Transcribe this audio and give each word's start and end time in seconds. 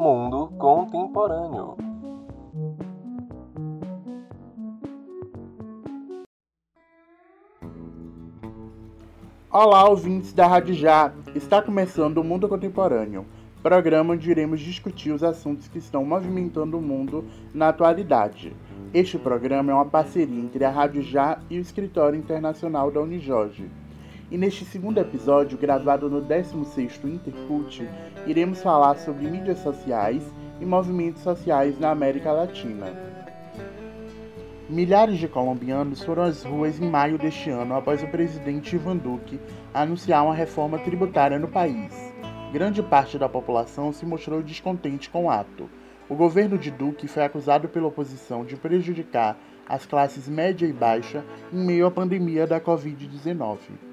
Mundo 0.00 0.48
Contemporâneo. 0.56 1.76
Olá, 9.50 9.86
ouvintes 9.86 10.32
da 10.32 10.46
Rádio 10.46 10.72
Já! 10.72 11.12
Está 11.34 11.60
começando 11.60 12.16
o 12.16 12.24
Mundo 12.24 12.48
Contemporâneo, 12.48 13.26
programa 13.62 14.14
onde 14.14 14.30
iremos 14.30 14.60
discutir 14.60 15.12
os 15.12 15.22
assuntos 15.22 15.68
que 15.68 15.76
estão 15.76 16.02
movimentando 16.02 16.78
o 16.78 16.80
mundo 16.80 17.26
na 17.52 17.68
atualidade. 17.68 18.56
Este 18.94 19.18
programa 19.18 19.70
é 19.70 19.74
uma 19.74 19.84
parceria 19.84 20.40
entre 20.40 20.64
a 20.64 20.70
Rádio 20.70 21.02
Já 21.02 21.40
e 21.50 21.58
o 21.58 21.60
Escritório 21.60 22.18
Internacional 22.18 22.90
da 22.90 23.02
Unijorge. 23.02 23.70
E 24.30 24.38
neste 24.38 24.64
segundo 24.64 24.98
episódio, 24.98 25.58
gravado 25.58 26.08
no 26.08 26.22
16º 26.22 27.04
Intercult, 27.04 27.84
iremos 28.28 28.62
falar 28.62 28.96
sobre 28.98 29.28
mídias 29.28 29.58
sociais 29.58 30.22
e 30.60 30.64
movimentos 30.64 31.22
sociais 31.22 31.80
na 31.80 31.90
América 31.90 32.30
Latina. 32.30 32.86
Milhares 34.68 35.18
de 35.18 35.26
colombianos 35.26 36.04
foram 36.04 36.22
às 36.22 36.44
ruas 36.44 36.80
em 36.80 36.88
maio 36.88 37.18
deste 37.18 37.50
ano 37.50 37.74
após 37.74 38.04
o 38.04 38.06
presidente 38.06 38.76
Ivan 38.76 38.98
Duque 38.98 39.40
anunciar 39.74 40.24
uma 40.24 40.34
reforma 40.34 40.78
tributária 40.78 41.36
no 41.36 41.48
país. 41.48 41.92
Grande 42.52 42.84
parte 42.84 43.18
da 43.18 43.28
população 43.28 43.92
se 43.92 44.06
mostrou 44.06 44.44
descontente 44.44 45.10
com 45.10 45.24
o 45.24 45.30
ato. 45.30 45.68
O 46.08 46.14
governo 46.14 46.56
de 46.56 46.70
Duque 46.70 47.08
foi 47.08 47.24
acusado 47.24 47.68
pela 47.68 47.88
oposição 47.88 48.44
de 48.44 48.54
prejudicar 48.54 49.36
as 49.68 49.86
classes 49.86 50.28
média 50.28 50.68
e 50.68 50.72
baixa 50.72 51.24
em 51.52 51.64
meio 51.64 51.84
à 51.84 51.90
pandemia 51.90 52.46
da 52.46 52.60
Covid-19. 52.60 53.89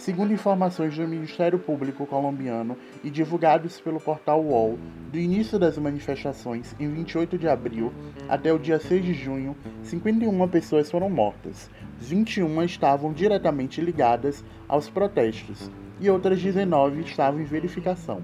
Segundo 0.00 0.32
informações 0.32 0.96
do 0.96 1.06
Ministério 1.06 1.58
Público 1.58 2.06
colombiano 2.06 2.74
e 3.04 3.10
divulgados 3.10 3.82
pelo 3.82 4.00
portal 4.00 4.42
UOL, 4.42 4.78
do 5.12 5.18
início 5.18 5.58
das 5.58 5.76
manifestações 5.76 6.74
em 6.80 6.88
28 6.88 7.36
de 7.36 7.46
abril 7.46 7.92
até 8.26 8.50
o 8.50 8.58
dia 8.58 8.80
6 8.80 9.04
de 9.04 9.12
junho, 9.12 9.54
51 9.82 10.48
pessoas 10.48 10.90
foram 10.90 11.10
mortas, 11.10 11.68
21 11.98 12.62
estavam 12.62 13.12
diretamente 13.12 13.82
ligadas 13.82 14.42
aos 14.66 14.88
protestos 14.88 15.70
e 16.00 16.08
outras 16.08 16.40
19 16.40 17.02
estavam 17.02 17.38
em 17.38 17.44
verificação. 17.44 18.22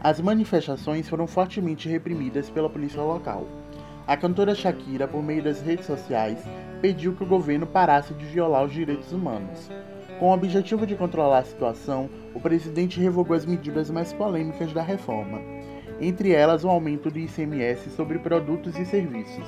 As 0.00 0.18
manifestações 0.18 1.10
foram 1.10 1.26
fortemente 1.26 1.90
reprimidas 1.90 2.48
pela 2.48 2.70
polícia 2.70 3.02
local. 3.02 3.46
A 4.06 4.16
cantora 4.16 4.54
Shakira, 4.54 5.06
por 5.06 5.22
meio 5.22 5.42
das 5.42 5.60
redes 5.60 5.84
sociais, 5.84 6.42
pediu 6.80 7.14
que 7.14 7.22
o 7.22 7.26
governo 7.26 7.66
parasse 7.66 8.14
de 8.14 8.24
violar 8.24 8.64
os 8.64 8.72
direitos 8.72 9.12
humanos. 9.12 9.70
Com 10.22 10.30
o 10.30 10.34
objetivo 10.34 10.86
de 10.86 10.94
controlar 10.94 11.38
a 11.38 11.44
situação, 11.44 12.08
o 12.32 12.38
presidente 12.38 13.00
revogou 13.00 13.34
as 13.34 13.44
medidas 13.44 13.90
mais 13.90 14.12
polêmicas 14.12 14.72
da 14.72 14.80
reforma, 14.80 15.40
entre 16.00 16.32
elas 16.32 16.62
o 16.62 16.68
aumento 16.68 17.10
do 17.10 17.18
ICMS 17.18 17.90
sobre 17.90 18.20
produtos 18.20 18.78
e 18.78 18.84
serviços. 18.84 19.44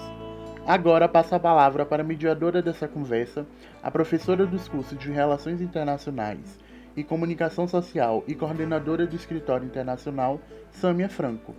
Agora 0.67 1.09
passo 1.09 1.33
a 1.33 1.39
palavra 1.39 1.87
para 1.87 2.03
a 2.03 2.05
mediadora 2.05 2.61
dessa 2.61 2.89
conversa, 2.89 3.47
a 3.81 3.89
professora 3.89 4.45
dos 4.45 4.67
cursos 4.67 4.99
de 4.99 5.13
Relações 5.13 5.61
Internacionais 5.61 6.59
e 6.97 7.05
Comunicação 7.05 7.69
Social 7.69 8.25
e 8.27 8.35
coordenadora 8.35 9.07
do 9.07 9.15
Escritório 9.15 9.65
Internacional, 9.65 10.41
Sâmia 10.73 11.09
Franco. 11.09 11.55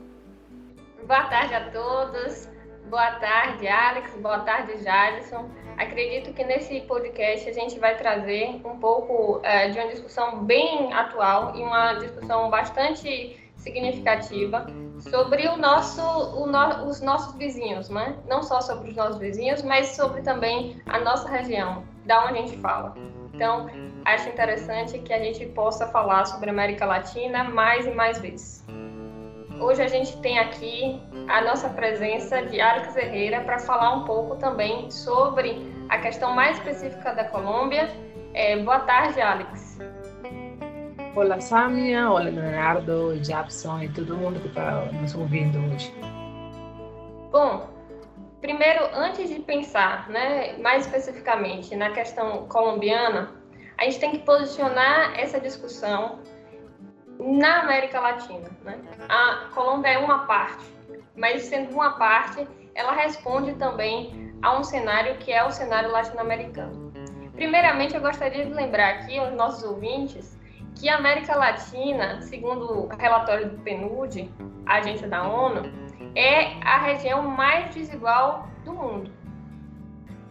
Boa 1.08 1.24
tarde 1.30 1.54
a 1.54 1.70
todos. 1.72 2.55
Boa 2.90 3.12
tarde, 3.14 3.68
Alex. 3.68 4.16
Boa 4.22 4.40
tarde, 4.40 4.78
Jadson. 4.84 5.50
Acredito 5.78 6.32
que 6.34 6.44
nesse 6.44 6.82
podcast 6.82 7.50
a 7.50 7.54
gente 7.54 7.80
vai 7.80 7.98
trazer 7.98 8.62
um 8.64 8.78
pouco 8.78 9.42
é, 9.44 9.70
de 9.70 9.80
uma 9.80 9.88
discussão 9.90 10.44
bem 10.46 10.94
atual 10.94 11.56
e 11.56 11.64
uma 11.64 11.94
discussão 11.96 12.50
bastante 12.50 13.38
significativa 13.58 14.68
sobre 15.00 15.48
o 15.48 15.58
nosso, 15.58 16.02
o 16.02 16.46
no, 16.46 16.88
os 16.88 17.02
nossos 17.02 17.36
vizinhos, 17.36 17.90
né? 17.90 18.16
Não 18.28 18.44
só 18.44 18.62
sobre 18.62 18.92
os 18.92 18.96
nossos 18.96 19.18
vizinhos, 19.18 19.64
mas 19.64 19.88
sobre 19.96 20.22
também 20.22 20.80
a 20.86 21.00
nossa 21.00 21.28
região, 21.28 21.84
da 22.06 22.24
onde 22.26 22.38
a 22.38 22.42
gente 22.44 22.58
fala. 22.58 22.96
Então, 23.34 23.68
acho 24.06 24.30
interessante 24.30 25.00
que 25.00 25.12
a 25.12 25.20
gente 25.20 25.46
possa 25.48 25.88
falar 25.88 26.26
sobre 26.26 26.50
a 26.50 26.54
América 26.54 26.86
Latina 26.86 27.44
mais 27.44 27.86
e 27.86 27.92
mais 27.92 28.20
vezes. 28.20 28.64
Hoje 29.60 29.82
a 29.82 29.88
gente 29.88 30.18
tem 30.18 30.38
aqui 30.38 31.02
a 31.30 31.42
nossa 31.42 31.70
presença 31.70 32.42
de 32.44 32.60
Alex 32.60 32.94
Herrera 32.96 33.42
para 33.42 33.58
falar 33.60 33.94
um 33.96 34.04
pouco 34.04 34.36
também 34.36 34.92
sobre 34.92 35.74
a 35.88 35.98
questão 35.98 36.34
mais 36.34 36.58
específica 36.58 37.14
da 37.14 37.24
Colômbia. 37.24 37.90
É, 38.34 38.58
boa 38.58 38.80
tarde, 38.82 39.22
Alex. 39.22 39.80
Olá, 41.16 41.40
Samia. 41.40 42.10
Olá, 42.10 42.24
Leonardo, 42.24 43.24
Japson 43.24 43.82
e 43.82 43.90
todo 43.90 44.18
mundo 44.18 44.42
que 44.42 44.48
está 44.48 44.90
nos 44.92 45.16
ouvindo 45.16 45.58
hoje. 45.74 45.94
Bom, 47.32 47.70
primeiro, 48.42 48.90
antes 48.94 49.30
de 49.30 49.40
pensar 49.40 50.10
né, 50.10 50.58
mais 50.58 50.86
especificamente 50.86 51.74
na 51.78 51.92
questão 51.92 52.46
colombiana, 52.48 53.32
a 53.78 53.86
gente 53.86 54.00
tem 54.00 54.12
que 54.12 54.20
posicionar 54.20 55.18
essa 55.18 55.40
discussão 55.40 56.20
na 57.20 57.62
América 57.62 58.00
Latina. 58.00 58.50
Né? 58.64 58.80
A 59.10 59.50
Colômbia 59.54 59.90
é 59.90 59.98
uma 59.98 60.26
parte, 60.26 60.66
mas 61.16 61.44
sendo 61.44 61.74
uma 61.74 61.92
parte, 61.92 62.48
ela 62.74 62.94
responde 62.94 63.54
também 63.54 64.34
a 64.42 64.58
um 64.58 64.64
cenário 64.64 65.18
que 65.18 65.32
é 65.32 65.44
o 65.44 65.52
cenário 65.52 65.92
latino-americano. 65.92 66.94
Primeiramente, 67.34 67.96
eu 67.96 68.02
gostaria 68.02 68.46
de 68.46 68.54
lembrar 68.54 68.90
aqui 68.90 69.18
aos 69.18 69.34
nossos 69.34 69.64
ouvintes 69.64 70.38
que 70.76 70.90
a 70.90 70.98
América 70.98 71.36
Latina, 71.36 72.22
segundo 72.22 72.86
o 72.86 72.88
relatório 72.96 73.50
do 73.50 73.58
PNUD, 73.60 74.30
agência 74.66 75.08
da 75.08 75.24
ONU, 75.24 75.64
é 76.16 76.54
a 76.64 76.78
região 76.80 77.22
mais 77.24 77.74
desigual 77.74 78.48
do 78.64 78.74
mundo. 78.74 79.12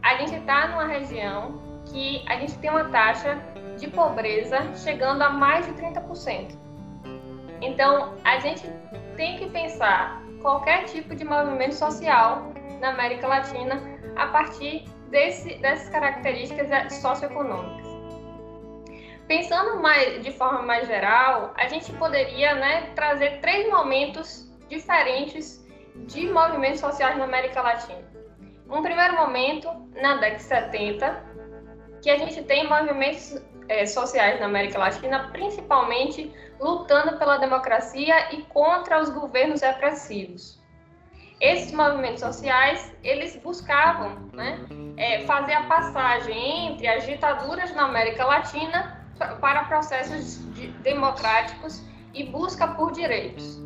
A 0.03 0.17
gente 0.17 0.35
está 0.35 0.69
numa 0.69 0.87
região 0.87 1.63
que 1.87 2.25
a 2.29 2.37
gente 2.37 2.59
tem 2.59 2.71
uma 2.71 2.85
taxa 2.85 3.39
de 3.79 3.89
pobreza 3.89 4.59
chegando 4.75 5.23
a 5.23 5.31
mais 5.31 5.67
de 5.67 5.73
30%. 5.73 6.64
Então, 7.65 8.15
a 8.25 8.39
gente 8.41 8.63
tem 9.17 9.39
que 9.39 9.49
pensar 9.49 10.23
qualquer 10.43 10.85
tipo 10.85 11.15
de 11.15 11.25
movimento 11.25 11.75
social 11.75 12.53
na 12.79 12.91
América 12.91 13.27
Latina 13.27 13.81
a 14.17 14.27
partir 14.27 14.85
desse, 15.09 15.55
dessas 15.57 15.89
características 15.89 16.93
socioeconômicas. 16.93 17.87
Pensando 19.27 19.81
mais, 19.81 20.23
de 20.23 20.31
forma 20.33 20.61
mais 20.61 20.87
geral, 20.87 21.55
a 21.57 21.67
gente 21.67 21.91
poderia 21.95 22.55
né, 22.55 22.93
trazer 22.95 23.41
três 23.41 23.67
momentos 23.71 24.47
diferentes 24.69 25.65
de 26.07 26.29
movimentos 26.29 26.81
sociais 26.81 27.17
na 27.17 27.25
América 27.25 27.63
Latina. 27.63 28.05
Um 28.69 28.83
primeiro 28.83 29.17
momento, 29.17 29.69
na 29.95 30.17
década 30.17 30.37
de 30.37 30.43
70, 30.43 31.25
que 32.03 32.11
a 32.11 32.19
gente 32.19 32.43
tem 32.43 32.69
movimentos 32.69 33.43
é, 33.69 33.87
sociais 33.87 34.41
na 34.41 34.47
América 34.47 34.79
Latina, 34.79 35.31
principalmente 35.33 36.33
lutando 36.61 37.17
pela 37.19 37.37
democracia 37.39 38.35
e 38.35 38.43
contra 38.43 39.01
os 39.01 39.11
governos 39.11 39.63
repressivos. 39.63 40.63
Esses 41.41 41.73
movimentos 41.73 42.21
sociais, 42.21 42.95
eles 43.03 43.37
buscavam 43.37 44.31
né, 44.33 44.61
é, 44.97 45.21
fazer 45.23 45.53
a 45.53 45.65
passagem 45.65 46.69
entre 46.69 46.87
as 46.87 47.05
ditaduras 47.05 47.75
na 47.75 47.85
América 47.85 48.25
Latina 48.25 49.05
para 49.41 49.65
processos 49.65 50.39
de, 50.55 50.69
democráticos 50.83 51.83
e 52.15 52.25
busca 52.25 52.69
por 52.69 52.93
direitos. 52.93 53.61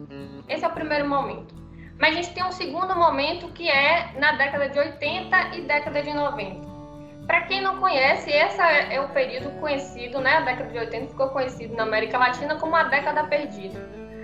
Esse 0.48 0.64
é 0.64 0.68
o 0.68 0.72
primeiro 0.72 1.08
momento. 1.08 1.54
Mas 1.98 2.16
a 2.16 2.22
gente 2.22 2.34
tem 2.34 2.44
um 2.44 2.52
segundo 2.52 2.94
momento 2.96 3.48
que 3.48 3.68
é 3.68 4.12
na 4.18 4.32
década 4.32 4.68
de 4.68 4.78
80 4.78 5.56
e 5.56 5.62
década 5.62 6.02
de 6.02 6.14
90 6.14 6.67
para 7.28 7.42
quem 7.42 7.60
não 7.60 7.78
conhece, 7.78 8.30
esse 8.30 8.58
é 8.58 8.98
o 8.98 9.08
período 9.10 9.50
conhecido, 9.60 10.18
né? 10.18 10.38
A 10.38 10.40
década 10.40 10.70
de 10.70 10.78
80 10.78 11.08
ficou 11.08 11.28
conhecido 11.28 11.76
na 11.76 11.82
América 11.82 12.16
Latina 12.16 12.56
como 12.56 12.74
a 12.74 12.84
década 12.84 13.22
perdida. 13.24 13.78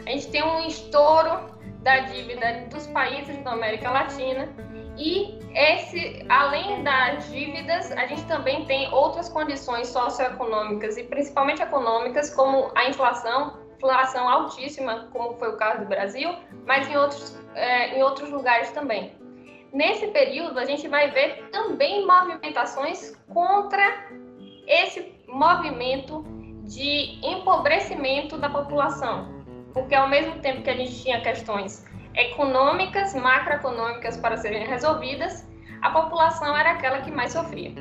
A 0.07 0.11
gente 0.11 0.31
tem 0.31 0.43
um 0.43 0.67
estouro 0.67 1.55
da 1.83 1.99
dívida 1.99 2.67
dos 2.71 2.87
países 2.87 3.37
da 3.45 3.53
América 3.53 3.91
Latina 3.91 4.49
e 4.97 5.39
esse, 5.55 6.25
além 6.31 6.83
das 6.83 7.31
dívidas, 7.31 7.93
a 7.93 8.07
gente 8.07 8.25
também 8.25 8.65
tem 8.65 8.91
outras 8.91 9.29
condições 9.29 9.89
socioeconômicas 9.89 10.97
e 10.97 11.05
principalmente 11.05 11.61
econômicas, 11.61 12.31
como 12.35 12.73
a 12.75 12.89
inflação, 12.89 13.59
inflação 13.77 14.27
altíssima, 14.27 15.09
como 15.13 15.35
foi 15.35 15.51
o 15.51 15.57
caso 15.59 15.81
do 15.81 15.87
Brasil, 15.87 16.35
mas 16.65 16.89
em 16.89 16.97
outros, 16.97 17.39
é, 17.55 17.99
em 17.99 18.03
outros 18.03 18.31
lugares 18.31 18.71
também. 18.71 19.13
Nesse 19.75 20.07
período, 20.07 20.61
a 20.61 20.65
gente 20.65 20.87
vai 20.87 21.11
ver 21.11 21.49
também 21.51 22.07
movimentações 22.07 23.17
contra 23.35 24.07
esse 24.69 25.13
movimento 25.27 26.25
de 26.63 27.19
empobrecimento 27.27 28.39
da 28.39 28.49
população, 28.49 29.45
porque 29.73 29.93
ao 29.93 30.09
mesmo 30.09 30.39
tempo 30.39 30.63
que 30.63 30.71
a 30.71 30.77
gente 30.77 31.03
tinha 31.03 31.21
questões 31.21 31.85
econômicas, 32.15 33.17
macroeconômicas 33.17 34.17
para 34.17 34.37
serem 34.37 34.65
resolvidas, 34.65 35.45
a 35.83 35.91
população 35.91 36.57
era 36.57 36.71
aquela 36.71 37.01
que 37.01 37.11
mais 37.11 37.33
sofria. 37.33 37.73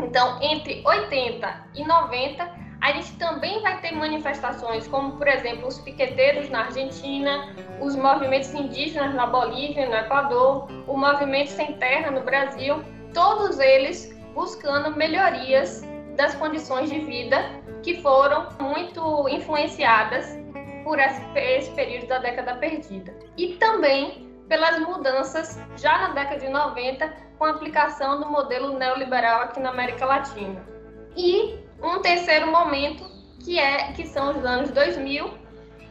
Então, 0.00 0.38
entre 0.40 0.80
80 0.86 1.70
e 1.74 1.84
90, 1.84 2.63
A 2.84 2.92
gente 2.92 3.16
também 3.16 3.62
vai 3.62 3.80
ter 3.80 3.92
manifestações 3.92 4.86
como, 4.86 5.16
por 5.16 5.26
exemplo, 5.26 5.66
os 5.66 5.78
piqueteiros 5.78 6.50
na 6.50 6.64
Argentina, 6.66 7.48
os 7.80 7.96
movimentos 7.96 8.52
indígenas 8.52 9.14
na 9.14 9.26
Bolívia, 9.26 9.88
no 9.88 9.94
Equador, 9.94 10.68
o 10.86 10.94
movimento 10.94 11.48
sem 11.48 11.78
terra 11.78 12.10
no 12.10 12.20
Brasil, 12.20 12.84
todos 13.14 13.58
eles 13.58 14.14
buscando 14.34 14.94
melhorias 14.94 15.82
das 16.14 16.34
condições 16.34 16.90
de 16.90 16.98
vida 16.98 17.38
que 17.82 18.02
foram 18.02 18.50
muito 18.60 19.30
influenciadas 19.30 20.38
por 20.84 20.98
esse 20.98 21.70
período 21.70 22.06
da 22.08 22.18
década 22.18 22.56
perdida. 22.56 23.14
E 23.38 23.54
também 23.54 24.30
pelas 24.46 24.78
mudanças 24.80 25.58
já 25.78 25.96
na 25.96 26.08
década 26.08 26.38
de 26.38 26.50
90 26.50 27.14
com 27.38 27.46
a 27.46 27.50
aplicação 27.52 28.20
do 28.20 28.28
modelo 28.28 28.78
neoliberal 28.78 29.40
aqui 29.40 29.58
na 29.58 29.70
América 29.70 30.04
Latina. 30.04 30.62
E 31.16 31.63
um 31.82 32.00
terceiro 32.00 32.50
momento 32.50 33.04
que 33.44 33.58
é 33.58 33.92
que 33.92 34.06
são 34.06 34.38
os 34.38 34.44
anos 34.44 34.70
2000, 34.70 35.38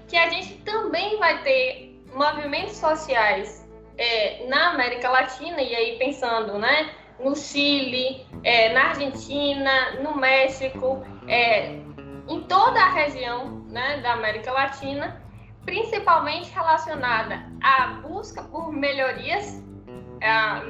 que 0.07 0.18
a 0.18 0.30
gente 0.30 0.56
também 0.63 1.18
vai 1.19 1.41
ter 1.44 2.01
movimentos 2.13 2.77
sociais 2.77 3.68
é, 3.97 4.45
na 4.47 4.71
América 4.71 5.09
Latina 5.09 5.62
e 5.62 5.75
aí 5.75 5.97
pensando, 5.97 6.57
né, 6.57 6.91
no 7.19 7.35
Chile, 7.35 8.25
é, 8.44 8.74
na 8.74 8.89
Argentina, 8.89 10.01
no 10.01 10.15
México, 10.15 11.03
é, 11.27 11.80
em 12.27 12.41
toda 12.47 12.80
a 12.80 12.89
região 12.89 13.65
né, 13.69 13.97
da 14.01 14.13
América 14.13 14.51
Latina, 14.51 15.21
principalmente 15.65 16.51
relacionada 16.51 17.45
à 17.62 17.88
busca 18.07 18.44
por 18.44 18.71
melhorias, 18.71 19.63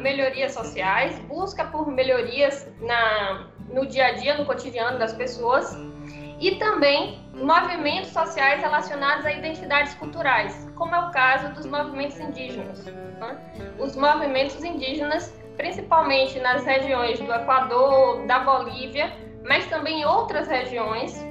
melhorias 0.02 0.54
sociais, 0.54 1.18
busca 1.20 1.64
por 1.66 1.88
melhorias 1.88 2.68
na, 2.82 3.48
no 3.72 3.86
dia 3.86 4.08
a 4.08 4.12
dia, 4.14 4.38
no 4.38 4.46
cotidiano 4.46 4.98
das 5.00 5.14
pessoas, 5.14 5.78
e 6.40 6.56
também 6.56 7.24
movimentos 7.34 8.12
sociais 8.12 8.62
relacionados 8.62 9.26
a 9.26 9.32
identidades 9.32 9.94
culturais, 9.96 10.70
como 10.76 10.94
é 10.94 11.00
o 11.00 11.12
caso 11.12 11.54
dos 11.54 11.66
movimentos 11.66 12.20
indígenas. 12.20 12.84
Né? 12.86 13.74
Os 13.80 13.96
movimentos 13.96 14.62
indígenas, 14.64 15.34
principalmente 15.56 16.40
nas 16.40 16.66
regiões 16.66 17.20
do 17.20 17.32
Equador, 17.32 18.26
da 18.28 18.40
Bolívia, 18.40 19.14
mas 19.46 19.66
também 19.68 20.02
em 20.02 20.06
outras 20.06 20.48
regiões, 20.48 21.24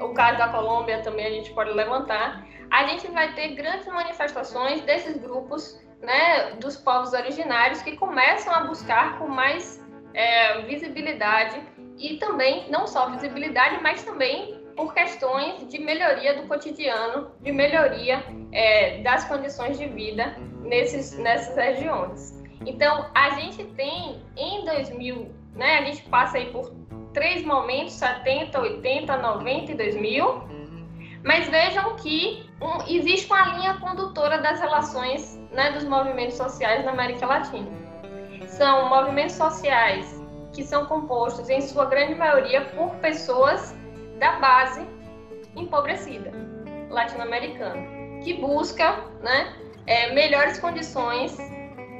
o 0.00 0.10
caso 0.10 0.38
da 0.38 0.48
Colômbia 0.48 1.02
também 1.02 1.26
a 1.26 1.30
gente 1.30 1.50
pode 1.52 1.70
levantar, 1.72 2.46
a 2.70 2.86
gente 2.86 3.08
vai 3.08 3.32
ter 3.32 3.54
grandes 3.54 3.86
manifestações 3.86 4.82
desses 4.82 5.16
grupos, 5.16 5.80
né, 6.00 6.52
dos 6.60 6.76
povos 6.76 7.12
originários 7.12 7.82
que 7.82 7.96
começam 7.96 8.54
a 8.54 8.60
buscar 8.60 9.18
por 9.18 9.28
mais 9.28 9.84
é, 10.14 10.62
visibilidade 10.62 11.60
e 11.98 12.16
também, 12.16 12.70
não 12.70 12.86
só 12.86 13.10
visibilidade, 13.10 13.82
mas 13.82 14.02
também 14.04 14.58
por 14.76 14.94
questões 14.94 15.66
de 15.68 15.78
melhoria 15.80 16.40
do 16.40 16.46
cotidiano, 16.46 17.32
de 17.40 17.50
melhoria 17.50 18.22
é, 18.52 19.02
das 19.02 19.24
condições 19.24 19.76
de 19.76 19.86
vida 19.86 20.36
nesses, 20.62 21.18
nessas 21.18 21.56
regiões. 21.56 22.40
Então, 22.64 23.10
a 23.14 23.30
gente 23.30 23.64
tem 23.74 24.22
em 24.36 24.64
2000, 24.64 25.34
né, 25.56 25.78
a 25.78 25.84
gente 25.84 26.02
passa 26.04 26.38
aí 26.38 26.52
por 26.52 26.72
três 27.12 27.44
momentos, 27.44 27.94
70, 27.94 28.60
80, 28.60 29.16
90 29.16 29.72
e 29.72 29.74
2000, 29.74 30.48
mas 31.24 31.48
vejam 31.48 31.96
que 31.96 32.48
um, 32.60 32.82
existe 32.88 33.26
uma 33.26 33.56
linha 33.56 33.74
condutora 33.74 34.38
das 34.38 34.60
relações 34.60 35.36
né, 35.52 35.72
dos 35.72 35.84
movimentos 35.84 36.36
sociais 36.36 36.84
na 36.84 36.92
América 36.92 37.26
Latina. 37.26 37.68
São 38.58 38.88
movimentos 38.88 39.36
sociais 39.36 40.20
que 40.52 40.64
são 40.64 40.84
compostos, 40.86 41.48
em 41.48 41.60
sua 41.60 41.84
grande 41.84 42.16
maioria, 42.16 42.62
por 42.62 42.90
pessoas 42.96 43.72
da 44.18 44.32
base 44.40 44.84
empobrecida 45.54 46.32
latino-americana, 46.90 47.86
que 48.24 48.34
busca 48.34 48.96
né, 49.22 49.54
é, 49.86 50.12
melhores 50.12 50.58
condições 50.58 51.38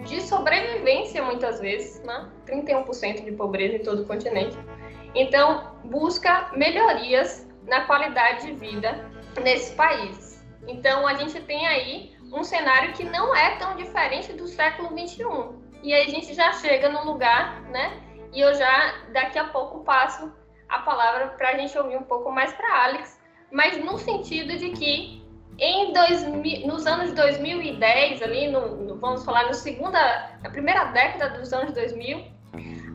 de 0.04 0.20
sobrevivência, 0.20 1.22
muitas 1.22 1.60
vezes, 1.60 2.02
né? 2.02 2.28
31% 2.44 3.24
de 3.24 3.30
pobreza 3.30 3.76
em 3.76 3.82
todo 3.84 4.02
o 4.02 4.04
continente. 4.04 4.58
Então, 5.14 5.76
busca 5.84 6.50
melhorias 6.56 7.46
na 7.68 7.82
qualidade 7.82 8.46
de 8.46 8.52
vida 8.54 9.08
nesse 9.44 9.76
país. 9.76 10.44
Então, 10.66 11.06
a 11.06 11.14
gente 11.14 11.40
tem 11.42 11.68
aí 11.68 12.16
um 12.32 12.42
cenário 12.42 12.92
que 12.94 13.04
não 13.04 13.32
é 13.32 13.56
tão 13.58 13.76
diferente 13.76 14.32
do 14.32 14.48
século 14.48 14.88
21. 14.92 15.57
E 15.82 15.94
aí 15.94 16.06
a 16.06 16.10
gente 16.10 16.34
já 16.34 16.52
chega 16.52 16.88
num 16.88 17.04
lugar, 17.04 17.62
né? 17.70 18.00
E 18.32 18.40
eu 18.40 18.54
já 18.54 18.94
daqui 19.12 19.38
a 19.38 19.44
pouco 19.44 19.84
passo 19.84 20.32
a 20.68 20.80
palavra 20.80 21.28
para 21.28 21.50
a 21.50 21.56
gente 21.56 21.76
ouvir 21.78 21.96
um 21.96 22.02
pouco 22.02 22.30
mais 22.30 22.52
para 22.52 22.84
Alex, 22.84 23.18
mas 23.50 23.82
no 23.82 23.96
sentido 23.98 24.56
de 24.56 24.70
que 24.70 25.26
em 25.58 25.92
2000, 25.92 26.66
nos 26.66 26.86
anos 26.86 27.12
2010, 27.14 28.22
ali, 28.22 28.48
no, 28.48 28.76
no, 28.76 28.96
vamos 28.96 29.24
falar 29.24 29.46
no 29.46 29.54
segunda, 29.54 29.98
na 30.42 30.50
primeira 30.50 30.84
década 30.84 31.36
dos 31.38 31.52
anos 31.52 31.72
2000, 31.74 32.24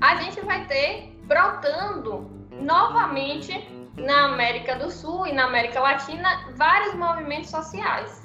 a 0.02 0.16
gente 0.16 0.40
vai 0.42 0.66
ter 0.68 1.14
brotando 1.24 2.30
novamente 2.52 3.68
na 3.98 4.26
América 4.26 4.76
do 4.76 4.90
Sul 4.90 5.28
e 5.28 5.34
na 5.34 5.46
América 5.46 5.80
Latina 5.80 6.46
vários 6.56 6.96
movimentos 6.96 7.50
sociais. 7.50 8.24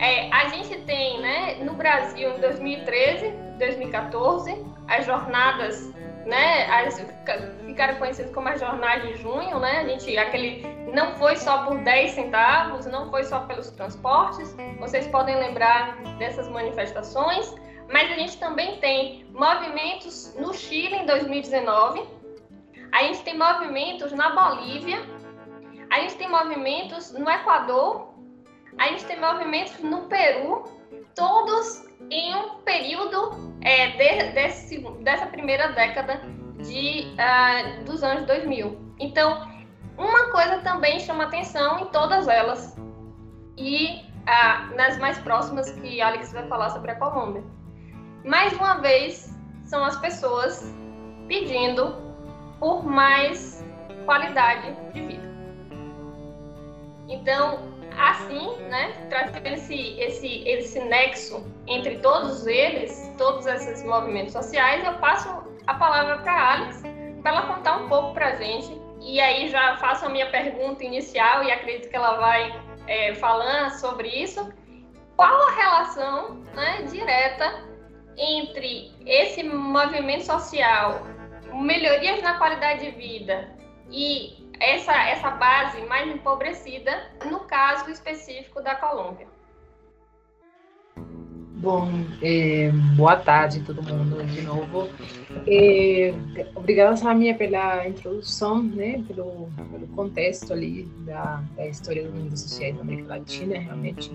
É, 0.00 0.32
a 0.32 0.48
gente 0.48 0.78
tem, 0.86 1.20
né, 1.20 1.56
no 1.62 1.74
Brasil, 1.74 2.34
em 2.34 2.40
2013, 2.40 3.32
2014, 3.58 4.64
as 4.88 5.04
jornadas, 5.04 5.94
né, 6.24 6.64
as, 6.70 6.98
ficaram 7.66 7.96
conhecidas 7.96 8.32
como 8.32 8.48
as 8.48 8.58
jornadas 8.58 9.06
de 9.06 9.16
junho, 9.16 9.58
né, 9.58 9.80
a 9.80 9.84
gente, 9.86 10.16
aquele, 10.16 10.66
não 10.94 11.14
foi 11.16 11.36
só 11.36 11.66
por 11.66 11.76
10 11.84 12.12
centavos, 12.12 12.86
não 12.86 13.10
foi 13.10 13.24
só 13.24 13.40
pelos 13.40 13.68
transportes, 13.72 14.56
vocês 14.78 15.06
podem 15.08 15.36
lembrar 15.36 15.96
dessas 16.16 16.48
manifestações, 16.48 17.54
mas 17.92 18.10
a 18.10 18.14
gente 18.14 18.38
também 18.38 18.78
tem 18.78 19.26
movimentos 19.34 20.34
no 20.38 20.54
Chile 20.54 20.94
em 20.94 21.04
2019, 21.04 22.08
a 22.90 23.02
gente 23.02 23.22
tem 23.22 23.36
movimentos 23.36 24.12
na 24.12 24.30
Bolívia, 24.30 24.98
a 25.90 26.00
gente 26.00 26.14
tem 26.14 26.30
movimentos 26.30 27.12
no 27.12 27.28
Equador, 27.28 28.09
a 28.78 28.88
gente 28.88 29.04
tem 29.04 29.20
movimentos 29.20 29.78
no 29.80 30.02
Peru, 30.02 30.64
todos 31.14 31.84
em 32.10 32.34
um 32.34 32.60
período 32.60 33.54
é, 33.60 33.88
de, 33.88 34.32
desse, 34.32 34.78
dessa 35.02 35.26
primeira 35.26 35.68
década 35.72 36.20
de, 36.58 37.14
uh, 37.14 37.84
dos 37.84 38.02
anos 38.02 38.24
2000. 38.26 38.94
Então, 38.98 39.48
uma 39.96 40.30
coisa 40.30 40.58
também 40.58 40.98
chama 41.00 41.24
atenção 41.24 41.80
em 41.80 41.86
todas 41.86 42.26
elas, 42.28 42.76
e 43.56 44.02
uh, 44.20 44.76
nas 44.76 44.98
mais 44.98 45.18
próximas 45.18 45.70
que 45.70 46.00
Alex 46.00 46.32
vai 46.32 46.46
falar 46.48 46.70
sobre 46.70 46.90
a 46.92 46.94
Colômbia. 46.96 47.44
Mais 48.24 48.52
uma 48.54 48.74
vez, 48.74 49.36
são 49.64 49.84
as 49.84 49.96
pessoas 49.98 50.74
pedindo 51.28 51.96
por 52.58 52.84
mais 52.84 53.64
qualidade 54.04 54.74
de 54.92 55.00
vida. 55.02 55.30
Então, 57.08 57.69
assim, 57.98 58.56
né, 58.68 58.92
trazendo 59.08 59.46
esse, 59.46 60.00
esse, 60.00 60.48
esse 60.48 60.80
nexo 60.80 61.44
entre 61.66 61.98
todos 61.98 62.46
eles, 62.46 63.12
todos 63.18 63.46
esses 63.46 63.84
movimentos 63.84 64.32
sociais, 64.32 64.84
eu 64.84 64.94
passo 64.94 65.28
a 65.66 65.74
palavra 65.74 66.18
para 66.18 66.32
a 66.32 66.52
Alex, 66.54 66.82
para 67.22 67.32
ela 67.32 67.54
contar 67.54 67.76
um 67.76 67.88
pouco 67.88 68.14
para 68.14 68.28
a 68.28 68.36
gente. 68.36 68.80
E 69.00 69.20
aí 69.20 69.48
já 69.48 69.76
faço 69.78 70.06
a 70.06 70.08
minha 70.08 70.30
pergunta 70.30 70.84
inicial 70.84 71.42
e 71.42 71.50
acredito 71.50 71.88
que 71.88 71.96
ela 71.96 72.18
vai 72.18 72.62
é, 72.86 73.14
falando 73.14 73.70
sobre 73.72 74.08
isso. 74.08 74.52
Qual 75.16 75.48
a 75.48 75.52
relação 75.52 76.34
né, 76.54 76.82
direta 76.90 77.64
entre 78.16 78.92
esse 79.06 79.42
movimento 79.42 80.24
social 80.24 81.06
melhorias 81.52 82.22
na 82.22 82.38
qualidade 82.38 82.84
de 82.84 82.90
vida 82.92 83.56
e 83.90 84.39
essa, 84.60 84.92
essa 85.08 85.30
base 85.30 85.80
mais 85.86 86.06
empobrecida, 86.06 87.10
no 87.24 87.40
caso 87.40 87.90
específico 87.90 88.62
da 88.62 88.74
Colômbia. 88.74 89.26
Bom, 91.60 91.90
é, 92.22 92.70
boa 92.96 93.16
tarde 93.16 93.60
todo 93.60 93.82
mundo 93.82 94.24
de 94.24 94.40
novo. 94.42 94.88
É, 95.46 96.14
obrigada, 96.54 96.96
Samia, 96.96 97.34
pela 97.34 97.86
introdução, 97.86 98.62
né, 98.62 99.04
pelo, 99.06 99.50
pelo 99.70 99.86
contexto 99.88 100.52
ali 100.54 100.84
da, 101.04 101.42
da 101.56 101.66
história 101.66 102.06
do 102.06 102.12
mundo 102.16 102.36
social 102.36 102.72
da 102.74 102.80
América 102.80 103.08
Latina. 103.10 103.58
Realmente 103.58 104.10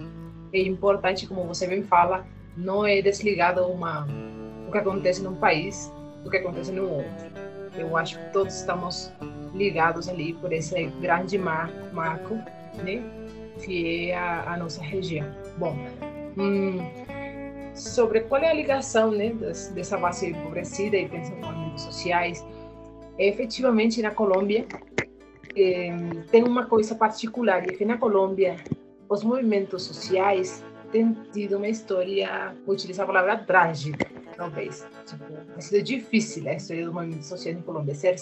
é 0.53 0.61
importante, 0.61 1.27
como 1.27 1.43
você 1.43 1.67
bem 1.67 1.83
fala, 1.83 2.25
não 2.57 2.83
é 2.83 2.99
desligado 3.01 3.63
uma, 3.67 4.07
o 4.67 4.71
que 4.71 4.77
acontece 4.79 5.21
num 5.21 5.35
país 5.35 5.91
do 6.23 6.31
que 6.31 6.37
acontece 6.37 6.71
no 6.71 6.89
outro. 6.89 7.45
Eu 7.77 7.95
acho 7.95 8.17
que 8.17 8.31
todos 8.31 8.55
estamos 8.55 9.11
ligados 9.55 10.07
ali 10.07 10.33
por 10.33 10.51
esse 10.51 10.85
grande 11.01 11.38
marco, 11.38 11.93
marco 11.93 12.35
né, 12.83 13.01
que 13.63 14.12
é 14.12 14.17
a, 14.17 14.53
a 14.53 14.57
nossa 14.57 14.83
região. 14.83 15.27
Bom, 15.57 15.77
hum, 16.38 16.79
sobre 17.74 18.21
qual 18.21 18.41
é 18.41 18.50
a 18.50 18.53
ligação 18.53 19.12
né, 19.12 19.31
das, 19.33 19.69
dessa 19.69 19.97
base 19.97 20.29
empobrecida 20.29 20.97
e 20.97 21.07
movimentos 21.07 21.83
sociais, 21.83 22.45
efetivamente 23.17 24.01
na 24.01 24.12
Colômbia 24.12 24.65
é, 25.55 25.89
tem 26.31 26.43
uma 26.43 26.65
coisa 26.65 26.95
particular, 26.95 27.63
é 27.63 27.74
que 27.74 27.85
na 27.85 27.97
Colômbia 27.97 28.57
os 29.07 29.24
movimentos 29.24 29.83
sociais 29.83 30.63
têm 30.91 31.15
tido 31.31 31.57
uma 31.57 31.67
história, 31.67 32.53
vou 32.65 32.75
utilizar 32.75 33.05
a 33.05 33.07
palavra 33.07 33.38
trágica, 33.38 34.05
talvez. 34.35 34.85
Tipo, 35.05 35.24
ha 35.57 35.81
difícil 35.81 36.47
a 36.47 36.53
história 36.53 36.85
dos 36.85 36.93
movimentos 36.93 37.27
sociais 37.27 37.57
na 37.57 37.63
Colômbia. 37.63 37.95
Ser, 37.95 38.15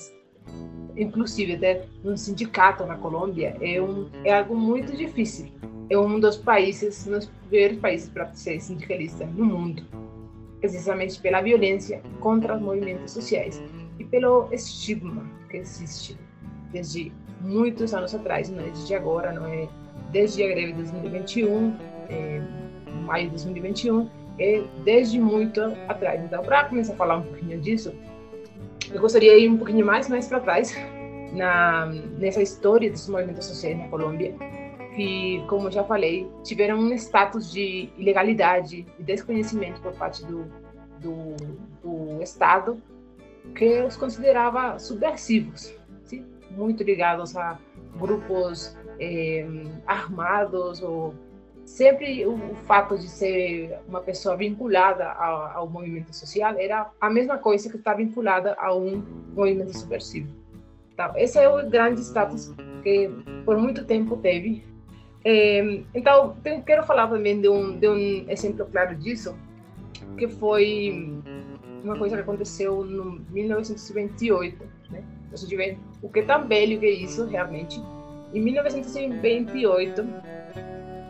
inclusive, 0.95 1.57
ter 1.57 1.87
um 2.03 2.15
sindicato 2.15 2.85
na 2.85 2.95
Colômbia 2.95 3.57
é, 3.61 3.81
um, 3.81 4.09
é 4.23 4.37
algo 4.37 4.55
muito 4.55 4.95
difícil. 4.95 5.51
É 5.89 5.97
um 5.97 6.19
dos 6.19 6.37
países, 6.37 7.05
um 7.07 7.11
dos 7.11 7.25
primeiros 7.47 7.77
países 7.79 8.09
para 8.09 8.31
ser 8.33 8.59
sindicalista 8.59 9.25
no 9.25 9.45
mundo, 9.45 9.83
precisamente 10.59 11.19
pela 11.19 11.41
violência 11.41 12.01
contra 12.19 12.55
os 12.55 12.61
movimentos 12.61 13.11
sociais 13.11 13.61
e 13.99 14.03
pelo 14.05 14.47
estigma 14.51 15.29
que 15.49 15.57
existe 15.57 16.17
desde 16.71 17.11
muitos 17.41 17.93
anos 17.93 18.15
atrás, 18.15 18.49
não 18.49 18.59
é 18.59 18.63
desde 18.63 18.95
agora, 18.95 19.31
não 19.33 19.45
é 19.45 19.67
desde 20.11 20.43
a 20.43 20.47
greve 20.47 20.73
de 20.73 20.83
2021, 20.83 21.77
é, 22.09 22.41
maio 23.05 23.25
de 23.25 23.31
2021, 23.31 24.09
é 24.39 24.63
desde 24.83 25.19
muito 25.19 25.61
atrás. 25.87 26.23
Então, 26.23 26.41
para 26.43 26.65
começar 26.65 26.93
a 26.93 26.95
falar 26.95 27.17
um 27.17 27.23
pouquinho 27.23 27.59
disso, 27.59 27.93
eu 28.93 29.01
gostaria 29.01 29.35
de 29.35 29.45
ir 29.45 29.49
um 29.49 29.57
pouquinho 29.57 29.85
mais, 29.85 30.07
mais 30.07 30.27
para 30.27 30.39
trás, 30.39 30.75
na, 31.33 31.87
nessa 32.17 32.41
história 32.41 32.89
dos 32.89 33.07
movimentos 33.09 33.45
sociais 33.47 33.77
na 33.77 33.87
Colômbia, 33.87 34.35
que, 34.95 35.43
como 35.47 35.71
já 35.71 35.83
falei, 35.83 36.29
tiveram 36.43 36.79
um 36.79 36.93
status 36.93 37.51
de 37.51 37.89
ilegalidade 37.97 38.85
e 38.99 39.03
desconhecimento 39.03 39.81
por 39.81 39.93
parte 39.93 40.23
do, 40.25 40.45
do, 40.99 41.35
do 41.81 42.21
Estado, 42.21 42.81
que 43.55 43.81
os 43.81 43.97
considerava 43.97 44.77
subversivos 44.77 45.75
muito 46.51 46.83
ligados 46.83 47.35
a 47.35 47.57
grupos 47.99 48.77
eh, 48.99 49.45
armados 49.87 50.81
ou 50.81 51.13
sempre 51.65 52.25
o, 52.25 52.33
o, 52.33 52.55
fato 52.65 52.97
de 52.97 53.07
ser 53.07 53.77
uma 53.87 54.01
pessoa 54.01 54.35
vinculada 54.35 55.11
ao, 55.11 55.57
ao, 55.57 55.69
movimento 55.69 56.13
social 56.15 56.55
era 56.57 56.89
a 56.99 57.09
mesma 57.09 57.37
coisa 57.37 57.69
que 57.69 57.77
estar 57.77 57.95
vinculada 57.95 58.55
a 58.59 58.75
um 58.75 59.03
movimento 59.33 59.77
subversivo. 59.77 60.27
Então, 60.93 61.11
esse 61.17 61.39
é 61.39 61.49
o 61.49 61.69
grande 61.69 62.01
status 62.01 62.53
que 62.83 63.09
por 63.45 63.57
muito 63.57 63.85
tempo 63.85 64.17
teve. 64.17 64.63
Eh, 65.25 65.83
então, 65.95 66.35
tenho, 66.43 66.61
quero 66.63 66.83
falar 66.83 67.07
também 67.07 67.41
de 67.41 67.49
um, 67.49 67.77
de 67.77 67.87
um 67.87 68.29
exemplo 68.29 68.65
claro 68.71 68.95
disso, 68.95 69.35
que 70.17 70.27
foi 70.27 71.11
uma 71.83 71.97
coisa 71.97 72.15
que 72.15 72.21
aconteceu 72.21 72.85
em 72.85 73.25
1928, 73.31 74.63
né? 74.91 75.03
Você 75.31 75.47
tiver 75.47 75.77
o 76.01 76.09
que 76.09 76.21
tão 76.21 76.47
velho 76.47 76.79
que 76.79 76.85
é 76.85 76.91
isso, 76.91 77.25
realmente. 77.25 77.81
Em 78.33 78.41
1928, 78.41 80.05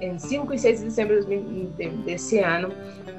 em 0.01 0.17
5 0.17 0.53
e 0.53 0.59
6 0.59 0.79
de 0.79 0.85
dezembro 0.85 1.25
desse 2.05 2.39
ano, 2.39 2.69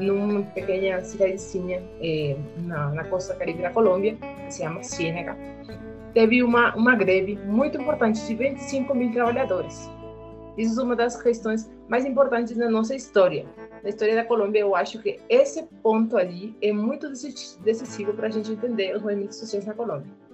numa 0.00 0.42
pequena 0.42 1.02
cidadezinha 1.02 1.82
eh, 2.00 2.36
na, 2.64 2.90
na, 2.90 3.04
costa 3.04 3.34
caribe 3.34 3.62
da 3.62 3.70
Colômbia, 3.70 4.16
que 4.16 4.54
se 4.54 4.62
chama 4.62 4.82
Ciénaga, 4.82 5.36
teve 6.12 6.42
uma, 6.42 6.74
uma 6.74 6.94
greve 6.94 7.38
muito 7.46 7.80
importante 7.80 8.24
de 8.26 8.34
25 8.34 8.94
mil 8.94 9.12
trabalhadores. 9.12 9.90
Isso 10.56 10.80
é 10.80 10.84
uma 10.84 10.94
das 10.94 11.20
questões 11.20 11.70
mais 11.88 12.04
importantes 12.04 12.56
da 12.56 12.70
nossa 12.70 12.94
história. 12.94 13.44
Na 13.82 13.88
história 13.88 14.14
da 14.14 14.24
Colômbia, 14.24 14.60
eu 14.60 14.74
acho 14.74 15.02
que 15.02 15.18
esse 15.28 15.64
ponto 15.82 16.16
ali 16.16 16.56
é 16.62 16.72
muito 16.72 17.08
decisivo 17.08 18.14
para 18.14 18.28
a 18.28 18.30
gente 18.30 18.52
entender 18.52 18.94
os 18.96 19.02
movimentos 19.02 19.36
sociais 19.36 19.66
na 19.66 19.74
Colômbia 19.74 20.24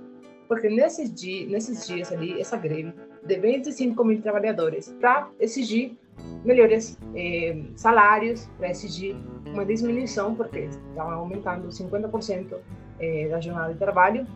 porque 0.51 0.69
nesses 0.69 1.15
dias, 1.15 1.49
nesses 1.49 1.87
dias 1.87 2.11
ali, 2.11 2.41
essa 2.41 2.57
greve 2.57 2.93
de 3.25 3.37
25 3.39 4.05
mil 4.05 4.21
trabalhadores 4.21 4.93
para 5.01 5.31
exigir 5.39 5.97
melhores 6.45 6.99
eh, 7.15 7.63
salários, 7.77 8.49
para 8.59 8.71
exigir 8.71 9.17
uma 9.47 9.65
diminuição, 9.65 10.35
porque 10.35 10.61
estavam 10.61 11.13
aumentando 11.13 11.69
50% 11.69 12.57
eh, 12.99 13.29
da 13.29 13.41
jornada 13.41 13.73
de 13.73 13.79
trabalho, 13.79 14.27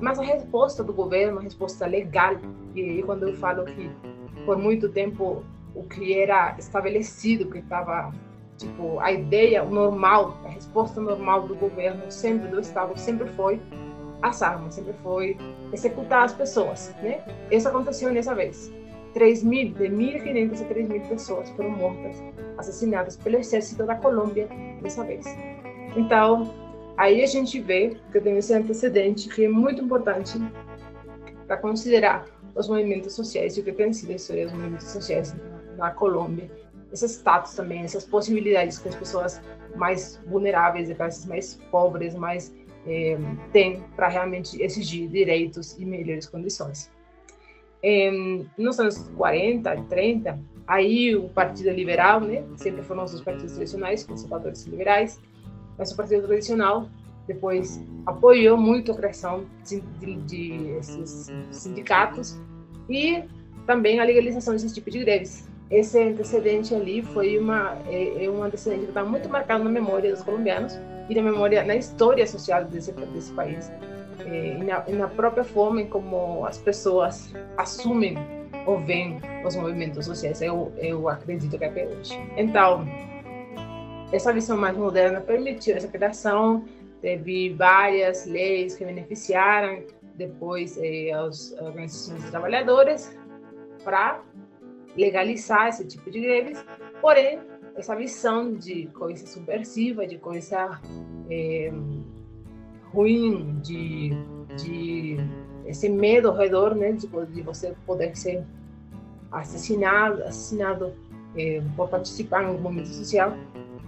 mas 0.00 0.18
a 0.18 0.22
resposta 0.22 0.82
do 0.82 0.92
governo, 0.92 1.38
a 1.38 1.42
resposta 1.42 1.86
legal, 1.86 2.36
e 2.74 3.02
quando 3.02 3.28
eu 3.28 3.34
falo 3.36 3.64
que 3.64 3.90
por 4.44 4.58
muito 4.58 4.88
tempo 4.88 5.44
o 5.74 5.82
que 5.84 6.18
era 6.18 6.56
estabelecido, 6.58 7.50
que 7.50 7.58
estava 7.58 8.12
tipo 8.56 8.98
a 9.00 9.12
ideia 9.12 9.64
normal, 9.64 10.36
a 10.44 10.48
resposta 10.48 11.00
normal 11.00 11.46
do 11.46 11.54
governo 11.54 12.10
sempre 12.10 12.48
do 12.48 12.60
Estado 12.60 12.96
sempre 12.98 13.28
foi 13.30 13.60
as 14.22 14.42
armas, 14.42 14.74
sempre 14.74 14.94
foi 15.02 15.36
executar 15.72 16.24
as 16.24 16.32
pessoas, 16.32 16.94
né? 17.02 17.22
Isso 17.50 17.68
aconteceu 17.68 18.12
nessa 18.12 18.34
vez. 18.34 18.72
3 19.14 19.42
mil, 19.44 19.72
de 19.72 19.84
1.500 19.84 20.60
a 20.60 20.64
3 20.64 20.88
mil 20.88 21.00
pessoas 21.02 21.48
foram 21.50 21.70
mortas, 21.70 22.22
assassinadas 22.58 23.16
pelo 23.16 23.38
exército 23.38 23.84
da 23.84 23.94
Colômbia 23.94 24.48
dessa 24.82 25.04
vez. 25.04 25.24
Então, 25.96 26.52
aí 26.96 27.22
a 27.22 27.26
gente 27.26 27.60
vê 27.60 27.96
que 28.10 28.20
tem 28.20 28.36
esse 28.36 28.52
antecedente 28.52 29.28
que 29.28 29.44
é 29.44 29.48
muito 29.48 29.82
importante 29.82 30.32
para 31.46 31.56
considerar 31.56 32.26
os 32.54 32.68
movimentos 32.68 33.14
sociais 33.14 33.56
e 33.56 33.60
o 33.60 33.64
que 33.64 33.72
tem 33.72 33.92
sido 33.92 34.10
a 34.10 34.16
história 34.16 34.44
dos 34.44 34.52
movimentos 34.52 34.86
sociais 34.88 35.34
na, 35.76 35.90
Colômbia. 35.90 36.50
Esse 36.92 37.06
status 37.08 37.54
também, 37.54 37.82
essas 37.82 38.04
possibilidades 38.04 38.78
que 38.78 38.88
as 38.88 38.94
pessoas 38.94 39.40
mais 39.74 40.20
vulneráveis, 40.26 40.90
as 40.90 40.96
classes 40.96 41.26
mais 41.26 41.54
pobres, 41.70 42.14
mais 42.14 42.54
é, 42.86 43.16
tem 43.52 43.82
para 43.96 44.08
realmente 44.08 44.60
exigir 44.62 45.08
direitos 45.08 45.76
e 45.78 45.84
melhores 45.84 46.26
condições. 46.26 46.90
Nos 48.56 48.80
anos 48.80 48.98
40, 49.16 49.76
30, 49.88 50.38
aí 50.66 51.14
o 51.14 51.28
Partido 51.28 51.70
Liberal, 51.70 52.20
né, 52.20 52.42
sempre 52.56 52.82
foram 52.82 53.04
os 53.04 53.20
partidos 53.20 53.52
tradicionais, 53.52 54.04
conservadores 54.04 54.66
e 54.66 54.70
liberais, 54.70 55.20
mas 55.76 55.92
o 55.92 55.96
Partido 55.96 56.26
Tradicional 56.26 56.88
depois 57.26 57.82
apoiou 58.06 58.56
muito 58.56 58.92
a 58.92 58.94
criação 58.94 59.44
de, 59.66 59.80
de, 59.80 60.16
de 60.16 60.68
esses 60.78 61.32
sindicatos 61.50 62.38
e 62.88 63.22
também 63.66 64.00
a 64.00 64.04
legalização 64.04 64.54
desse 64.54 64.72
tipo 64.72 64.90
de 64.90 65.00
greves. 65.00 65.48
Esse 65.70 65.98
antecedente 65.98 66.74
ali 66.74 67.02
foi 67.02 67.38
uma 67.38 67.78
é, 67.86 68.24
é 68.24 68.30
um 68.30 68.42
antecedente 68.42 68.82
que 68.82 68.90
está 68.90 69.04
muito 69.04 69.28
marcado 69.28 69.64
na 69.64 69.70
memória 69.70 70.10
dos 70.10 70.22
colombianos, 70.22 70.78
e 71.08 71.14
na 71.14 71.22
memória, 71.22 71.64
na 71.64 71.76
história 71.76 72.26
social 72.26 72.64
desse, 72.64 72.92
desse 72.92 73.32
país. 73.32 73.70
Na, 74.64 74.84
e 74.88 74.92
na 74.92 75.08
própria 75.08 75.44
forma 75.44 75.84
como 75.84 76.44
as 76.46 76.58
pessoas 76.58 77.32
assumem 77.56 78.16
ou 78.66 78.78
veem 78.80 79.20
os 79.44 79.56
movimentos 79.56 80.06
sociais, 80.06 80.40
eu, 80.40 80.72
eu 80.78 81.08
acredito 81.08 81.58
que 81.58 81.64
até 81.64 81.86
hoje. 81.86 82.14
Então, 82.36 82.86
essa 84.12 84.32
visão 84.32 84.56
mais 84.56 84.76
moderna 84.76 85.20
permitiu 85.20 85.76
essa 85.76 85.88
criação, 85.88 86.64
teve 87.02 87.52
várias 87.54 88.24
leis 88.26 88.74
que 88.74 88.84
beneficiaram 88.84 89.82
depois 90.14 90.78
eh, 90.78 91.10
as 91.12 91.52
organizações 91.60 92.22
de 92.24 92.30
trabalhadores 92.30 93.16
para 93.82 94.22
legalizar 94.96 95.68
esse 95.68 95.84
tipo 95.86 96.10
de 96.10 96.20
greves, 96.20 96.64
porém 97.00 97.40
essa 97.76 97.94
visão 97.96 98.54
de 98.54 98.86
coisa 98.86 99.26
subversiva, 99.26 100.06
de 100.06 100.16
coisa 100.18 100.80
é, 101.28 101.72
ruim, 102.94 103.58
de, 103.62 104.10
de 104.56 105.16
esse 105.66 105.88
medo 105.88 106.28
ao 106.28 106.36
redor, 106.36 106.74
né, 106.74 106.92
de, 106.92 107.06
de 107.06 107.42
você 107.42 107.74
poder 107.84 108.16
ser 108.16 108.44
assassinado, 109.32 110.22
assassinado 110.22 110.92
é, 111.36 111.60
por 111.76 111.88
participar 111.88 112.44
em 112.44 112.56
um 112.56 112.60
movimento 112.60 112.88
social, 112.88 113.34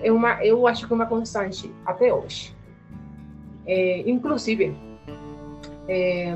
é 0.00 0.10
uma, 0.10 0.44
eu 0.44 0.66
acho 0.66 0.86
que 0.86 0.92
é 0.92 0.96
uma 0.96 1.06
constante 1.06 1.72
até 1.84 2.12
hoje. 2.12 2.54
É, 3.66 4.08
inclusive, 4.08 4.76
é, 5.88 6.34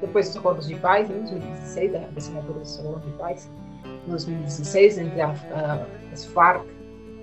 depois 0.00 0.28
dos 0.28 0.36
acordos 0.36 0.68
de 0.68 0.76
paz, 0.76 1.08
né, 1.08 1.16
2016, 1.18 1.92
da 1.92 2.00
assinatura 2.16 2.60
dos 2.60 2.78
acordos 2.78 3.04
de 3.04 3.18
paz, 3.18 3.50
2016 4.06 4.98
entre 4.98 5.20
a, 5.20 5.28
a, 5.30 5.86
as 6.12 6.24
FARC, 6.26 6.64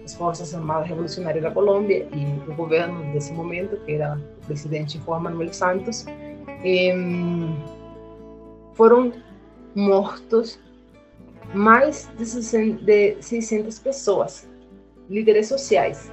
as 0.03 0.13
Forças 0.13 0.53
Armadas 0.53 0.87
Revolucionárias 0.87 1.43
da 1.43 1.51
Colômbia 1.51 2.07
e 2.13 2.49
o 2.49 2.55
governo 2.55 3.11
desse 3.11 3.33
momento, 3.33 3.77
que 3.85 3.93
era 3.93 4.19
presidente 4.45 4.99
Juan 5.05 5.19
Manuel 5.19 5.53
Santos, 5.53 6.05
foram 8.73 9.11
mortos 9.75 10.59
mais 11.53 12.09
de 12.17 12.25
600 13.21 13.79
pessoas, 13.79 14.49
líderes 15.09 15.47
sociais, 15.47 16.11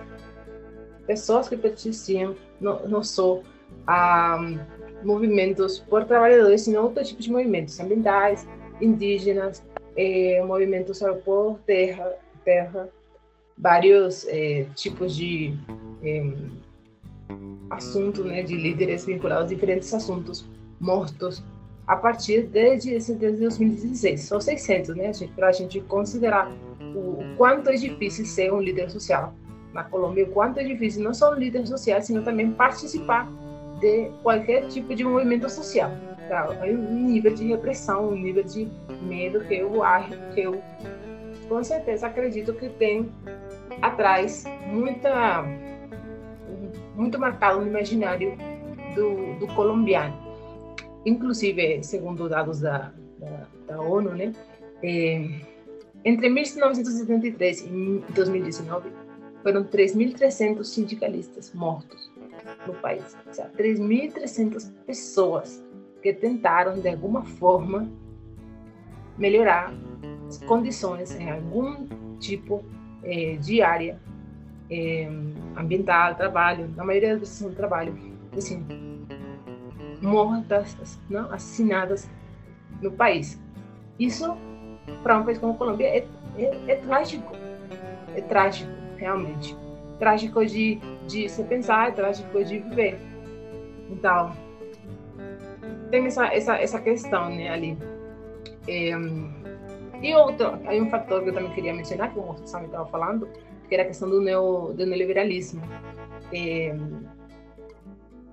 pessoas 1.06 1.48
que 1.48 1.56
pertenciam 1.56 2.36
não, 2.60 3.02
só 3.02 3.40
a 3.86 4.38
movimentos 5.02 5.78
por 5.78 6.04
trabalhadores, 6.04 6.62
sino 6.62 6.82
outros 6.82 7.08
tipos 7.08 7.24
de 7.24 7.32
movimentos 7.32 7.78
ambientais, 7.80 8.46
indígenas, 8.80 9.64
é, 9.96 10.42
movimentos 10.44 11.00
por 11.24 11.58
terra, 11.66 12.14
terra 12.44 12.88
vários 13.56 14.26
é, 14.28 14.66
tipos 14.74 15.14
de 15.14 15.54
é, 16.02 16.32
assuntos, 17.70 18.24
né, 18.24 18.42
de 18.42 18.54
líderes 18.54 19.04
vinculados 19.04 19.44
a 19.44 19.54
diferentes 19.54 19.92
assuntos 19.92 20.44
mortos 20.80 21.42
a 21.86 21.96
partir 21.96 22.42
desde, 22.42 22.90
desde 23.14 23.40
2016. 23.40 24.20
São 24.20 24.40
600, 24.40 24.94
né, 24.96 25.10
para 25.34 25.48
a 25.48 25.52
gente 25.52 25.80
considerar 25.80 26.50
o, 26.94 27.20
o 27.20 27.36
quanto 27.36 27.70
é 27.70 27.74
difícil 27.74 28.24
ser 28.24 28.52
um 28.52 28.60
líder 28.60 28.90
social 28.90 29.34
na 29.72 29.84
Colômbia, 29.84 30.24
o 30.24 30.28
quanto 30.28 30.58
é 30.58 30.64
difícil 30.64 31.02
não 31.02 31.14
só 31.14 31.32
um 31.32 31.34
líder 31.34 31.66
social, 31.66 32.00
sino 32.02 32.22
também 32.22 32.52
participar 32.52 33.26
de 33.80 34.10
qualquer 34.22 34.68
tipo 34.68 34.94
de 34.94 35.02
movimento 35.02 35.48
social. 35.48 35.90
Tá? 36.28 36.48
Um 36.62 37.08
nível 37.10 37.34
de 37.34 37.48
repressão, 37.48 38.10
um 38.10 38.14
nível 38.14 38.44
de 38.44 38.68
medo 39.02 39.40
que 39.40 39.54
eu 39.54 39.82
acho, 39.82 40.10
que 40.34 40.42
eu 40.42 40.62
com 41.48 41.64
certeza 41.64 42.06
acredito 42.06 42.52
que 42.54 42.68
tem 42.68 43.10
atrás 43.80 44.44
muita 44.66 45.44
muito 46.94 47.18
marcado 47.18 47.60
no 47.60 47.66
imaginário 47.66 48.36
do, 48.94 49.38
do 49.38 49.46
colombiano. 49.54 50.14
Inclusive, 51.04 51.82
segundo 51.82 52.28
dados 52.28 52.60
da, 52.60 52.92
da, 53.18 53.46
da 53.66 53.80
ONU, 53.80 54.14
né, 54.14 54.32
é, 54.82 55.28
entre 56.04 56.28
1973 56.28 57.66
e 57.66 58.04
2019, 58.14 58.90
foram 59.42 59.64
3.300 59.64 60.64
sindicalistas 60.64 61.52
mortos 61.52 62.12
no 62.66 62.74
país. 62.74 63.16
Ou 63.26 63.32
seja, 63.32 63.50
3.300 63.56 64.72
pessoas 64.86 65.64
que 66.02 66.12
tentaram, 66.12 66.78
de 66.80 66.88
alguma 66.88 67.24
forma, 67.24 67.88
melhorar 69.18 69.72
as 70.28 70.38
condições 70.44 71.14
em 71.16 71.30
algum 71.30 71.86
tipo 72.18 72.64
eh, 73.04 73.36
de 73.36 73.62
área 73.62 74.00
eh, 74.72 75.08
ambiental, 75.56 76.14
trabalho, 76.14 76.68
na 76.74 76.84
maioria 76.84 77.10
das 77.10 77.20
vezes 77.20 77.40
no 77.42 77.50
trabalho, 77.50 77.94
assim, 78.36 78.64
mortas, 80.00 80.98
não, 81.10 81.26
assassinadas 81.26 82.08
no 82.80 82.90
país. 82.90 83.38
Isso, 83.98 84.34
para 85.02 85.18
um 85.18 85.24
país 85.24 85.38
como 85.38 85.52
a 85.52 85.56
Colômbia, 85.56 85.86
é, 85.86 86.06
é, 86.38 86.60
é 86.68 86.76
trágico. 86.76 87.32
É 88.14 88.20
trágico, 88.22 88.72
realmente. 88.96 89.56
Trágico 89.98 90.44
de, 90.44 90.80
de 91.06 91.28
se 91.28 91.44
pensar, 91.44 91.88
é 91.88 91.92
trágico 91.92 92.42
de 92.42 92.58
viver. 92.58 92.98
Então, 93.90 94.32
tem 95.90 96.06
essa, 96.06 96.26
essa, 96.26 96.56
essa 96.56 96.80
questão 96.80 97.28
né, 97.28 97.50
ali. 97.50 97.78
É, 98.66 98.92
e 100.02 100.14
outro, 100.14 100.58
aí 100.66 100.80
um 100.80 100.90
fator 100.90 101.22
que 101.22 101.28
eu 101.28 101.34
também 101.34 101.52
queria 101.52 101.74
mencionar, 101.74 102.12
que 102.12 102.18
o 102.18 102.22
Moço 102.22 102.42
estava 102.42 102.86
falando, 102.86 103.28
que 103.68 103.74
era 103.74 103.84
a 103.84 103.86
questão 103.86 104.08
do, 104.08 104.20
neo, 104.20 104.72
do 104.72 104.86
neoliberalismo. 104.86 105.62
É, 106.32 106.74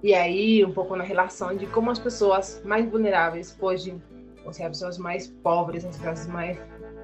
e 0.01 0.13
aí, 0.13 0.63
um 0.63 0.71
pouco 0.71 0.95
na 0.95 1.03
relação 1.03 1.55
de 1.55 1.67
como 1.67 1.91
as 1.91 1.99
pessoas 1.99 2.61
mais 2.63 2.89
vulneráveis 2.89 3.51
podem, 3.51 4.01
ou 4.45 4.53
seja, 4.53 4.69
as 4.69 4.77
pessoas 4.77 4.97
mais 4.97 5.27
pobres, 5.27 5.83
as 5.85 5.97
classes 5.97 6.27
mais 6.27 6.57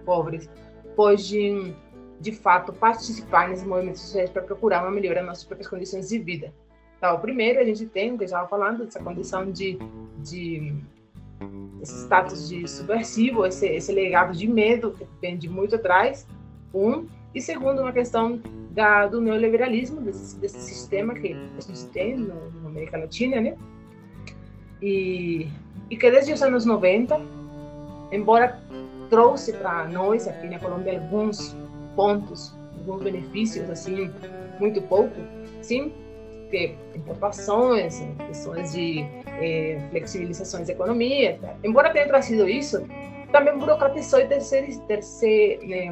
pobres, 0.05 0.49
podem, 0.95 1.75
de 2.21 2.31
fato, 2.31 2.71
participar 2.71 3.49
nesses 3.49 3.65
movimentos 3.65 4.01
sociais 4.01 4.29
para 4.29 4.41
procurar 4.43 4.83
uma 4.83 4.91
melhora 4.91 5.21
nas 5.21 5.43
próprias 5.43 5.69
condições 5.69 6.07
de 6.07 6.19
vida. 6.19 6.53
Então, 6.97 7.19
primeiro, 7.19 7.59
a 7.59 7.65
gente 7.65 7.85
tem, 7.85 8.15
que 8.15 8.23
eu 8.23 8.25
estava 8.25 8.47
falando, 8.47 8.83
essa 8.83 9.03
condição 9.03 9.51
de, 9.51 9.77
de 10.19 10.73
esse 11.81 12.03
status 12.03 12.47
de 12.47 12.65
subversivo, 12.67 13.45
esse, 13.45 13.67
esse 13.67 13.91
legado 13.91 14.33
de 14.33 14.47
medo 14.47 14.91
que 14.91 15.05
vem 15.21 15.37
de 15.37 15.49
muito 15.49 15.75
atrás, 15.75 16.25
um, 16.73 17.05
e 17.35 17.41
segundo, 17.41 17.81
uma 17.81 17.91
questão 17.91 18.41
da, 18.71 19.07
do 19.07 19.19
neoliberalismo, 19.19 19.99
desse, 19.99 20.39
desse, 20.39 20.59
sistema 20.59 21.13
que 21.13 21.33
a 21.33 21.61
gente 21.61 21.85
tem 21.87 22.17
na 22.17 22.33
América 22.65 22.97
Latina, 22.97 23.41
né? 23.41 23.57
E, 24.81 25.47
e 25.89 25.97
que 25.97 26.09
desde 26.09 26.31
os 26.31 26.41
anos 26.41 26.65
90, 26.65 27.19
embora 28.11 28.59
trouxe 29.09 29.51
para 29.51 29.85
nós 29.87 30.27
aqui 30.27 30.47
na 30.47 30.59
Colômbia 30.59 30.99
alguns 30.99 31.55
pontos, 31.95 32.55
alguns 32.79 33.03
benefícios, 33.03 33.69
assim, 33.69 34.09
muito 34.59 34.81
pouco, 34.83 35.15
sim, 35.61 35.91
que 36.49 36.75
importações, 36.95 38.01
questões 38.27 38.71
de 38.71 39.05
eh, 39.41 39.79
flexibilizações 39.89 40.67
da 40.67 40.73
economia, 40.73 41.39
embora 41.63 41.91
tenha 41.91 42.07
trazido 42.07 42.47
isso, 42.47 42.85
também 43.31 43.57
burocratizou 43.57 44.19
e 44.19 44.27
terceir, 44.27 44.79
terceir, 44.81 45.59
eh, 45.63 45.91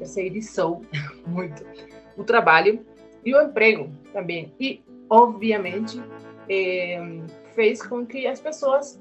terceirizou 0.00 0.82
muito 1.26 1.64
o 2.16 2.24
trabalho 2.24 2.84
e 3.24 3.34
o 3.34 3.42
emprego 3.42 3.90
também. 4.12 4.52
E, 4.58 4.82
obviamente, 5.08 6.02
eh, 6.48 7.20
fez 7.54 7.82
com 7.86 8.04
que 8.04 8.26
as 8.26 8.40
pessoas 8.40 9.00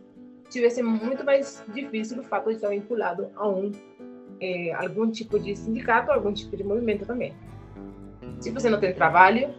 tivessem 0.49 0.83
muito 0.83 1.23
mais 1.23 1.63
difícil 1.73 2.19
o 2.19 2.23
fato 2.23 2.49
de 2.49 2.55
estar 2.55 2.69
vinculado 2.69 3.29
a 3.35 3.47
um 3.47 3.71
eh, 4.41 4.71
algum 4.73 5.09
tipo 5.09 5.39
de 5.39 5.55
sindicato, 5.55 6.11
algum 6.11 6.33
tipo 6.33 6.55
de 6.55 6.63
movimento 6.63 7.05
também. 7.05 7.33
Se 8.39 8.51
você 8.51 8.69
não 8.69 8.79
tem 8.79 8.93
trabalho, 8.93 9.53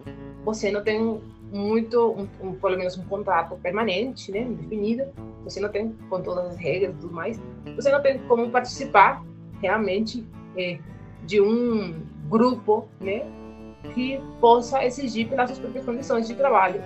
você 0.44 0.70
não 0.70 0.83
tem 0.83 1.20
muito, 1.53 2.12
um, 2.12 2.29
um, 2.40 2.55
pelo 2.55 2.76
menos 2.79 2.96
um 2.96 3.05
contrato 3.05 3.57
permanente, 3.57 4.31
né, 4.31 4.44
definido, 4.44 5.05
você 5.44 5.61
não 5.61 5.68
tem, 5.68 5.92
com 6.09 6.22
todas 6.22 6.46
as 6.46 6.57
regras 6.57 6.94
e 6.94 6.98
tudo 6.98 7.12
mais, 7.12 7.40
você 7.74 7.90
não 7.90 8.00
tem 8.00 8.18
como 8.20 8.50
participar 8.50 9.24
realmente 9.61 10.24
é, 10.57 10.79
de 11.24 11.40
um 11.40 11.94
grupo, 12.28 12.88
né, 13.00 13.24
que 13.94 14.20
possa 14.40 14.85
exigir 14.85 15.28
pelas 15.28 15.50
suas 15.50 15.59
próprias 15.59 15.85
condições 15.85 16.28
de 16.28 16.35
trabalho. 16.35 16.83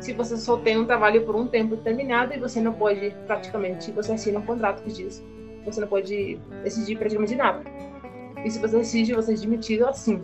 Se 0.00 0.12
você 0.12 0.36
só 0.36 0.56
tem 0.58 0.78
um 0.78 0.84
trabalho 0.84 1.24
por 1.24 1.34
um 1.34 1.46
tempo 1.46 1.76
determinado 1.76 2.34
e 2.34 2.38
você 2.38 2.60
não 2.60 2.72
pode, 2.72 3.14
praticamente, 3.26 3.90
você 3.92 4.12
assina 4.12 4.38
um 4.38 4.42
contrato 4.42 4.82
que 4.82 4.92
diz, 4.92 5.24
você 5.64 5.80
não 5.80 5.88
pode 5.88 6.38
exigir 6.64 6.98
praticamente 6.98 7.34
nada. 7.34 7.62
E 8.44 8.50
se 8.50 8.58
você 8.58 8.78
exige, 8.78 9.14
você 9.14 9.34
é 9.34 9.36
demitido 9.36 9.86
assim. 9.86 10.22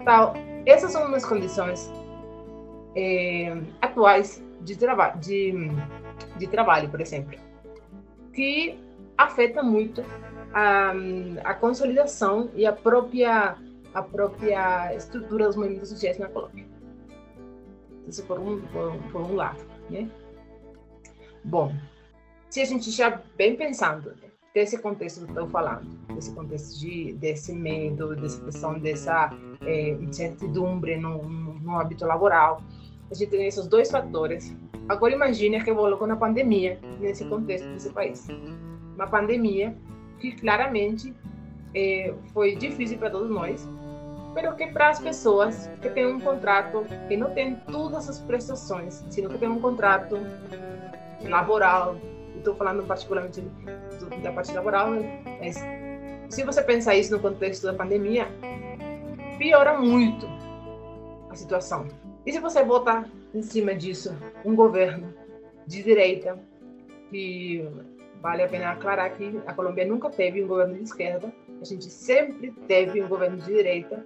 Então, 0.00 0.32
essas 0.64 0.92
são 0.92 1.14
as 1.14 1.24
condições 1.24 1.90
é, 2.96 3.56
atuais 3.82 4.42
de, 4.62 4.76
traba 4.76 5.10
de, 5.10 5.52
de 6.38 6.46
trabalho, 6.46 6.88
por 6.88 7.00
exemplo, 7.00 7.38
que 8.32 8.78
afeta 9.18 9.62
muito 9.62 10.02
a, 10.52 10.92
a 11.44 11.54
consolidação 11.54 12.50
e 12.54 12.66
a 12.66 12.72
própria, 12.72 13.56
a 13.94 14.02
própria 14.02 14.94
estrutura 14.94 15.46
dos 15.46 15.56
movimentos 15.56 15.88
sociais 15.88 16.18
na 16.18 16.28
Colômbia. 16.28 16.66
Isso 18.06 18.24
por 18.24 18.38
um, 18.38 18.60
por, 18.62 18.96
por 19.12 19.20
um 19.22 19.34
lado, 19.34 19.60
né? 19.88 20.08
Bom, 21.44 21.72
se 22.48 22.60
a 22.60 22.64
gente 22.64 22.90
já 22.90 23.22
bem 23.36 23.56
pensando 23.56 24.14
desse 24.52 24.78
contexto 24.78 25.24
que 25.24 25.30
estou 25.30 25.48
falando, 25.48 25.86
desse 26.14 26.34
contexto 26.34 26.78
de 26.78 27.12
desse 27.14 27.52
medo, 27.52 28.16
dessa 28.16 28.44
questão 28.44 28.78
dessa 28.78 29.30
é, 29.64 29.90
incertidumbre 29.90 30.96
no, 30.96 31.22
no, 31.22 31.54
no 31.60 31.76
hábito 31.78 32.04
laboral, 32.04 32.60
a 33.10 33.14
gente 33.14 33.30
tem 33.30 33.46
esses 33.46 33.66
dois 33.66 33.90
fatores. 33.90 34.54
Agora 34.88 35.12
imagine 35.12 35.62
que 35.62 35.70
evoluiu 35.70 36.04
na 36.06 36.16
pandemia 36.16 36.80
nesse 36.98 37.24
contexto 37.26 37.68
desse 37.68 37.90
país. 37.90 38.26
Uma 38.96 39.06
pandemia 39.06 39.76
que 40.20 40.32
claramente 40.32 41.14
é, 41.74 42.14
foi 42.32 42.54
difícil 42.54 42.98
para 42.98 43.10
todos 43.10 43.30
nós, 43.30 43.66
mas 44.34 44.54
que 44.54 44.66
para 44.68 44.90
as 44.90 45.00
pessoas 45.00 45.68
que 45.80 45.88
têm 45.90 46.06
um 46.06 46.20
contrato 46.20 46.84
que 47.08 47.16
não 47.16 47.30
tem 47.30 47.56
todas 47.70 48.08
as 48.08 48.20
prestações, 48.20 49.04
sino 49.10 49.28
que 49.28 49.38
tem 49.38 49.48
um 49.48 49.60
contrato 49.60 50.16
laboral, 51.28 51.96
estou 52.36 52.54
falando 52.54 52.86
particularmente 52.86 53.42
da 54.22 54.32
parte 54.32 54.52
laboral, 54.52 54.90
mas 55.40 55.56
se 56.28 56.44
você 56.44 56.62
pensar 56.62 56.96
isso 56.96 57.12
no 57.12 57.20
contexto 57.20 57.64
da 57.64 57.74
pandemia, 57.74 58.28
piora 59.38 59.78
muito 59.78 60.26
a 61.28 61.34
situação. 61.34 61.88
E 62.24 62.32
se 62.32 62.38
você 62.38 62.62
botar 62.62 63.08
em 63.34 63.42
cima 63.42 63.74
disso 63.74 64.16
um 64.44 64.54
governo 64.54 65.12
de 65.66 65.82
direita, 65.82 66.38
que 67.10 67.68
vale 68.20 68.42
a 68.42 68.48
pena 68.48 68.70
aclarar 68.70 69.10
que 69.16 69.40
a 69.46 69.54
Colômbia 69.54 69.86
nunca 69.86 70.10
teve 70.10 70.42
um 70.44 70.46
governo 70.46 70.74
de 70.74 70.82
esquerda, 70.82 71.32
a 71.60 71.64
gente 71.64 71.90
sempre 71.90 72.52
teve 72.66 73.02
um 73.02 73.08
governo 73.08 73.38
de 73.38 73.46
direita, 73.46 74.04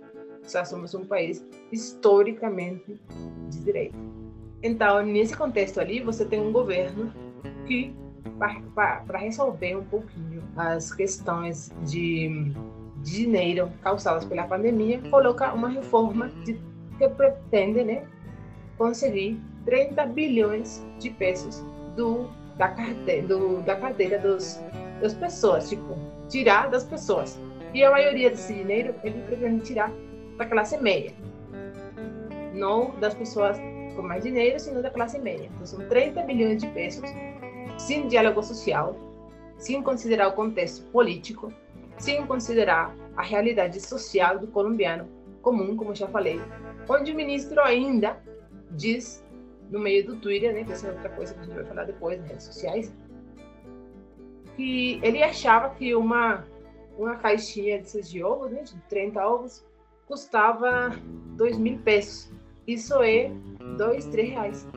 já 0.49 0.65
somos 0.65 0.95
um 0.95 1.05
país 1.05 1.45
historicamente 1.73 3.01
de 3.51 3.61
direita. 3.61 3.97
Então, 4.63 5.05
nesse 5.05 5.37
contexto 5.37 5.81
ali, 5.81 6.01
você 6.01 6.25
tem 6.25 6.41
um 6.41 6.53
governo 6.53 7.13
que, 7.67 7.95
para 8.75 9.19
resolver 9.19 9.77
um 9.77 9.85
pouquinho 9.85 10.43
as 10.57 10.93
questões 10.93 11.71
de, 11.83 12.53
de 13.03 13.27
dinheiro 13.27 13.71
causadas 13.83 14.25
pela 14.25 14.45
pandemia, 14.45 15.03
coloca 15.11 15.53
uma 15.53 15.69
reforma 15.69 16.29
de 16.45 16.59
que 16.99 17.09
pretende 17.09 17.85
né, 17.85 18.07
conseguir 18.79 19.41
30 19.65 20.07
bilhões 20.07 20.87
de 20.99 21.11
pesos 21.11 21.65
do, 21.97 22.31
da, 22.57 22.69
carteira, 22.69 23.27
do, 23.27 23.63
da 23.63 23.77
carteira 23.77 24.19
dos, 24.19 24.61
das 25.01 25.15
pessoas, 25.15 25.69
tipo, 25.69 25.97
tirar 26.29 26.71
das 26.71 26.85
pessoas. 26.85 27.39
E 27.73 27.83
a 27.83 27.91
maioria 27.91 28.31
desse 28.31 28.55
dinheiro 28.55 28.95
ele 29.03 29.21
pretende 29.23 29.65
tirar 29.65 29.93
da 30.37 30.47
classe 30.47 30.77
média. 30.79 31.13
Não 32.53 32.95
das 33.01 33.15
pessoas 33.15 33.59
com 33.97 34.03
mais 34.03 34.23
dinheiro, 34.23 34.59
sino 34.59 34.83
da 34.83 34.91
classe 34.91 35.19
média. 35.19 35.49
Então, 35.53 35.67
são 35.67 35.89
30 35.89 36.23
bilhões 36.23 36.63
de 36.63 36.69
pesos 36.69 37.09
sem 37.79 38.07
diálogo 38.07 38.43
social, 38.43 38.97
sem 39.59 39.83
considerar 39.83 40.29
o 40.29 40.33
contexto 40.33 40.85
político, 40.91 41.53
sem 41.99 42.25
considerar 42.27 42.95
a 43.17 43.23
realidade 43.23 43.81
social 43.81 44.39
do 44.39 44.47
colombiano 44.49 45.09
comum, 45.43 45.77
como 45.77 45.95
já 45.95 46.09
falei, 46.09 46.41
onde 46.89 47.13
o 47.13 47.15
ministro 47.15 47.61
ainda 47.61 48.17
diz 48.71 49.24
no 49.71 49.79
meio 49.79 50.07
do 50.07 50.17
Twitter, 50.17 50.53
né, 50.53 50.65
que 50.65 50.73
essa 50.73 50.89
é 50.89 50.93
outra 50.93 51.09
coisa 51.11 51.35
que 51.35 51.41
a 51.41 51.43
gente 51.45 51.55
vai 51.55 51.65
falar 51.65 51.85
depois 51.85 52.19
nas 52.21 52.29
redes 52.29 52.45
sociais, 52.45 52.95
que 54.57 55.01
ele 55.03 55.23
achava 55.23 55.71
que 55.75 55.95
uma 55.95 56.45
uma 56.99 57.17
caixinha 57.17 57.79
dessas 57.79 58.09
de 58.09 58.23
ovos, 58.23 58.51
né, 58.51 58.63
de 58.63 58.77
30 58.89 59.21
ovos, 59.27 59.65
custava 60.07 60.91
2 61.37 61.59
mil 61.59 61.79
pesos. 61.79 62.31
Isso 62.67 62.95
é 63.03 63.31
2, 63.77 64.07
3 64.07 64.31
reais. 64.31 64.69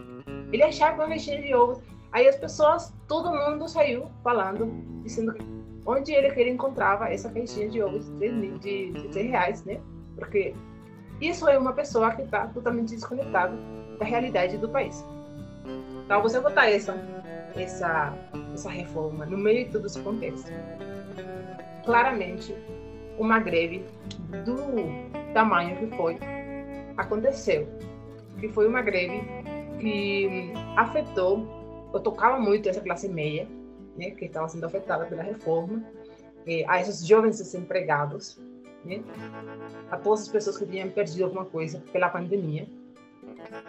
Ele 0.51 0.63
achava 0.63 0.93
que 0.93 0.99
uma 1.01 1.09
caixinha 1.09 1.41
de 1.41 1.53
ovos. 1.53 1.79
Aí 2.11 2.27
as 2.27 2.35
pessoas, 2.37 2.93
todo 3.07 3.31
mundo 3.31 3.67
saiu 3.67 4.09
falando, 4.23 4.65
dizendo 5.03 5.35
onde 5.85 6.11
ele 6.11 6.31
que 6.31 6.39
ele 6.39 6.51
encontrava 6.51 7.09
essa 7.09 7.29
caixinha 7.29 7.69
de 7.69 7.81
ovos 7.81 8.05
de 8.05 8.17
3, 8.17 8.59
de, 8.59 8.91
de 8.91 9.07
3 9.09 9.29
reais, 9.29 9.65
né? 9.65 9.79
Porque 10.15 10.55
isso 11.21 11.47
é 11.47 11.57
uma 11.57 11.73
pessoa 11.73 12.11
que 12.11 12.23
está 12.23 12.47
totalmente 12.47 12.95
desconectada 12.95 13.55
da 13.97 14.05
realidade 14.05 14.57
do 14.57 14.69
país. 14.69 15.03
Então, 16.05 16.21
você 16.21 16.39
botar 16.39 16.69
essa, 16.69 16.95
essa, 17.55 18.13
essa 18.53 18.69
reforma 18.69 19.25
no 19.25 19.37
meio 19.37 19.65
de 19.65 19.71
todo 19.71 19.87
esse 19.87 19.99
contexto, 19.99 20.51
claramente 21.85 22.55
uma 23.17 23.39
greve 23.39 23.83
do 24.45 25.33
tamanho 25.33 25.75
que 25.77 25.87
foi 25.95 26.17
aconteceu, 26.95 27.67
que 28.39 28.47
foi 28.49 28.67
uma 28.67 28.81
greve 28.81 29.21
que 29.79 30.51
afetou, 30.75 31.47
ou 31.93 31.99
tocava 31.99 32.39
muito 32.39 32.67
essa 32.67 32.81
classe 32.81 33.07
meia, 33.07 33.47
né, 33.95 34.11
que 34.11 34.25
estava 34.25 34.47
sendo 34.47 34.65
afetada 34.65 35.05
pela 35.05 35.23
reforma, 35.23 35.83
a 36.67 36.79
esses 36.81 37.05
jovens 37.05 37.37
desempregados, 37.37 38.39
né, 38.85 39.01
a 39.91 39.97
todas 39.97 40.21
as 40.21 40.27
pessoas 40.29 40.57
que 40.57 40.65
tinham 40.65 40.89
perdido 40.89 41.25
alguma 41.25 41.45
coisa 41.45 41.83
pela 41.91 42.09
pandemia. 42.09 42.67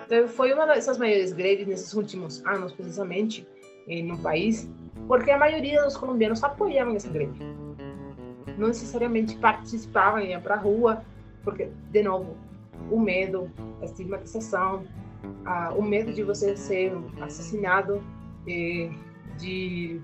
Então, 0.06 0.28
foi 0.28 0.52
uma 0.52 0.66
dessas 0.66 0.98
maiores 0.98 1.32
greves 1.32 1.66
nesses 1.66 1.92
últimos 1.94 2.44
anos, 2.46 2.72
precisamente, 2.72 3.46
eh, 3.88 4.02
no 4.02 4.18
país, 4.18 4.68
porque 5.06 5.30
a 5.30 5.38
maioria 5.38 5.82
dos 5.84 5.96
colombianos 5.96 6.42
apoiavam 6.42 6.96
essa 6.96 7.08
greve 7.08 7.38
não 8.58 8.68
necessariamente 8.68 9.36
participavam, 9.36 10.20
iam 10.20 10.40
para 10.40 10.56
a 10.56 10.58
rua, 10.58 11.04
porque, 11.44 11.70
de 11.90 12.02
novo, 12.02 12.36
o 12.90 12.98
medo, 12.98 13.50
a 13.80 13.84
estigmatização, 13.84 14.84
a, 15.44 15.72
o 15.72 15.82
medo 15.82 16.12
de 16.12 16.22
você 16.22 16.56
ser 16.56 16.92
assassinado, 17.20 18.02
e, 18.46 18.90
de 19.38 20.00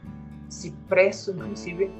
se 0.49 0.71
preso, 0.89 1.33
inclusive, 1.33 1.91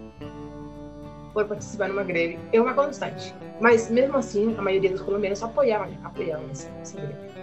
por 1.33 1.45
participar 1.47 1.89
numa 1.89 2.05
greve, 2.05 2.39
é 2.53 2.61
uma 2.61 2.75
constante. 2.75 3.35
Mas, 3.61 3.91
mesmo 3.91 4.17
assim, 4.17 4.55
a 4.57 4.63
maioria 4.63 4.91
dos 4.91 5.01
colombianos 5.03 5.43
apoiavam, 5.43 5.89
apoiavam 6.05 6.49
essa, 6.51 6.69
essa 6.81 7.01
greve 7.01 7.34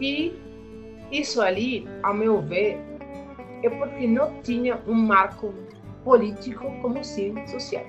E 0.00 0.32
isso 1.10 1.40
ali, 1.40 1.86
ao 2.02 2.14
meu 2.14 2.40
ver, 2.42 2.78
é 3.62 3.70
porque 3.70 4.06
não 4.06 4.40
tinha 4.42 4.80
um 4.86 4.94
marco 4.94 5.54
político 6.04 6.64
como 6.80 7.02
sim 7.04 7.34
social. 7.46 7.84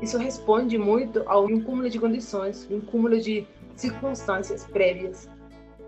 Isso 0.00 0.18
responde 0.18 0.78
muito 0.78 1.22
a 1.26 1.38
um 1.38 1.60
cúmulo 1.62 1.88
de 1.88 1.98
condições, 1.98 2.68
um 2.70 2.80
cúmulo 2.80 3.20
de 3.20 3.46
circunstâncias 3.76 4.64
prévias 4.66 5.28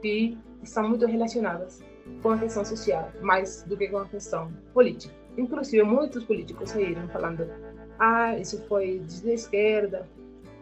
que 0.01 0.39
estão 0.63 0.89
muito 0.89 1.07
relacionadas 1.07 1.83
com 2.23 2.31
a 2.31 2.39
questão 2.39 2.65
social, 2.65 3.11
mais 3.21 3.63
do 3.65 3.77
que 3.77 3.89
com 3.89 3.99
a 3.99 4.07
questão 4.07 4.53
política. 4.73 5.15
Inclusive, 5.37 5.83
muitos 5.83 6.25
políticos 6.25 6.71
saíram 6.71 7.09
falando 7.09 7.49
ah, 7.99 8.37
isso 8.39 8.63
foi 8.69 9.01
de 9.01 9.31
esquerda, 9.31 10.07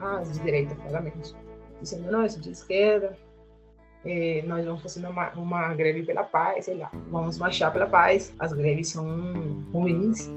ah, 0.00 0.22
de 0.22 0.38
direita, 0.40 0.74
claramente, 0.74 1.35
dizendo, 1.81 2.11
não, 2.11 2.24
isso 2.24 2.38
é 2.38 2.40
de 2.40 2.50
esquerda, 2.50 3.18
é, 4.05 4.43
nós 4.47 4.65
vamos 4.65 4.83
fazer 4.83 5.07
uma, 5.07 5.31
uma 5.31 5.75
greve 5.75 6.03
pela 6.03 6.25
paz, 6.25 6.65
sei 6.65 6.77
lá, 6.77 6.91
vamos 7.11 7.38
marchar 7.38 7.73
pela 7.73 7.87
paz. 7.87 8.35
As 8.38 8.53
greves 8.53 8.88
são 8.88 9.07
ruins, 9.73 10.31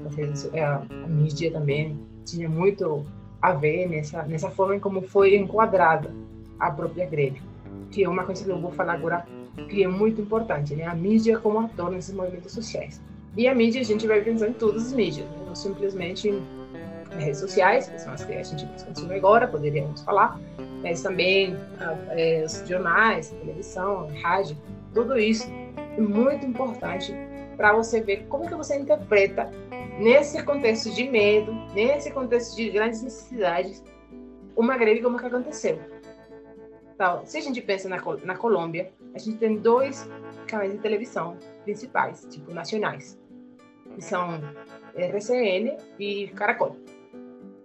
a, 0.54 1.04
a 1.04 1.08
mídia 1.08 1.50
também 1.50 1.98
tinha 2.24 2.48
muito 2.48 3.04
a 3.42 3.52
ver 3.52 3.88
nessa, 3.88 4.22
nessa 4.22 4.50
forma 4.50 4.78
como 4.80 5.02
foi 5.02 5.36
enquadrada 5.36 6.12
a 6.58 6.70
própria 6.70 7.06
greve, 7.06 7.40
que 7.90 8.04
é 8.04 8.08
uma 8.08 8.24
coisa 8.24 8.44
que 8.44 8.50
eu 8.50 8.60
vou 8.60 8.72
falar 8.72 8.94
agora 8.94 9.26
que 9.68 9.82
é 9.82 9.88
muito 9.88 10.20
importante, 10.20 10.74
né? 10.74 10.84
A 10.84 10.94
mídia 10.94 11.38
como 11.38 11.60
ator 11.60 11.90
nesses 11.90 12.14
movimentos 12.14 12.52
sociais. 12.52 13.00
E 13.36 13.48
a 13.48 13.54
mídia, 13.54 13.80
a 13.80 13.84
gente 13.84 14.06
vai 14.06 14.20
pensar 14.22 14.48
em 14.48 14.52
todas 14.52 14.86
as 14.86 14.92
mídias, 14.92 15.26
não 15.46 15.54
simplesmente 15.54 16.30
redes 17.24 17.40
sociais, 17.40 17.88
que 17.88 17.98
são 18.00 18.12
as 18.12 18.24
que 18.24 18.32
a 18.32 18.42
gente 18.42 18.66
consome 18.84 19.14
agora, 19.14 19.46
poderíamos 19.46 20.02
falar, 20.02 20.38
mas 20.82 21.02
também 21.02 21.56
é, 22.10 22.44
os 22.44 22.66
jornais, 22.66 23.30
televisão, 23.30 24.08
rádio, 24.22 24.56
tudo 24.92 25.18
isso 25.18 25.50
é 25.96 26.00
muito 26.00 26.46
importante 26.46 27.14
para 27.56 27.72
você 27.72 28.00
ver 28.00 28.26
como 28.28 28.46
que 28.46 28.54
você 28.54 28.76
interpreta 28.76 29.50
nesse 29.98 30.42
contexto 30.42 30.90
de 30.90 31.08
medo, 31.08 31.52
nesse 31.74 32.10
contexto 32.10 32.56
de 32.56 32.70
grandes 32.70 33.02
necessidades, 33.02 33.82
uma 34.54 34.76
greve 34.76 35.00
como 35.02 35.18
que 35.18 35.26
aconteceu. 35.26 35.78
Então, 36.94 37.24
se 37.26 37.38
a 37.38 37.40
gente 37.40 37.60
pensa 37.60 37.88
na, 37.88 38.02
na 38.24 38.36
Colômbia, 38.36 38.90
a 39.14 39.18
gente 39.18 39.38
tem 39.38 39.56
dois 39.56 40.08
canais 40.46 40.72
de 40.72 40.78
televisão 40.78 41.36
principais, 41.64 42.26
tipo 42.30 42.52
nacionais, 42.52 43.18
que 43.94 44.02
são 44.02 44.40
RCN 44.94 45.76
e 45.98 46.28
Caracol 46.28 46.76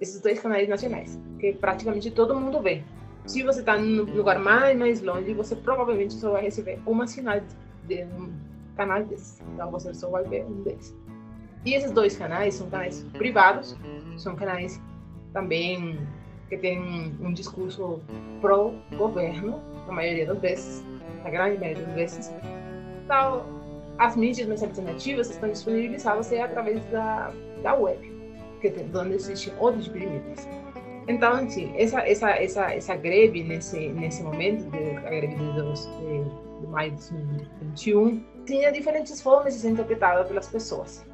esses 0.01 0.19
dois 0.19 0.39
canais 0.39 0.67
nacionais, 0.67 1.17
que 1.39 1.53
praticamente 1.53 2.09
todo 2.09 2.35
mundo 2.35 2.59
vê. 2.59 2.83
Se 3.27 3.43
você 3.43 3.59
está 3.59 3.77
no 3.77 4.03
lugar 4.03 4.39
mais, 4.39 4.77
mais 4.77 5.01
longe, 5.01 5.31
você 5.35 5.55
provavelmente 5.55 6.15
só 6.15 6.31
vai 6.31 6.41
receber 6.41 6.79
uma 6.87 7.05
sinal 7.05 7.39
de 7.87 8.03
um 8.05 8.33
canal 8.75 9.03
desses. 9.03 9.39
Então 9.53 9.69
você 9.69 9.93
só 9.93 10.09
vai 10.09 10.23
ver 10.23 10.43
um 10.45 10.63
desses. 10.63 10.95
E 11.63 11.75
esses 11.75 11.91
dois 11.91 12.17
canais 12.17 12.55
são 12.55 12.67
canais 12.67 13.05
privados, 13.13 13.77
são 14.17 14.35
canais 14.35 14.81
também 15.33 15.99
que 16.49 16.57
têm 16.57 17.15
um 17.21 17.31
discurso 17.31 18.01
pró-governo, 18.41 19.61
na 19.85 19.93
maioria 19.93 20.25
das 20.25 20.39
vezes, 20.39 20.83
na 21.23 21.29
grande 21.29 21.59
maioria 21.59 21.85
das 21.85 21.93
vezes. 21.93 22.33
Então, 23.05 23.45
as 23.99 24.15
mídias 24.15 24.47
mais 24.47 24.63
alternativas 24.63 25.29
estão 25.29 25.49
disponibilizadas 25.49 26.33
através 26.33 26.83
da, 26.85 27.31
da 27.61 27.75
web 27.75 28.10
que 28.61 28.97
onde 28.97 29.15
existem 29.15 29.53
outros 29.59 29.87
limites. 29.87 30.47
Então, 31.07 31.33
assim, 31.33 31.73
essa, 31.75 32.95
greve, 32.95 33.43
nesse, 33.43 34.23
momento, 34.23 34.69
de, 34.69 34.97
a 34.97 35.09
greve 35.09 35.35
de, 35.35 35.53
de, 35.53 36.61
de 36.61 36.67
maio 36.67 36.91
de 36.91 37.11
2021, 37.11 38.23
tinha 38.45 38.71
diferentes 38.71 39.21
formas 39.21 39.55
de 39.55 39.61
ser 39.61 39.69
interpretada 39.69 40.23
pelas 40.25 40.47
pessoas. 40.47 41.05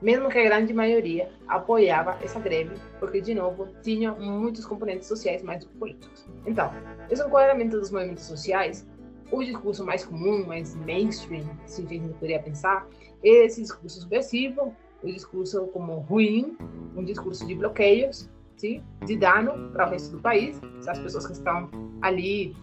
Mesmo 0.00 0.30
que 0.30 0.38
a 0.38 0.44
grande 0.44 0.72
maioria 0.72 1.30
apoiava 1.46 2.16
essa 2.22 2.40
greve, 2.40 2.74
porque, 2.98 3.20
de 3.20 3.34
novo, 3.34 3.68
tinha 3.82 4.12
muitos 4.12 4.64
componentes 4.64 5.06
sociais 5.06 5.42
mais 5.42 5.64
políticos. 5.64 6.26
Então, 6.46 6.72
esse 7.10 7.22
enquadramento 7.22 7.78
dos 7.78 7.90
movimentos 7.90 8.24
sociais, 8.24 8.86
o 9.30 9.44
discurso 9.44 9.84
mais 9.84 10.04
comum, 10.04 10.46
mais 10.46 10.74
mainstream, 10.74 11.44
se 11.66 11.82
a 11.82 11.86
gente 11.86 12.14
poderia 12.14 12.40
pensar, 12.40 12.88
é 13.22 13.44
esse 13.44 13.60
discurso 13.60 14.00
subversivo, 14.00 14.74
o 15.02 15.06
discurso 15.06 15.66
como 15.68 16.00
ruim, 16.00 16.56
um 16.96 17.04
discurso 17.04 17.46
de 17.46 17.54
bloqueios, 17.54 18.28
sim, 18.56 18.82
de 19.06 19.16
dano 19.16 19.70
para 19.70 19.86
o 19.86 19.90
resto 19.90 20.16
do 20.16 20.22
país. 20.22 20.60
As 20.86 20.98
pessoas 20.98 21.26
que 21.26 21.32
estão 21.32 21.70
ali 22.02 22.54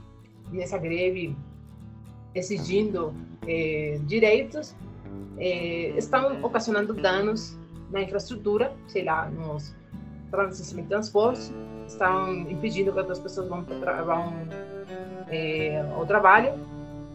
nessa 0.51 0.77
greve 0.77 1.35
exigindo 2.35 3.13
eh, 3.47 3.99
direitos 4.03 4.75
eh, 5.37 5.93
estão 5.97 6.43
ocasionando 6.43 6.93
danos 6.93 7.57
na 7.91 8.01
infraestrutura, 8.01 8.73
sei 8.87 9.03
lá, 9.03 9.29
nos 9.29 9.75
sistema 10.51 10.81
de 10.83 10.89
transporte, 10.89 11.51
estão 11.87 12.33
impedindo 12.33 12.91
que 12.91 12.99
outras 12.99 13.19
pessoas 13.19 13.47
vão, 13.47 13.63
vão 13.63 14.33
eh, 15.29 15.83
ao 15.95 16.05
trabalho, 16.05 16.53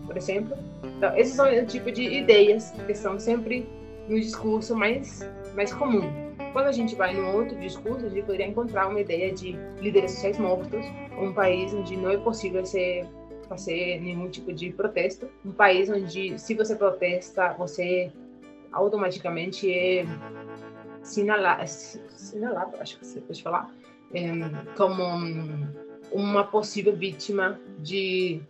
por 0.07 0.17
exemplo. 0.17 0.57
Então, 0.97 1.17
esses 1.17 1.35
são 1.35 1.47
o 1.47 1.67
tipo 1.67 1.93
de 1.93 2.03
ideias 2.03 2.73
que 2.87 2.95
são 2.95 3.19
sempre 3.19 3.69
no 4.09 4.19
discurso 4.21 4.75
mais, 4.75 5.21
mais 5.55 5.73
comum. 5.73 6.11
Quando 6.53 6.67
a 6.67 6.73
gente 6.73 6.95
vai 6.95 7.15
no 7.15 7.35
outro 7.35 7.59
discurso, 7.59 8.07
a 8.07 8.09
gente 8.09 8.23
poderia 8.23 8.47
encontrar 8.47 8.89
uma 8.89 9.01
ideia 9.01 9.33
de 9.33 9.53
líderes 9.81 10.13
sociais 10.13 10.39
mortos, 10.39 10.85
um 11.19 11.33
país 11.33 11.73
onde 11.73 11.97
não 11.97 12.11
é 12.11 12.17
possível 12.19 12.65
ser, 12.65 13.07
fazer 13.49 14.01
nenhum 14.01 14.29
tipo 14.29 14.53
de 14.53 14.71
protesto, 14.71 15.29
um 15.45 15.53
país 15.53 15.89
onde, 15.89 16.39
se 16.39 16.55
você 16.55 16.77
protesta, 16.77 17.55
você 17.55 18.13
automaticamente 18.71 19.73
é 19.73 20.05
sinalado, 21.03 21.67
sinalado 21.67 22.77
acho 22.81 22.99
que 22.99 23.07
você 23.07 23.21
pode 23.21 23.43
falar, 23.43 23.75
é, 24.15 24.31
como 24.77 25.03
uma 26.13 26.45
possível 26.45 26.95
vítima 26.95 27.59
de 27.79 28.41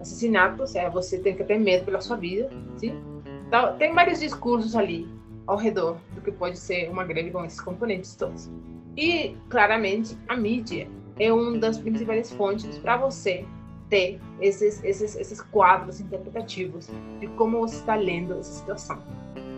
assassinato, 0.00 0.62
ou 0.62 0.66
seja, 0.66 0.88
você 0.90 1.18
tem 1.18 1.36
que 1.36 1.44
ter 1.44 1.58
medo 1.58 1.84
pela 1.84 2.00
sua 2.00 2.16
vida, 2.16 2.48
sim? 2.76 3.11
Então, 3.52 3.76
tem 3.76 3.92
vários 3.92 4.18
discursos 4.18 4.74
ali 4.74 5.06
ao 5.46 5.58
redor 5.58 5.98
do 6.14 6.22
que 6.22 6.32
pode 6.32 6.58
ser 6.58 6.88
uma 6.88 7.04
greve 7.04 7.30
com 7.30 7.44
esses 7.44 7.60
componentes 7.60 8.16
todos. 8.16 8.50
E, 8.96 9.36
claramente, 9.50 10.16
a 10.26 10.34
mídia 10.34 10.88
é 11.20 11.30
uma 11.30 11.58
das 11.58 11.76
principais 11.76 12.32
fontes 12.32 12.78
para 12.78 12.96
você 12.96 13.44
ter 13.90 14.18
esses, 14.40 14.82
esses, 14.82 15.14
esses 15.16 15.42
quadros 15.42 16.00
interpretativos 16.00 16.88
de 17.20 17.26
como 17.36 17.60
você 17.60 17.76
está 17.76 17.94
lendo 17.94 18.38
essa 18.38 18.54
situação. 18.54 19.02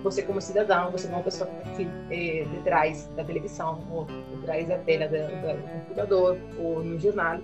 Você 0.02 0.22
como 0.22 0.40
cidadão, 0.40 0.90
você 0.90 1.06
como 1.06 1.22
pessoa 1.22 1.48
que 1.76 1.86
é, 2.10 2.44
detrás 2.46 3.06
da 3.14 3.22
televisão, 3.22 3.80
ou 3.92 4.08
detrás 4.40 4.66
da 4.66 4.78
tela 4.78 5.06
do, 5.06 5.18
do 5.18 5.68
computador, 5.68 6.36
ou 6.58 6.82
no 6.82 6.98
jornal, 6.98 7.38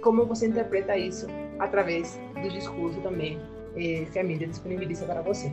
como 0.00 0.24
você 0.24 0.46
interpreta 0.46 0.96
isso 0.96 1.26
através 1.58 2.18
do 2.42 2.48
discurso 2.48 2.98
também 3.02 3.38
é, 3.76 4.06
que 4.10 4.18
a 4.18 4.24
mídia 4.24 4.48
disponibiliza 4.48 5.04
para 5.04 5.20
você. 5.20 5.52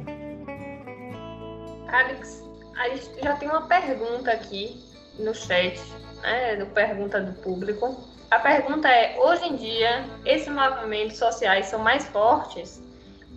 Alex, 1.87 2.43
a 2.77 2.89
gente 2.89 3.21
já 3.23 3.35
tem 3.35 3.49
uma 3.49 3.67
pergunta 3.67 4.31
aqui 4.31 4.83
no 5.17 5.33
chat, 5.33 5.79
né, 6.21 6.63
pergunta 6.73 7.21
do 7.21 7.33
público. 7.41 7.97
A 8.29 8.39
pergunta 8.39 8.89
é: 8.89 9.17
hoje 9.19 9.45
em 9.45 9.55
dia, 9.55 10.05
esses 10.25 10.47
movimentos 10.47 11.17
sociais 11.17 11.67
são 11.67 11.79
mais 11.79 12.05
fortes? 12.07 12.83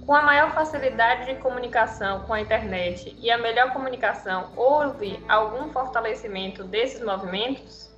Com 0.04 0.14
a 0.14 0.22
maior 0.22 0.52
facilidade 0.52 1.26
de 1.26 1.40
comunicação 1.40 2.22
com 2.22 2.32
a 2.32 2.40
internet 2.40 3.16
e 3.20 3.30
a 3.30 3.38
melhor 3.38 3.72
comunicação, 3.72 4.50
houve 4.56 5.22
algum 5.28 5.70
fortalecimento 5.70 6.64
desses 6.64 7.00
movimentos? 7.04 7.94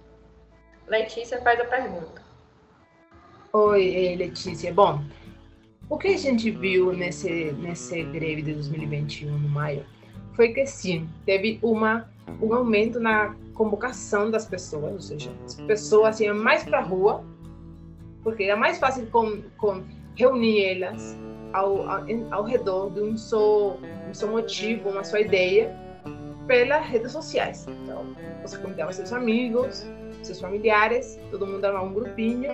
Letícia 0.87 1.41
faz 1.41 1.61
a 1.61 1.65
pergunta. 1.65 2.21
Oi, 3.53 4.17
Letícia. 4.19 4.73
Bom, 4.75 5.03
o 5.89 5.97
que 5.97 6.09
a 6.09 6.19
gente 6.19 6.51
viu 6.51 6.93
nesse, 6.93 7.53
nesse 7.53 8.03
greve 8.03 8.43
de 8.43 8.55
2021, 8.55 9.31
no 9.31 9.49
maio, 9.49 9.87
foi 10.35 10.53
que 10.53 10.65
sim, 10.67 11.09
teve 11.27 11.59
uma, 11.63 12.09
um 12.41 12.53
aumento 12.55 12.99
na 12.99 13.35
convocação 13.55 14.31
das 14.31 14.47
pessoas, 14.47 14.93
ou 14.93 15.01
seja, 15.01 15.31
as 15.45 15.55
pessoas 15.55 16.21
iam 16.21 16.37
mais 16.37 16.65
para 16.65 16.79
a 16.79 16.83
rua, 16.83 17.25
porque 18.23 18.45
era 18.45 18.57
mais 18.57 18.79
fácil 18.79 19.07
com, 19.07 19.43
com 19.59 19.83
reunir 20.17 20.65
elas 20.65 21.17
ao, 21.53 21.89
ao, 21.89 22.05
ao 22.31 22.45
redor 22.45 22.91
de 22.91 23.01
um 23.01 23.17
só, 23.17 23.77
um 24.09 24.15
só 24.15 24.27
motivo, 24.27 24.89
uma 24.89 25.05
só 25.05 25.19
ideia, 25.19 25.77
pelas 26.47 26.87
redes 26.87 27.13
sociais. 27.13 27.67
Então, 27.69 28.05
você 28.43 28.59
convidava 28.59 28.93
seus 28.93 29.13
amigos, 29.13 29.87
seus 30.23 30.41
familiares, 30.41 31.19
todo 31.31 31.47
mundo 31.47 31.65
armava 31.65 31.87
um 31.87 31.95
grupinho, 31.95 32.53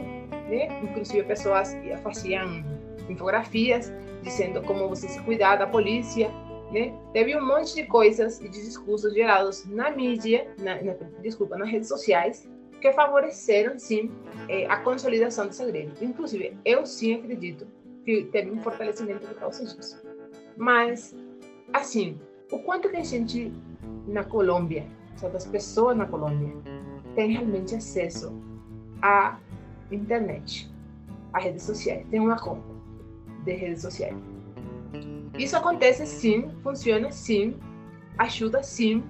né? 0.48 0.80
Inclusive 0.82 1.22
pessoas 1.24 1.76
faziam 2.02 2.64
infografias 3.08 3.92
dizendo 4.22 4.60
como 4.62 4.88
você 4.88 5.08
se 5.08 5.20
cuidar 5.22 5.56
da 5.56 5.66
polícia, 5.66 6.30
né? 6.72 6.94
Teve 7.12 7.36
um 7.36 7.46
monte 7.46 7.74
de 7.74 7.84
coisas 7.84 8.40
e 8.40 8.48
de 8.48 8.62
discursos 8.62 9.12
gerados 9.14 9.64
na 9.66 9.90
mídia, 9.90 10.46
na, 10.58 10.82
na, 10.82 10.92
desculpa, 11.22 11.56
nas 11.56 11.68
redes 11.68 11.88
sociais, 11.88 12.48
que 12.80 12.92
favoreceram, 12.92 13.78
sim, 13.78 14.10
eh, 14.48 14.66
a 14.66 14.76
consolidação 14.78 15.46
dessa 15.46 15.66
greve. 15.66 15.92
Inclusive, 16.00 16.56
eu 16.64 16.86
sim 16.86 17.14
acredito 17.14 17.66
que 18.04 18.24
teve 18.24 18.50
um 18.50 18.60
fortalecimento 18.60 19.26
causa 19.34 19.64
disso. 19.64 20.00
Mas, 20.56 21.14
assim, 21.72 22.18
o 22.52 22.58
quanto 22.60 22.88
que 22.88 22.96
a 22.96 23.04
gente 23.04 23.52
na 24.06 24.24
Colômbia, 24.24 24.86
sabe, 25.16 25.36
as 25.36 25.46
pessoas 25.46 25.96
na 25.96 26.06
Colômbia, 26.06 26.54
têm 27.14 27.32
realmente 27.32 27.74
acesso 27.74 28.32
à 29.02 29.38
internet, 29.90 30.70
a 31.32 31.40
redes 31.40 31.62
sociais, 31.62 32.06
tem 32.10 32.20
uma 32.20 32.38
conta 32.38 32.66
de 33.44 33.52
redes 33.52 33.82
sociais. 33.82 34.16
Isso 35.38 35.56
acontece 35.56 36.04
sim, 36.04 36.50
funciona 36.64 37.12
sim, 37.12 37.56
ajuda 38.18 38.60
sim, 38.60 39.04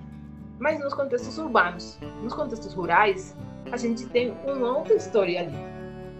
mas 0.58 0.78
nos 0.78 0.92
contextos 0.92 1.38
urbanos. 1.38 1.98
Nos 2.22 2.34
contextos 2.34 2.74
rurais, 2.74 3.34
a 3.72 3.78
gente 3.78 4.06
tem 4.06 4.36
uma 4.46 4.76
outra 4.76 4.94
história 4.94 5.40
ali, 5.40 5.56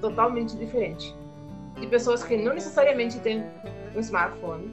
totalmente 0.00 0.56
diferente. 0.56 1.14
De 1.78 1.86
pessoas 1.86 2.24
que 2.24 2.38
não 2.38 2.54
necessariamente 2.54 3.20
têm 3.20 3.44
um 3.94 4.00
smartphone, 4.00 4.66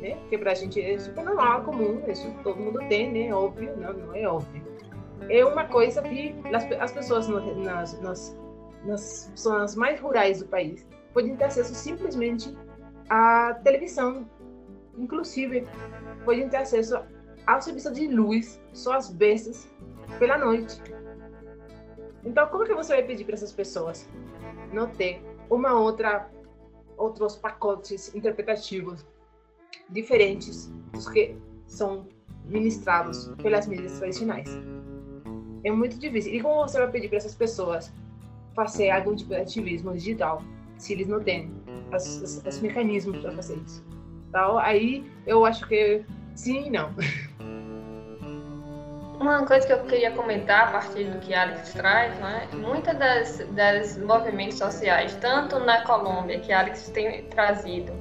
né? 0.00 0.18
Que 0.28 0.36
pra 0.36 0.54
gente 0.54 0.82
é 0.82 0.98
super 0.98 1.24
normal, 1.24 1.62
comum, 1.62 2.02
isso 2.08 2.28
todo 2.42 2.58
mundo 2.58 2.80
tem, 2.88 3.12
né? 3.12 3.32
Óbvio, 3.32 3.76
não, 3.76 3.92
não 3.92 4.14
é 4.14 4.26
óbvio. 4.26 4.60
É 5.28 5.44
uma 5.44 5.66
coisa 5.66 6.02
que 6.02 6.34
as, 6.80 6.90
pessoas 6.90 7.28
nas, 7.28 8.00
nas, 8.00 8.36
nas 8.84 9.32
zonas 9.38 9.76
mais 9.76 10.00
rurais 10.00 10.40
do 10.40 10.48
país 10.48 10.84
podem 11.14 11.36
ter 11.36 11.44
acesso 11.44 11.74
simplesmente 11.76 12.56
à 13.08 13.54
televisão 13.62 14.26
Inclusive, 15.00 15.66
podem 16.24 16.48
ter 16.48 16.58
acesso 16.58 17.00
ao 17.46 17.62
serviço 17.62 17.92
de 17.92 18.06
luz 18.06 18.60
só 18.72 18.92
às 18.92 19.10
vezes 19.10 19.68
pela 20.18 20.36
noite. 20.36 20.80
Então, 22.24 22.46
como 22.48 22.64
que 22.64 22.74
você 22.74 22.92
vai 22.92 23.02
pedir 23.02 23.24
para 23.24 23.34
essas 23.34 23.50
pessoas 23.50 24.08
não 24.72 24.88
ter 24.88 25.22
uma 25.48 25.72
outra 25.78 26.30
outros 26.96 27.34
pacotes 27.34 28.14
interpretativos 28.14 29.06
diferentes 29.88 30.70
dos 30.92 31.08
que 31.08 31.34
são 31.66 32.06
ministrados 32.44 33.32
pelas 33.42 33.66
mídias 33.66 33.98
tradicionais? 33.98 34.50
É 35.64 35.70
muito 35.70 35.98
difícil. 35.98 36.34
E 36.34 36.42
como 36.42 36.68
você 36.68 36.78
vai 36.78 36.90
pedir 36.90 37.08
para 37.08 37.16
essas 37.16 37.34
pessoas 37.34 37.90
fazer 38.54 38.90
algum 38.90 39.16
tipo 39.16 39.30
de 39.30 39.36
ativismo 39.36 39.92
digital 39.94 40.42
se 40.76 40.92
eles 40.92 41.08
não 41.08 41.22
têm 41.22 41.50
os 41.90 42.60
mecanismos 42.60 43.18
para 43.18 43.32
fazer 43.32 43.56
isso? 43.64 43.82
Tal, 44.32 44.58
aí 44.58 45.10
eu 45.26 45.44
acho 45.44 45.66
que 45.66 46.04
sim 46.34 46.66
e 46.66 46.70
não. 46.70 46.90
Uma 49.20 49.44
coisa 49.44 49.66
que 49.66 49.72
eu 49.74 49.84
queria 49.84 50.10
comentar 50.12 50.68
a 50.68 50.70
partir 50.72 51.04
do 51.04 51.18
que 51.18 51.34
Alex 51.34 51.74
traz, 51.74 52.18
né? 52.20 52.48
Muitas 52.54 52.96
das, 52.96 53.38
das 53.50 53.98
movimentos 53.98 54.56
sociais, 54.56 55.14
tanto 55.20 55.58
na 55.60 55.82
Colômbia, 55.82 56.40
que 56.40 56.50
Alex 56.50 56.88
tem 56.88 57.24
trazido, 57.24 57.92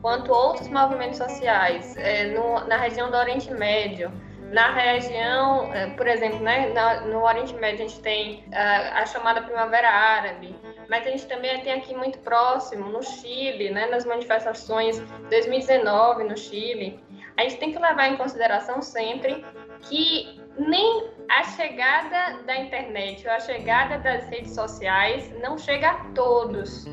quanto 0.00 0.32
outros 0.32 0.68
movimentos 0.68 1.18
sociais 1.18 1.96
é, 1.96 2.26
no, 2.26 2.64
na 2.68 2.76
região 2.76 3.10
do 3.10 3.16
Oriente 3.16 3.52
Médio, 3.52 4.12
na 4.52 4.70
região, 4.70 5.72
é, 5.74 5.86
por 5.90 6.06
exemplo, 6.06 6.40
né, 6.40 6.72
no 7.06 7.22
Oriente 7.22 7.54
Médio 7.54 7.84
a 7.84 7.88
gente 7.88 8.00
tem 8.00 8.44
a, 8.52 9.00
a, 9.00 9.06
chamada 9.06 9.42
Primavera 9.42 9.90
Árabe, 9.90 10.54
mas 10.88 11.06
a 11.06 11.10
gente 11.10 11.26
também 11.26 11.60
tem 11.60 11.74
aqui 11.74 11.94
muito 11.94 12.18
próximo, 12.20 12.88
no 12.90 13.02
Chile, 13.02 13.70
né, 13.70 13.86
nas 13.86 14.04
manifestações 14.04 14.98
2019 15.28 16.24
no 16.24 16.36
Chile, 16.36 16.98
a 17.36 17.42
gente 17.42 17.58
tem 17.58 17.72
que 17.72 17.78
levar 17.78 18.08
em 18.08 18.16
consideração 18.16 18.82
sempre 18.82 19.44
que 19.82 20.40
nem 20.58 21.08
a 21.28 21.44
chegada 21.44 22.42
da 22.42 22.56
internet 22.56 23.26
ou 23.26 23.32
a 23.32 23.38
chegada 23.38 23.98
das 23.98 24.28
redes 24.28 24.54
sociais 24.54 25.32
não 25.40 25.56
chega 25.56 25.90
a 25.90 26.04
todos. 26.14 26.86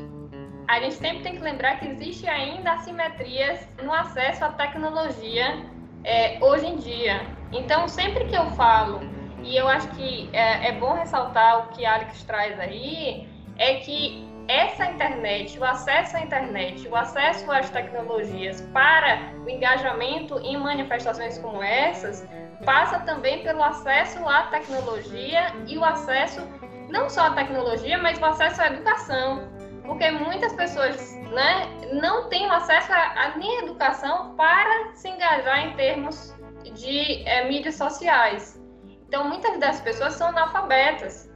A 0.68 0.78
gente 0.80 0.94
sempre 0.94 1.22
tem 1.22 1.36
que 1.36 1.42
lembrar 1.42 1.80
que 1.80 1.88
existe 1.88 2.28
ainda 2.28 2.72
assimetrias 2.72 3.68
no 3.82 3.92
acesso 3.92 4.44
à 4.44 4.50
tecnologia 4.50 5.64
é, 6.04 6.38
hoje 6.40 6.66
em 6.66 6.76
dia. 6.76 7.26
Então, 7.52 7.88
sempre 7.88 8.26
que 8.26 8.36
eu 8.36 8.46
falo, 8.52 9.00
e 9.42 9.56
eu 9.56 9.66
acho 9.66 9.88
que 9.90 10.28
é, 10.32 10.68
é 10.68 10.72
bom 10.72 10.92
ressaltar 10.92 11.66
o 11.66 11.68
que 11.68 11.84
Alex 11.84 12.22
traz 12.24 12.58
aí, 12.58 13.28
é 13.58 13.74
que 13.76 14.26
essa 14.48 14.86
internet, 14.86 15.58
o 15.58 15.64
acesso 15.64 16.16
à 16.16 16.20
internet, 16.20 16.86
o 16.88 16.94
acesso 16.94 17.50
às 17.50 17.68
tecnologias 17.70 18.60
para 18.72 19.32
o 19.44 19.50
engajamento 19.50 20.38
em 20.38 20.56
manifestações 20.56 21.38
como 21.38 21.62
essas, 21.62 22.26
passa 22.64 23.00
também 23.00 23.42
pelo 23.42 23.62
acesso 23.62 24.26
à 24.28 24.44
tecnologia 24.44 25.52
e 25.66 25.76
o 25.76 25.84
acesso 25.84 26.40
não 26.88 27.10
só 27.10 27.22
à 27.22 27.30
tecnologia, 27.32 27.98
mas 27.98 28.18
o 28.20 28.24
acesso 28.24 28.62
à 28.62 28.68
educação, 28.68 29.48
porque 29.84 30.10
muitas 30.12 30.52
pessoas 30.52 31.14
né, 31.32 31.66
não 31.92 32.28
têm 32.28 32.48
acesso 32.48 32.92
a, 32.92 32.96
a 32.96 33.62
educação 33.62 34.36
para 34.36 34.94
se 34.94 35.08
engajar 35.08 35.66
em 35.66 35.76
termos 35.76 36.34
de 36.74 37.22
é, 37.28 37.48
mídias 37.48 37.74
sociais. 37.74 38.60
Então, 39.08 39.28
muitas 39.28 39.58
das 39.58 39.80
pessoas 39.80 40.14
são 40.14 40.28
analfabetas, 40.28 41.30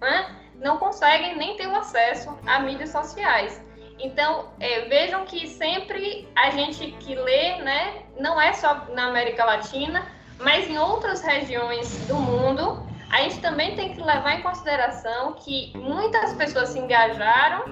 né? 0.00 0.45
Não 0.60 0.78
conseguem 0.78 1.36
nem 1.36 1.56
ter 1.56 1.66
o 1.66 1.76
acesso 1.76 2.36
a 2.46 2.60
mídias 2.60 2.90
sociais. 2.90 3.62
Então, 3.98 4.50
é, 4.60 4.82
vejam 4.82 5.24
que 5.24 5.48
sempre 5.48 6.28
a 6.34 6.50
gente 6.50 6.92
que 7.00 7.14
lê, 7.14 7.56
né, 7.62 8.02
não 8.18 8.40
é 8.40 8.52
só 8.52 8.86
na 8.92 9.06
América 9.06 9.44
Latina, 9.44 10.06
mas 10.38 10.68
em 10.68 10.78
outras 10.78 11.22
regiões 11.22 12.06
do 12.06 12.16
mundo, 12.16 12.86
a 13.10 13.22
gente 13.22 13.40
também 13.40 13.74
tem 13.74 13.94
que 13.94 14.02
levar 14.02 14.38
em 14.38 14.42
consideração 14.42 15.34
que 15.34 15.72
muitas 15.76 16.34
pessoas 16.34 16.70
se 16.70 16.78
engajaram, 16.78 17.64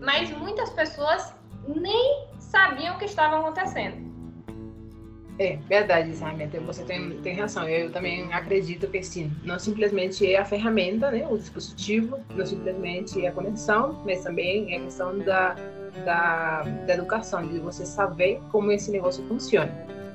mas 0.00 0.30
muitas 0.30 0.70
pessoas 0.70 1.34
nem 1.66 2.28
sabiam 2.38 2.94
o 2.94 2.98
que 2.98 3.06
estava 3.06 3.38
acontecendo. 3.38 4.15
É 5.38 5.56
verdade, 5.68 6.16
Samantha, 6.16 6.58
você 6.60 6.82
tem, 6.82 7.10
tem 7.20 7.34
razão. 7.34 7.68
Eu 7.68 7.92
também 7.92 8.32
acredito 8.32 8.86
que 8.86 9.02
sim, 9.02 9.30
não 9.44 9.58
simplesmente 9.58 10.26
é 10.32 10.38
a 10.38 10.44
ferramenta, 10.44 11.10
né, 11.10 11.26
o 11.28 11.36
dispositivo, 11.36 12.18
não 12.34 12.46
simplesmente 12.46 13.22
é 13.24 13.28
a 13.28 13.32
conexão, 13.32 14.00
mas 14.04 14.22
também 14.22 14.72
é 14.72 14.78
a 14.78 14.80
questão 14.80 15.18
da, 15.18 15.54
da, 16.06 16.62
da 16.86 16.94
educação, 16.94 17.46
de 17.46 17.58
você 17.58 17.84
saber 17.84 18.40
como 18.50 18.72
esse 18.72 18.90
negócio 18.90 19.22
funciona. 19.26 19.70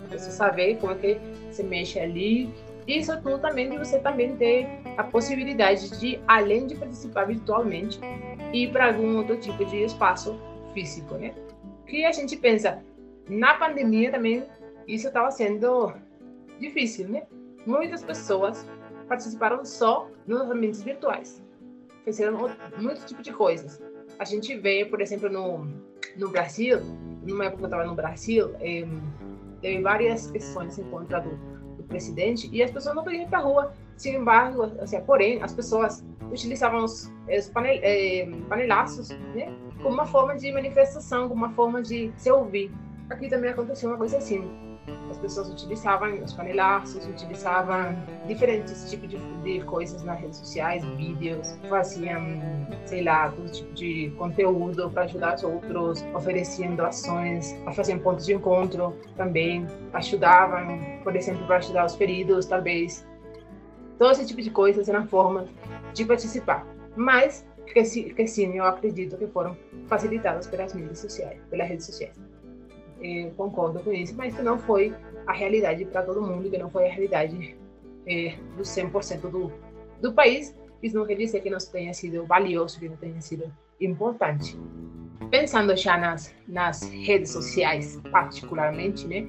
Você 0.10 0.32
saber 0.32 0.78
como 0.78 0.94
é 0.94 0.96
que 0.96 1.20
se 1.52 1.64
mexe 1.64 2.00
ali. 2.00 2.50
Isso 2.88 3.16
tudo 3.22 3.38
também 3.38 3.70
de 3.70 3.78
você 3.78 4.00
também 4.00 4.36
ter 4.38 4.68
a 4.98 5.04
possibilidade 5.04 6.00
de, 6.00 6.20
além 6.28 6.66
de 6.66 6.76
participar 6.76 7.26
virtualmente, 7.26 8.00
ir 8.52 8.72
para 8.72 8.88
algum 8.88 9.18
outro 9.18 9.38
tipo 9.38 9.64
de 9.66 9.84
espaço 9.84 10.38
físico, 10.74 11.14
né? 11.16 11.32
Que 11.86 12.06
a 12.06 12.12
gente 12.12 12.36
pensa, 12.38 12.80
na 13.30 13.54
pandemia 13.54 14.12
também 14.12 14.44
isso 14.88 15.08
estava 15.08 15.32
sendo 15.32 15.94
difícil, 16.60 17.08
né? 17.10 17.24
Muitas 17.66 18.04
pessoas 18.04 18.66
participaram 19.08 19.66
só 19.66 20.10
nos 20.26 20.42
ambientes 20.50 20.82
virtuais. 20.82 21.44
Fizeram 22.06 22.50
muito 22.78 23.06
tipo 23.06 23.22
de 23.22 23.32
coisas. 23.34 23.82
A 24.18 24.26
gente 24.26 24.56
vê, 24.56 24.86
por 24.86 25.02
exemplo, 25.02 25.30
no, 25.30 25.68
no 26.18 26.30
Brasil, 26.30 26.80
numa 27.24 27.46
época 27.46 27.58
que 27.58 27.64
eu 27.64 27.68
estava 27.68 27.86
no 27.86 27.96
Brasil, 27.96 28.56
eh, 28.60 28.88
teve 29.62 29.82
várias 29.82 30.32
questões 30.32 30.78
em 30.78 30.84
contra 30.86 31.20
do, 31.20 31.36
do, 31.78 31.84
presidente 31.84 32.50
e 32.52 32.64
as 32.64 32.72
pessoas 32.72 32.96
não 32.96 33.04
podiam 33.04 33.24
ir 33.24 33.28
para 33.28 33.40
a 33.40 33.42
rua. 33.42 33.74
Sem 33.98 34.16
embargo, 34.16 34.64
assim, 34.80 35.00
porém, 35.02 35.44
as 35.44 35.54
pessoas 35.54 36.04
utilizavam 36.32 36.84
os, 36.84 37.12
os 37.38 37.50
panel, 37.50 37.80
eh, 37.84 38.28
panelaços 38.50 39.10
né, 39.10 39.54
como 39.84 39.94
uma 39.94 40.06
forma 40.06 40.36
de 40.36 40.52
manifestação, 40.52 41.28
como 41.30 41.46
uma 41.46 41.54
forma 41.54 41.82
de 41.82 42.12
se 42.18 42.32
ouvir. 42.32 42.72
Aqui 43.10 43.30
também 43.30 43.52
aconteceu 43.52 43.90
uma 43.90 43.98
coisa 43.98 44.18
assim 44.18 44.71
as 45.10 45.18
pessoas 45.18 45.50
utilizavam 45.50 46.24
os 46.24 46.34
panelaços, 46.34 47.06
utilizavam 47.06 47.96
diferentes 48.28 48.90
tipos 48.90 49.10
de, 49.10 49.18
de, 49.44 49.64
coisas 49.66 50.04
nas 50.04 50.20
redes 50.20 50.38
sociais, 50.38 50.84
vídeos, 50.98 51.58
faziam, 51.70 52.22
sei 52.86 53.04
lá, 53.04 53.30
todo 53.32 53.52
tipo 53.52 53.74
de 53.74 54.12
conteúdo 54.18 54.90
para 54.90 55.04
ajudar 55.04 55.36
os 55.36 55.44
outros, 55.44 56.04
ofereciam 56.14 56.76
doações, 56.76 57.56
faziam 57.76 58.00
pontos 58.00 58.26
de 58.26 58.34
encontro 58.34 58.96
também, 59.16 59.66
ajudavam, 59.94 60.80
por 61.04 61.16
exemplo, 61.16 61.46
para 61.48 61.58
ajudar 61.58 61.86
os 61.86 61.96
feridos, 61.96 62.46
talvez. 62.46 63.06
Todo 63.98 64.12
esse 64.14 64.26
tipo 64.26 64.42
de 64.42 64.50
coisas 64.50 64.90
eram 64.90 65.08
formas 65.08 65.48
de 65.94 66.06
participar. 66.06 66.66
Mas 66.96 67.46
que 67.74 67.86
sim, 68.28 68.58
eu 68.58 68.66
acredito 68.66 69.18
que 69.18 69.28
foram 69.28 69.56
facilitadas 69.88 70.48
pelas 70.48 70.74
mídias 70.74 71.00
sociais, 71.00 71.40
pelas 71.50 71.70
redes 71.70 71.86
sociais 71.86 72.21
concordo 73.36 73.80
com 73.80 73.92
isso, 73.92 74.16
mas 74.16 74.36
que 74.36 74.42
não 74.42 74.60
foi 74.60 74.94
a 75.26 75.34
realidade 75.34 75.86
para 75.86 76.04
todo 76.04 76.22
mundo, 76.22 76.50
que 76.50 76.58
não 76.58 76.70
foi 76.70 76.88
a 76.88 76.92
realidade 76.92 77.58
eh, 78.08 78.36
do 78.56 78.64
100% 78.64 79.22
do, 79.30 79.52
do 80.02 80.14
país. 80.14 80.56
Isso 80.82 80.96
não 80.96 81.06
quer 81.06 81.16
dizer 81.16 81.42
que 81.42 81.50
não 81.50 81.58
tenha 81.60 81.94
sido 81.94 82.26
valioso, 82.26 82.80
que 82.80 82.90
não 82.90 82.98
tenha 82.98 83.22
sido 83.22 83.52
importante. 83.80 84.58
Pensando 85.30 85.76
já 85.76 85.98
nas, 85.98 86.34
nas 86.48 86.82
redes 86.84 87.32
sociais, 87.32 88.00
particularmente, 88.12 89.08
né, 89.08 89.26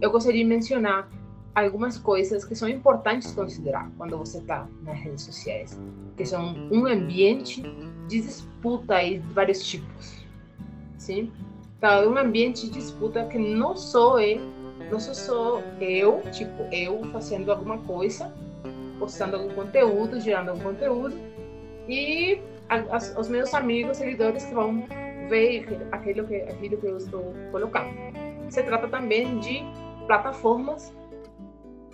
eu 0.00 0.10
gostaria 0.10 0.42
de 0.42 0.48
mencionar 0.48 1.08
algumas 1.54 1.96
coisas 1.98 2.44
que 2.44 2.54
são 2.54 2.68
importantes 2.68 3.32
considerar 3.32 3.90
quando 3.96 4.18
você 4.18 4.38
está 4.38 4.66
nas 4.82 4.98
redes 4.98 5.22
sociais, 5.22 5.80
que 6.16 6.24
são 6.24 6.54
um 6.72 6.86
ambiente 6.86 7.62
de 8.08 8.20
disputa 8.20 9.00
de 9.02 9.18
vários 9.18 9.62
tipos, 9.64 10.24
sim? 10.98 11.32
Tá 11.84 12.00
um 12.00 12.16
ambiente 12.16 12.62
de 12.62 12.78
disputa 12.78 13.26
que 13.26 13.36
não 13.36 13.76
sou 13.76 14.18
eu, 14.18 14.40
não 14.90 14.98
sou 14.98 15.14
só 15.14 15.62
eu, 15.78 16.22
tipo, 16.32 16.62
eu 16.72 17.04
fazendo 17.12 17.52
alguma 17.52 17.76
coisa, 17.76 18.32
postando 18.98 19.36
algum 19.36 19.54
conteúdo, 19.54 20.18
gerando 20.18 20.48
algum 20.48 20.62
conteúdo, 20.62 21.14
e 21.86 22.40
as, 22.70 23.14
os 23.18 23.28
meus 23.28 23.52
amigos, 23.52 23.98
seguidores 23.98 24.46
que 24.46 24.54
vão 24.54 24.86
ver 25.28 25.66
aquilo 25.92 26.26
que, 26.26 26.36
aquilo 26.36 26.78
que 26.78 26.86
eu 26.86 26.96
estou 26.96 27.34
colocando. 27.52 27.92
Se 28.48 28.62
trata 28.62 28.88
também 28.88 29.38
de 29.40 29.62
plataformas 30.06 30.90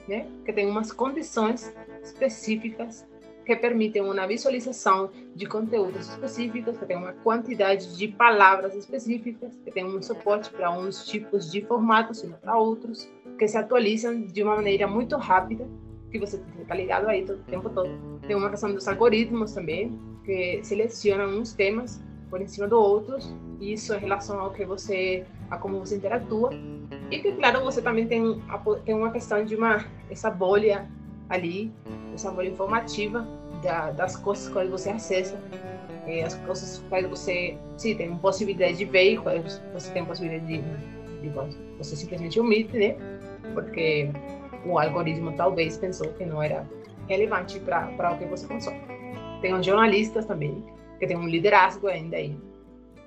né, 0.07 0.24
que 0.44 0.53
têm 0.53 0.68
umas 0.68 0.92
condições 0.92 1.74
específicas 2.00 3.05
que 3.44 3.57
permitem 3.57 4.03
uma 4.03 4.26
visualização 4.26 5.11
de 5.35 5.46
conteúdos 5.46 6.09
específicos, 6.09 6.76
que 6.76 6.87
tem 6.87 6.96
uma 6.96 7.12
quantidade 7.12 7.96
de 7.96 8.09
palavras 8.09 8.74
específicas, 8.74 9.57
que 9.64 9.70
tem 9.70 9.85
um 9.85 10.00
suporte 10.03 10.50
para 10.50 10.70
uns 10.70 11.07
tipos 11.07 11.50
de 11.50 11.62
formatos 11.62 12.22
e 12.22 12.29
para 12.29 12.57
outros, 12.57 13.11
que 13.38 13.48
se 13.48 13.57
atualizam 13.57 14.20
de 14.22 14.42
uma 14.42 14.57
maneira 14.57 14.87
muito 14.87 15.16
rápida, 15.16 15.66
que 16.11 16.18
você 16.18 16.40
está 16.61 16.74
ligado 16.74 17.09
aí 17.09 17.24
todo 17.24 17.40
o 17.40 17.44
tempo 17.44 17.70
todo. 17.70 18.20
Tem 18.26 18.37
uma 18.37 18.50
questão 18.50 18.72
dos 18.72 18.87
algoritmos 18.87 19.53
também, 19.53 19.98
que 20.24 20.61
selecionam 20.62 21.40
uns 21.40 21.53
temas 21.55 22.03
por 22.29 22.40
em 22.40 22.46
cima 22.46 22.68
do 22.68 22.79
outros, 22.79 23.35
isso 23.61 23.92
em 23.94 23.98
relação 23.98 24.38
ao 24.40 24.53
que 24.53 24.64
você, 24.64 25.24
a 25.50 25.57
como 25.57 25.79
você 25.81 25.96
interatua. 25.96 26.50
E 27.11 27.18
que, 27.18 27.33
claro, 27.33 27.64
você 27.64 27.83
também 27.83 28.07
tem, 28.07 28.40
tem 28.85 28.94
uma 28.94 29.11
questão 29.11 29.44
de 29.44 29.57
uma, 29.57 29.85
essa 30.09 30.31
bolha 30.31 30.88
ali, 31.29 31.72
essa 32.14 32.31
bolha 32.31 32.49
informativa, 32.49 33.27
da, 33.62 33.90
das 33.90 34.16
coisas 34.16 34.49
que 34.49 34.68
você 34.68 34.90
acessa, 34.90 35.38
é, 36.07 36.25
as 36.25 36.35
coisas 36.35 36.83
que 36.88 37.07
você, 37.07 37.59
sim, 37.77 37.94
tem 37.94 38.16
possibilidade 38.16 38.79
de 38.79 38.85
ver, 38.85 39.18
você 39.73 39.90
tem 39.92 40.05
possibilidade 40.05 40.46
de, 40.46 40.62
de, 41.20 41.29
você 41.79 41.96
simplesmente 41.96 42.40
omite, 42.40 42.77
né? 42.77 42.96
Porque 43.55 44.11
o 44.64 44.79
algoritmo 44.79 45.33
talvez 45.37 45.77
pensou 45.77 46.09
que 46.14 46.25
não 46.25 46.42
era 46.42 46.66
relevante 47.09 47.61
para 47.61 48.12
o 48.12 48.18
que 48.18 48.25
você 48.25 48.46
consome. 48.46 48.81
Tem 49.40 49.55
os 49.55 49.64
jornalistas 49.64 50.27
também, 50.27 50.64
que 50.99 51.07
tem 51.07 51.16
um 51.16 51.29
liderazgo 51.29 51.88
ainda 51.88 52.16
aí. 52.16 52.37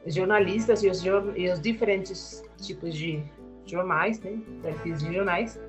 Os 0.06 0.13
jornalistas 0.16 0.84
e 0.84 0.89
os, 0.89 1.04
e 1.06 1.50
os 1.50 1.62
diferentes 1.62 2.44
tipos 2.58 2.94
de 2.94 3.24
jornais, 3.66 4.20
né? 4.22 4.39
De 4.84 5.13
jornais 5.13 5.60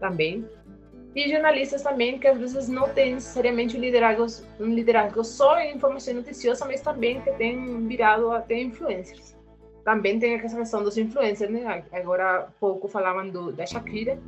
também 0.00 0.44
e 1.14 1.30
jornalistas 1.30 1.82
também, 1.82 2.18
que 2.18 2.28
às 2.28 2.38
vezes 2.38 2.68
não 2.68 2.88
têm 2.90 3.14
necessariamente 3.14 3.76
um 3.76 3.80
liderazgo, 3.80 4.26
um 4.60 4.66
liderazgo 4.66 5.24
só 5.24 5.58
em 5.58 5.74
informação 5.74 6.14
noticiosa, 6.14 6.64
mas 6.66 6.80
também 6.80 7.20
que 7.20 7.30
têm 7.32 7.86
virado 7.86 8.30
até 8.30 8.60
influencers. 8.60 9.36
Também 9.84 10.18
tem 10.18 10.34
a 10.34 10.38
questão 10.38 10.82
dos 10.82 10.98
influencers, 10.98 11.50
né? 11.50 11.82
Agora 11.92 12.36
há 12.36 12.42
pouco 12.60 12.88
falavam 12.88 13.28
do, 13.30 13.52
da 13.52 13.64
Shakira, 13.64 14.18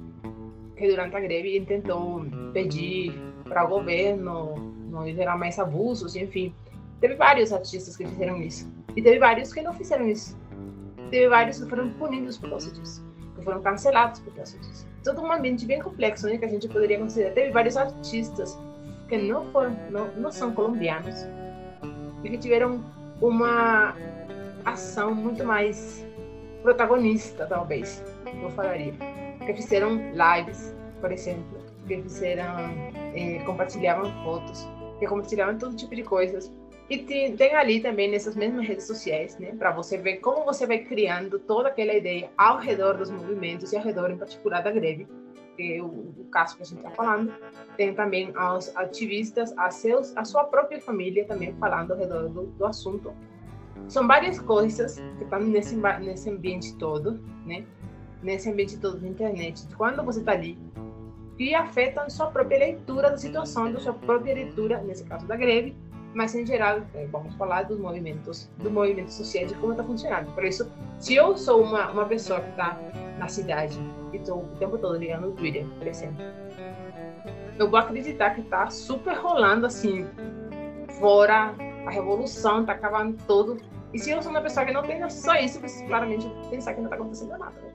que 0.76 0.88
durante 0.88 1.14
a 1.14 1.20
greve 1.20 1.60
tentou 1.66 2.24
pedir 2.52 3.12
para 3.44 3.64
o 3.64 3.68
governo 3.68 4.54
não 4.88 5.06
gerar 5.06 5.36
mais 5.36 5.58
abusos, 5.58 6.16
enfim. 6.16 6.54
Teve 6.98 7.14
vários 7.14 7.52
artistas 7.52 7.96
que 7.96 8.06
fizeram 8.06 8.40
isso. 8.40 8.72
E 8.96 9.02
teve 9.02 9.18
vários 9.18 9.52
que 9.52 9.60
não 9.60 9.74
fizeram 9.74 10.08
isso. 10.08 10.36
Teve 11.10 11.28
vários 11.28 11.60
que 11.60 11.68
foram 11.68 11.90
punidos 11.92 12.38
por 12.38 12.50
causa 12.50 12.70
disso, 12.72 13.06
que 13.36 13.44
foram 13.44 13.60
cancelados 13.60 14.20
por 14.20 14.34
causa 14.34 14.58
disso 14.58 14.89
todo 15.04 15.22
um 15.22 15.32
ambiente 15.32 15.64
bem 15.66 15.80
complexo, 15.80 16.26
né, 16.26 16.36
que 16.36 16.44
a 16.44 16.48
gente 16.48 16.68
poderia 16.68 16.98
considerar. 16.98 17.32
Teve 17.32 17.50
vários 17.50 17.76
artistas 17.76 18.58
que 19.08 19.16
não 19.16 19.50
foram, 19.50 19.76
não, 19.90 20.08
não 20.16 20.32
são 20.32 20.52
colombianos 20.52 21.26
e 22.22 22.30
que 22.30 22.38
tiveram 22.38 22.80
uma 23.20 23.94
ação 24.64 25.14
muito 25.14 25.44
mais 25.44 26.06
protagonista, 26.62 27.46
talvez, 27.46 28.02
eu 28.42 28.50
falaria. 28.50 28.92
Que 29.44 29.54
fizeram 29.54 29.96
lives, 30.12 30.74
por 31.00 31.10
exemplo, 31.10 31.58
que 31.86 32.02
fizeram, 32.02 32.44
eh, 33.14 33.42
compartilhavam 33.44 34.12
fotos, 34.22 34.68
que 34.98 35.06
compartilhavam 35.06 35.56
todo 35.58 35.74
tipo 35.74 35.96
de 35.96 36.02
coisas 36.02 36.52
e 36.90 36.98
tem, 36.98 37.36
tem, 37.36 37.54
ali 37.54 37.80
também 37.80 38.10
nessas 38.10 38.34
mesmas 38.34 38.66
redes 38.66 38.84
sociais, 38.84 39.38
né, 39.38 39.54
para 39.56 39.70
você 39.70 39.96
ver 39.96 40.16
como 40.16 40.44
você 40.44 40.66
vai 40.66 40.80
criando 40.80 41.38
toda 41.38 41.68
aquela 41.68 41.94
ideia 41.94 42.28
ao 42.36 42.58
redor 42.58 42.94
dos 42.94 43.08
movimentos 43.08 43.72
e 43.72 43.76
ao 43.76 43.82
redor, 43.84 44.10
em 44.10 44.18
particular, 44.18 44.60
da 44.60 44.72
greve, 44.72 45.06
que 45.56 45.76
é 45.76 45.80
o, 45.80 45.86
o 45.86 46.26
caso 46.32 46.56
que 46.56 46.62
a 46.62 46.66
gente 46.66 46.78
está 46.78 46.90
falando. 46.90 47.32
Tem 47.76 47.94
também 47.94 48.32
os 48.36 48.76
ativistas, 48.76 49.56
a, 49.56 49.70
seus, 49.70 50.16
a 50.16 50.24
sua 50.24 50.42
própria 50.42 50.80
família 50.80 51.24
também 51.26 51.54
falando 51.60 51.92
ao 51.92 51.96
redor 51.96 52.28
do, 52.28 52.46
do 52.46 52.66
assunto. 52.66 53.14
São 53.86 54.08
várias 54.08 54.40
coisas 54.40 54.96
que 55.16 55.22
estão 55.22 55.38
nesse, 55.38 55.76
nesse 55.76 56.28
ambiente 56.28 56.74
todo, 56.76 57.20
né, 57.46 57.64
nesse 58.20 58.50
ambiente 58.50 58.76
todo 58.78 58.98
da 58.98 59.06
internet. 59.06 59.64
Quando 59.76 60.02
você 60.02 60.18
está 60.18 60.32
ali, 60.32 60.58
que 61.38 61.54
afetam 61.54 62.10
sua 62.10 62.26
própria 62.32 62.58
leitura 62.58 63.10
da 63.10 63.16
situação, 63.16 63.72
da 63.72 63.78
sua 63.78 63.94
própria 63.94 64.34
leitura, 64.34 64.82
nesse 64.82 65.04
caso 65.04 65.24
da 65.26 65.36
greve, 65.36 65.74
mas 66.14 66.34
em 66.34 66.44
geral 66.44 66.82
é, 66.94 67.06
vamos 67.06 67.34
falar 67.36 67.64
dos 67.64 67.78
movimentos 67.78 68.50
do 68.58 68.70
movimento 68.70 69.12
social 69.12 69.46
de 69.46 69.54
como 69.54 69.72
está 69.72 69.84
funcionando. 69.84 70.32
Por 70.34 70.44
isso 70.44 70.70
se 70.98 71.14
eu 71.14 71.36
sou 71.36 71.62
uma, 71.62 71.90
uma 71.90 72.06
pessoa 72.06 72.40
que 72.40 72.50
está 72.50 72.78
na 73.18 73.28
cidade 73.28 73.78
e 74.12 74.16
estou 74.16 74.42
o 74.42 74.56
tempo 74.58 74.78
todo 74.78 74.96
ligando 74.96 75.28
no 75.28 75.32
Twitter 75.32 75.64
por 75.78 75.86
exemplo 75.86 76.24
eu 77.58 77.68
vou 77.68 77.78
acreditar 77.78 78.30
que 78.30 78.40
está 78.40 78.70
super 78.70 79.14
rolando 79.14 79.66
assim 79.66 80.06
fora 80.98 81.54
a 81.86 81.90
revolução 81.90 82.60
está 82.60 82.72
acabando 82.72 83.16
tudo. 83.26 83.58
E 83.92 83.98
se 83.98 84.10
eu 84.10 84.22
sou 84.22 84.30
uma 84.30 84.40
pessoa 84.40 84.64
que 84.64 84.72
não 84.72 84.82
tem 84.82 85.08
só 85.10 85.34
isso 85.34 85.60
claramente 85.86 86.30
pensar 86.48 86.74
que 86.74 86.80
não 86.80 86.86
está 86.86 86.96
acontecendo 86.96 87.36
nada 87.36 87.70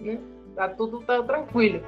né? 0.00 0.18
tá 0.56 0.68
tudo 0.68 1.02
tá 1.02 1.22
tranquilo. 1.22 1.82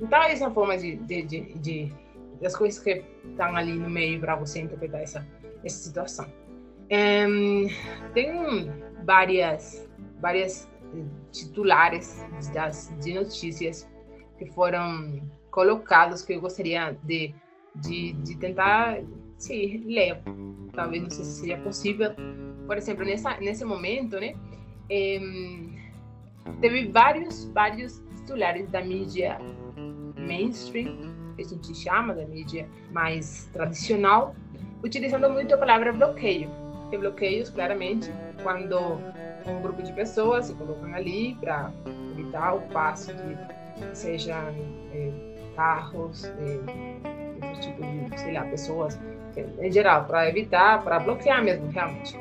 Então 0.00 0.22
essa 0.22 0.44
é 0.44 0.46
a 0.46 0.50
forma 0.50 0.76
de, 0.76 0.96
de, 0.96 1.22
de, 1.22 1.40
de 1.58 1.94
das 2.40 2.56
coisas 2.56 2.82
que 2.82 3.04
estão 3.24 3.56
ali 3.56 3.72
no 3.72 3.88
meio 3.88 4.20
para 4.20 4.36
você 4.36 4.60
interpretar 4.60 5.02
essa, 5.02 5.26
essa 5.64 5.76
situação. 5.76 6.26
Um, 6.90 7.68
tem 8.14 8.70
várias, 9.04 9.88
várias 10.20 10.70
titulares 11.32 12.24
das, 12.52 12.94
de 13.02 13.14
notícias 13.14 13.88
que 14.38 14.46
foram 14.46 15.22
colocados 15.50 16.22
que 16.22 16.34
eu 16.34 16.40
gostaria 16.40 16.96
de, 17.04 17.34
de, 17.74 18.12
de 18.12 18.36
tentar 18.36 19.00
sim, 19.38 19.84
ler. 19.86 20.20
Talvez 20.74 21.02
não 21.02 21.10
sei 21.10 21.24
se 21.24 21.40
seria 21.40 21.58
possível. 21.58 22.10
Por 22.66 22.76
exemplo, 22.76 23.04
nessa, 23.04 23.38
nesse 23.38 23.64
momento, 23.64 24.20
né, 24.20 24.34
teve 26.60 26.88
vários, 26.90 27.46
vários 27.46 28.02
titulares 28.16 28.68
da 28.70 28.84
mídia 28.84 29.38
mainstream, 30.16 31.15
que 31.36 31.42
a 31.42 31.44
gente 31.44 31.74
chama 31.74 32.14
da 32.14 32.24
mídia 32.24 32.68
mais 32.90 33.48
tradicional, 33.52 34.34
utilizando 34.82 35.28
muito 35.30 35.54
a 35.54 35.58
palavra 35.58 35.92
bloqueio. 35.92 36.50
Que 36.90 36.96
bloqueios, 36.96 37.50
claramente, 37.50 38.10
quando 38.42 38.76
um 39.46 39.62
grupo 39.62 39.82
de 39.82 39.92
pessoas 39.92 40.46
se 40.46 40.54
colocam 40.54 40.92
ali 40.94 41.36
para 41.40 41.72
evitar 42.12 42.54
o 42.54 42.60
passo 42.68 43.12
de, 43.12 43.96
seja 43.96 44.34
é, 44.92 45.12
carros, 45.54 46.24
é, 46.24 47.52
esse 47.52 47.60
tipo 47.62 47.82
de, 47.82 48.20
sei 48.20 48.32
lá, 48.32 48.44
pessoas, 48.44 48.98
em 49.60 49.70
geral, 49.70 50.04
para 50.06 50.28
evitar, 50.28 50.82
para 50.82 50.98
bloquear 50.98 51.42
mesmo, 51.44 51.68
realmente. 51.70 52.16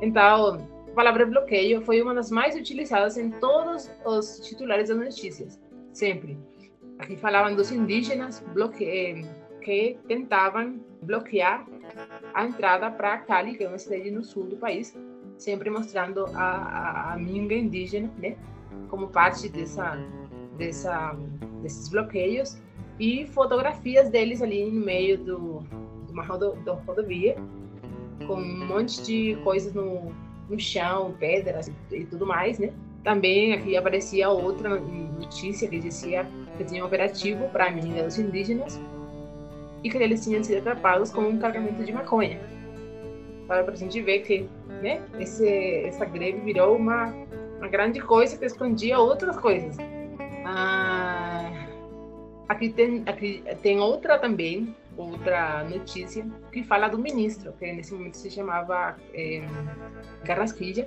Então, 0.00 0.66
a 0.88 0.94
palavra 0.94 1.26
bloqueio 1.26 1.82
foi 1.82 2.00
uma 2.00 2.14
das 2.14 2.30
mais 2.30 2.54
utilizadas 2.54 3.16
em 3.16 3.30
todos 3.30 3.90
os 4.04 4.40
titulares 4.40 4.88
das 4.88 4.98
notícias, 4.98 5.58
sempre. 5.92 6.38
Aqui 7.00 7.16
falavam 7.16 7.56
dos 7.56 7.72
indígenas 7.72 8.40
bloque... 8.52 8.84
Eh, 8.84 9.24
que 9.60 9.98
tentavam 10.08 10.80
bloquear 11.02 11.66
a 12.32 12.46
entrada 12.46 12.90
para 12.90 13.18
Cali, 13.18 13.56
que 13.56 13.64
é 13.64 13.68
uma 13.68 13.78
cidade 13.78 14.10
no 14.10 14.24
sul 14.24 14.44
do 14.44 14.56
país, 14.56 14.96
sempre 15.36 15.70
mostrando 15.70 16.24
a, 16.34 16.42
a, 16.42 17.12
a 17.12 17.18
minga 17.18 17.54
indígena, 17.54 18.10
né, 18.18 18.36
como 18.88 19.08
parte 19.08 19.48
dessa, 19.50 19.98
dessa, 20.56 21.14
desses 21.62 21.88
bloqueios 21.88 22.58
e 22.98 23.26
fotografias 23.26 24.08
deles 24.08 24.42
ali 24.42 24.64
no 24.64 24.80
meio 24.84 25.18
do, 25.18 25.60
de 26.06 26.12
uma 26.12 26.24
rodo, 26.24 26.52
do 26.64 26.72
rodovia, 26.74 27.36
com 28.26 28.34
um 28.34 28.66
monte 28.66 29.02
de 29.02 29.36
coisas 29.44 29.74
no, 29.74 30.10
no 30.48 30.58
chão, 30.58 31.14
pedras 31.18 31.70
e 31.90 32.04
tudo 32.04 32.26
mais, 32.26 32.58
né? 32.58 32.72
Também 33.02 33.54
aqui 33.54 33.76
aparecia 33.76 34.28
outra 34.28 34.78
notícia 34.78 35.68
que 35.68 35.78
dizia 35.78 36.26
que 36.56 36.64
tinha 36.64 36.82
um 36.82 36.86
operativo 36.86 37.48
para 37.48 37.66
a 37.66 37.70
menina 37.70 38.02
dos 38.02 38.18
indígenas 38.18 38.78
e 39.82 39.88
que 39.88 39.96
eles 39.96 40.22
tinham 40.22 40.44
sido 40.44 40.58
atrapados 40.58 41.10
com 41.10 41.22
um 41.22 41.38
carregamento 41.38 41.82
de 41.82 41.92
maconha. 41.92 42.38
Para 43.46 43.70
a 43.70 43.74
gente 43.74 44.00
ver 44.02 44.20
que 44.20 44.46
né, 44.82 45.02
esse, 45.18 45.48
essa 45.86 46.04
greve 46.04 46.40
virou 46.40 46.76
uma, 46.76 47.06
uma 47.58 47.68
grande 47.68 48.00
coisa 48.00 48.36
que 48.36 48.44
escondia 48.44 48.98
outras 48.98 49.36
coisas. 49.38 49.76
Ah, 50.44 51.50
aqui, 52.48 52.70
tem, 52.70 53.02
aqui 53.06 53.42
tem 53.62 53.80
outra 53.80 54.18
também, 54.18 54.74
outra 54.96 55.64
notícia 55.64 56.26
que 56.52 56.62
fala 56.64 56.88
do 56.88 56.98
ministro, 56.98 57.52
que 57.58 57.72
nesse 57.72 57.94
momento 57.94 58.16
se 58.16 58.30
chamava 58.30 58.96
é, 59.14 59.42
Carrasquilla, 60.24 60.86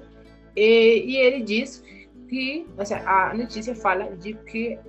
e, 0.55 1.03
e, 1.05 1.17
ele 1.17 1.41
diz 1.41 1.83
que 2.33 2.67
assim, 2.79 2.95
a 2.95 3.31
notícia 3.35 3.75
fala 3.75 4.15
de 4.15 4.33
que 4.33 4.79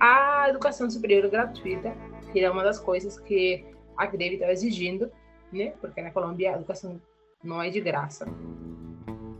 a 0.00 0.48
educação 0.48 0.90
superior 0.90 1.30
gratuita, 1.30 1.94
que 2.32 2.40
era 2.40 2.52
uma 2.52 2.64
das 2.64 2.80
coisas 2.80 3.16
que 3.20 3.64
a 3.96 4.06
greve 4.06 4.34
estava 4.34 4.50
exigindo, 4.50 5.08
né? 5.52 5.72
Porque 5.80 6.02
na 6.02 6.10
Colômbia 6.10 6.50
a 6.50 6.56
educação 6.56 7.00
não 7.44 7.62
é 7.62 7.70
de 7.70 7.80
graça. 7.80 8.26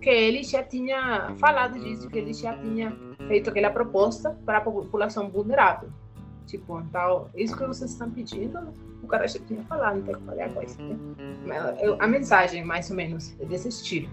Que 0.00 0.10
ele 0.10 0.44
já 0.44 0.62
tinha 0.62 1.34
falado 1.40 1.76
disso, 1.80 2.08
que 2.08 2.18
ele 2.18 2.32
já 2.32 2.56
tinha 2.56 2.96
feito 3.26 3.50
aquela 3.50 3.70
proposta 3.70 4.30
para 4.46 4.58
a 4.58 4.60
população 4.60 5.28
vulnerável. 5.28 5.90
Tipo, 6.46 6.78
então, 6.80 7.30
isso 7.34 7.56
que 7.56 7.66
vocês 7.66 7.90
estão 7.90 8.10
pedindo, 8.10 8.58
o 9.02 9.08
cara 9.08 9.26
já 9.26 9.40
tinha 9.40 9.64
falado, 9.64 9.98
então 9.98 10.14
eu 10.14 10.20
falei 10.20 10.44
a 10.44 10.50
coisa. 10.50 10.80
Né? 10.80 11.56
A 11.98 12.06
mensagem, 12.06 12.64
mais 12.64 12.88
ou 12.90 12.96
menos, 12.96 13.34
é 13.40 13.44
desse 13.44 13.70
estilo. 13.70 14.08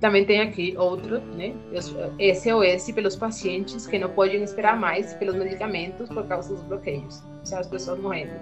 Também 0.00 0.24
tem 0.24 0.40
aqui 0.40 0.74
outro, 0.78 1.20
né? 1.20 1.54
SOS 1.72 2.92
pelos 2.92 3.16
pacientes 3.16 3.86
que 3.86 3.98
não 3.98 4.10
podem 4.10 4.42
esperar 4.42 4.78
mais 4.78 5.14
pelos 5.14 5.34
medicamentos 5.34 6.08
por 6.08 6.26
causa 6.26 6.54
dos 6.54 6.62
bloqueios. 6.62 7.22
Ou 7.40 7.44
seja, 7.44 7.60
as 7.60 7.66
pessoas 7.66 7.98
morrendo 7.98 8.32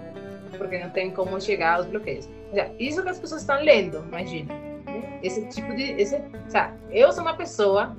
porque 0.57 0.79
não 0.79 0.89
tem 0.89 1.11
como 1.11 1.39
chegar 1.39 1.77
aos 1.77 1.85
bloqueios. 1.85 2.27
Ou 2.49 2.55
seja, 2.55 2.71
isso 2.79 3.03
que 3.03 3.09
as 3.09 3.19
pessoas 3.19 3.41
estão 3.41 3.61
lendo, 3.63 4.03
imagina. 4.07 4.53
Né? 4.53 5.19
Esse 5.21 5.45
tipo 5.47 5.75
de. 5.75 5.91
Esse, 5.91 6.21
seja, 6.47 6.73
eu 6.89 7.11
sou 7.11 7.23
uma 7.23 7.35
pessoa 7.35 7.95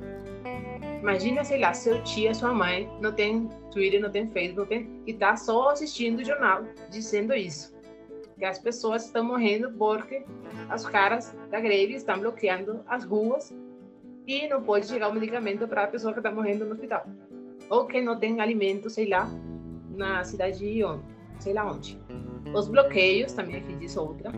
Imagina, 1.01 1.45
sei 1.45 1.61
lá, 1.61 1.73
seu 1.73 2.03
tio, 2.03 2.35
sua 2.35 2.53
mãe 2.53 2.91
não 3.01 3.13
tem 3.13 3.49
Twitter, 3.71 4.01
não 4.01 4.11
tem 4.11 4.29
Facebook, 4.31 4.59
não 4.59 4.67
tem, 4.67 5.03
e 5.07 5.15
tá 5.15 5.37
só 5.37 5.71
assistindo 5.71 6.19
o 6.19 6.25
jornal 6.25 6.65
dizendo 6.91 7.35
isso. 7.35 7.73
Que 8.39 8.45
as 8.45 8.59
pessoas 8.59 9.05
estão 9.07 9.25
morrendo 9.25 9.73
porque 9.73 10.25
os 10.75 10.87
caras 10.87 11.37
da 11.51 11.61
greve 11.61 11.95
estão 11.95 12.19
bloqueando 12.21 12.81
as 12.87 13.05
ruas 13.05 13.53
e 14.27 14.47
não 14.47 14.63
pode 14.63 14.87
chegar 14.87 15.09
o 15.09 15.15
medicamento 15.15 15.67
para 15.67 15.85
a 15.85 15.87
pessoa 15.87 16.13
que 16.13 16.21
está 16.21 16.31
morrendo 16.31 16.65
no 16.65 16.73
hospital. 16.73 17.07
Ou 17.69 17.87
que 17.87 18.01
não 18.01 18.19
tem 18.19 18.41
alimento, 18.41 18.89
sei 18.89 19.09
lá, 19.09 19.29
na 19.91 20.23
cidade 20.25 20.59
de 20.59 20.85
onde, 20.85 21.03
sei 21.41 21.53
lá 21.53 21.71
onde. 21.71 22.01
Os 22.55 22.69
bloqueios, 22.69 23.33
também 23.33 23.57
aqui 23.57 23.75
diz 23.75 23.97
outra, 23.97 24.33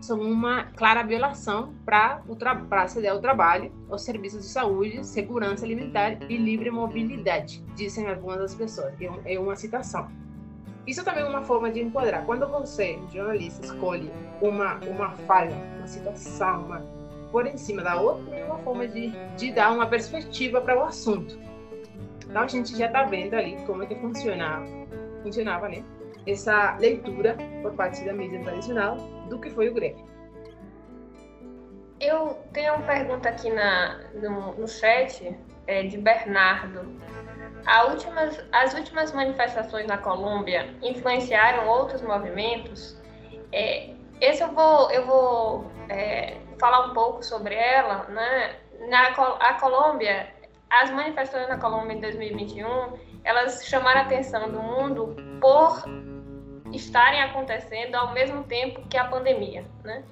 são 0.00 0.20
uma 0.20 0.64
clara 0.72 1.02
violação 1.02 1.74
para 1.84 2.22
aceder 2.70 3.10
ao 3.10 3.20
trabalho, 3.20 3.72
aos 3.88 4.02
serviços 4.02 4.42
de 4.42 4.48
saúde, 4.48 5.06
segurança 5.06 5.64
alimentar 5.64 6.22
e 6.30 6.36
livre 6.36 6.70
mobilidade, 6.70 7.64
dizem 7.74 8.06
algumas 8.06 8.38
das 8.38 8.54
pessoas. 8.54 8.94
É, 9.00 9.34
é 9.34 9.38
uma 9.38 9.56
citação. 9.56 10.08
Isso 10.86 11.04
também 11.04 11.24
é 11.24 11.28
uma 11.28 11.42
forma 11.42 11.70
de 11.70 11.82
enquadrar. 11.82 12.24
Quando 12.24 12.46
você, 12.48 12.98
jornalista, 13.12 13.66
escolhe 13.66 14.10
uma, 14.40 14.76
uma 14.86 15.10
falha, 15.26 15.56
uma 15.78 15.86
situação, 15.86 16.64
uma, 16.66 16.80
por 17.32 17.46
em 17.46 17.56
cima 17.56 17.82
da 17.82 18.00
outra, 18.00 18.36
é 18.36 18.44
uma 18.44 18.58
forma 18.58 18.86
de, 18.86 19.10
de 19.36 19.52
dar 19.52 19.72
uma 19.72 19.86
perspectiva 19.86 20.60
para 20.60 20.78
o 20.78 20.84
assunto. 20.84 21.38
Então 22.28 22.42
a 22.42 22.46
gente 22.46 22.76
já 22.76 22.86
está 22.86 23.04
vendo 23.04 23.34
ali 23.34 23.56
como 23.66 23.82
é 23.82 23.86
que 23.86 23.94
funcionava, 23.96 24.66
funcionava, 25.22 25.68
né? 25.68 25.82
Essa 26.26 26.76
leitura 26.78 27.36
por 27.62 27.72
parte 27.74 28.04
da 28.04 28.12
mídia 28.12 28.40
tradicional 28.42 28.96
do 29.28 29.38
que 29.38 29.50
foi 29.50 29.68
o 29.68 29.74
greve. 29.74 30.04
Eu 32.00 32.38
tenho 32.52 32.74
uma 32.74 32.86
pergunta 32.86 33.28
aqui 33.28 33.50
na, 33.50 34.00
no, 34.14 34.54
no 34.54 34.68
chat 34.68 35.34
é, 35.66 35.82
de 35.84 35.96
Bernardo. 35.96 36.80
Últimas, 37.88 38.44
as 38.52 38.74
últimas 38.74 39.12
manifestações 39.12 39.86
na 39.86 39.98
Colômbia 39.98 40.74
influenciaram 40.82 41.66
outros 41.68 42.00
movimentos? 42.00 42.96
É, 43.52 43.90
esse 44.20 44.42
eu 44.42 44.52
vou, 44.52 44.90
eu 44.90 45.06
vou 45.06 45.70
é, 45.88 46.36
falar 46.58 46.86
um 46.86 46.94
pouco 46.94 47.24
sobre 47.24 47.54
ela. 47.54 48.04
Né? 48.04 48.56
Na 48.88 49.08
a 49.40 49.54
Colômbia, 49.54 50.28
as 50.70 50.90
manifestações 50.90 51.48
na 51.48 51.58
Colômbia 51.58 51.94
em 51.94 52.00
2021, 52.00 52.66
elas 53.24 53.66
chamaram 53.66 54.00
a 54.00 54.04
atenção 54.04 54.50
do 54.50 54.60
mundo 54.60 55.16
por 55.40 55.84
estarem 56.72 57.22
acontecendo 57.22 57.94
ao 57.94 58.12
mesmo 58.12 58.44
tempo 58.44 58.86
que 58.88 58.96
a 58.96 59.04
pandemia. 59.04 59.64
Né? 59.82 60.04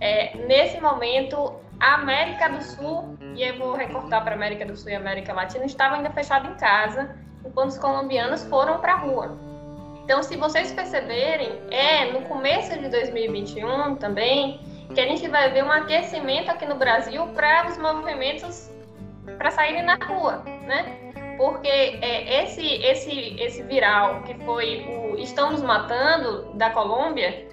É, 0.00 0.36
nesse 0.36 0.80
momento, 0.80 1.54
a 1.82 1.94
América 1.94 2.48
do 2.48 2.62
Sul, 2.62 3.18
e 3.34 3.42
eu 3.42 3.58
vou 3.58 3.74
recortar 3.74 4.22
para 4.22 4.36
América 4.36 4.64
do 4.64 4.76
Sul 4.76 4.92
e 4.92 4.94
América 4.94 5.32
Latina, 5.32 5.64
estava 5.64 5.96
ainda 5.96 6.10
fechado 6.10 6.48
em 6.48 6.54
casa, 6.54 7.16
enquanto 7.44 7.70
os 7.70 7.78
colombianos 7.78 8.44
foram 8.44 8.78
para 8.78 8.92
a 8.92 8.96
rua. 8.98 9.36
Então, 10.04 10.22
se 10.22 10.36
vocês 10.36 10.70
perceberem, 10.70 11.60
é 11.72 12.12
no 12.12 12.22
começo 12.22 12.78
de 12.78 12.88
2021 12.88 13.96
também 13.96 14.60
que 14.94 15.00
a 15.00 15.06
gente 15.06 15.26
vai 15.26 15.50
ver 15.50 15.64
um 15.64 15.72
aquecimento 15.72 16.52
aqui 16.52 16.66
no 16.66 16.76
Brasil 16.76 17.26
para 17.28 17.66
os 17.66 17.76
movimentos 17.76 18.70
para 19.36 19.50
saírem 19.50 19.82
na 19.82 19.96
rua, 19.96 20.44
né? 20.64 21.12
porque 21.36 21.68
é, 21.68 22.44
esse, 22.44 22.64
esse, 22.64 23.36
esse 23.40 23.62
viral 23.64 24.22
que 24.22 24.34
foi 24.44 24.86
o 24.86 25.18
Estão 25.18 25.50
nos 25.50 25.62
Matando 25.62 26.52
da 26.54 26.70
Colômbia 26.70 27.48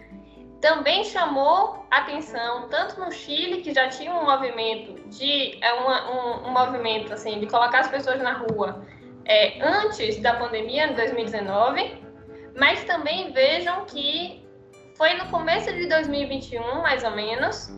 também 0.62 1.04
chamou 1.06 1.86
atenção 1.90 2.68
tanto 2.70 3.00
no 3.00 3.12
Chile 3.12 3.62
que 3.62 3.74
já 3.74 3.88
tinha 3.88 4.14
um 4.14 4.26
movimento 4.26 5.08
de 5.10 5.58
é 5.64 5.74
um, 5.74 6.48
um, 6.48 6.52
movimento 6.52 7.14
assim 7.14 7.40
de 7.40 7.48
colocar 7.48 7.80
as 7.80 7.88
pessoas 7.88 8.22
na 8.22 8.34
rua 8.34 8.86
é, 9.26 9.62
antes 9.62 10.20
da 10.22 10.34
pandemia 10.36 10.88
em 10.88 10.94
2019 10.94 12.04
mas 12.58 12.84
também 12.84 13.32
vejam 13.32 13.86
que 13.86 14.46
foi 14.98 15.14
no 15.14 15.28
começo 15.28 15.72
de 15.74 15.88
2021 15.88 16.82
mais 16.82 17.04
ou 17.04 17.12
menos 17.12 17.70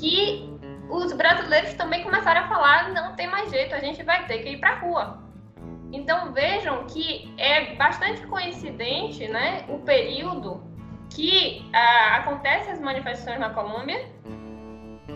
que 0.00 0.50
os 0.88 1.12
brasileiros 1.12 1.74
também 1.74 2.02
começaram 2.02 2.42
a 2.42 2.48
falar 2.48 2.90
não 2.90 3.14
tem 3.14 3.26
mais 3.26 3.50
jeito 3.50 3.74
a 3.74 3.78
gente 3.78 4.02
vai 4.02 4.26
ter 4.26 4.38
que 4.38 4.50
ir 4.50 4.58
para 4.58 4.70
a 4.70 4.78
rua. 4.78 5.22
Então 5.92 6.32
vejam 6.32 6.86
que 6.86 7.34
é 7.36 7.74
bastante 7.76 8.26
coincidente 8.26 9.28
né, 9.28 9.64
o 9.68 9.78
período 9.80 10.71
que 11.14 11.68
ah, 11.72 12.16
acontecem 12.16 12.72
as 12.72 12.80
manifestações 12.80 13.38
na 13.38 13.50
Colômbia 13.50 14.04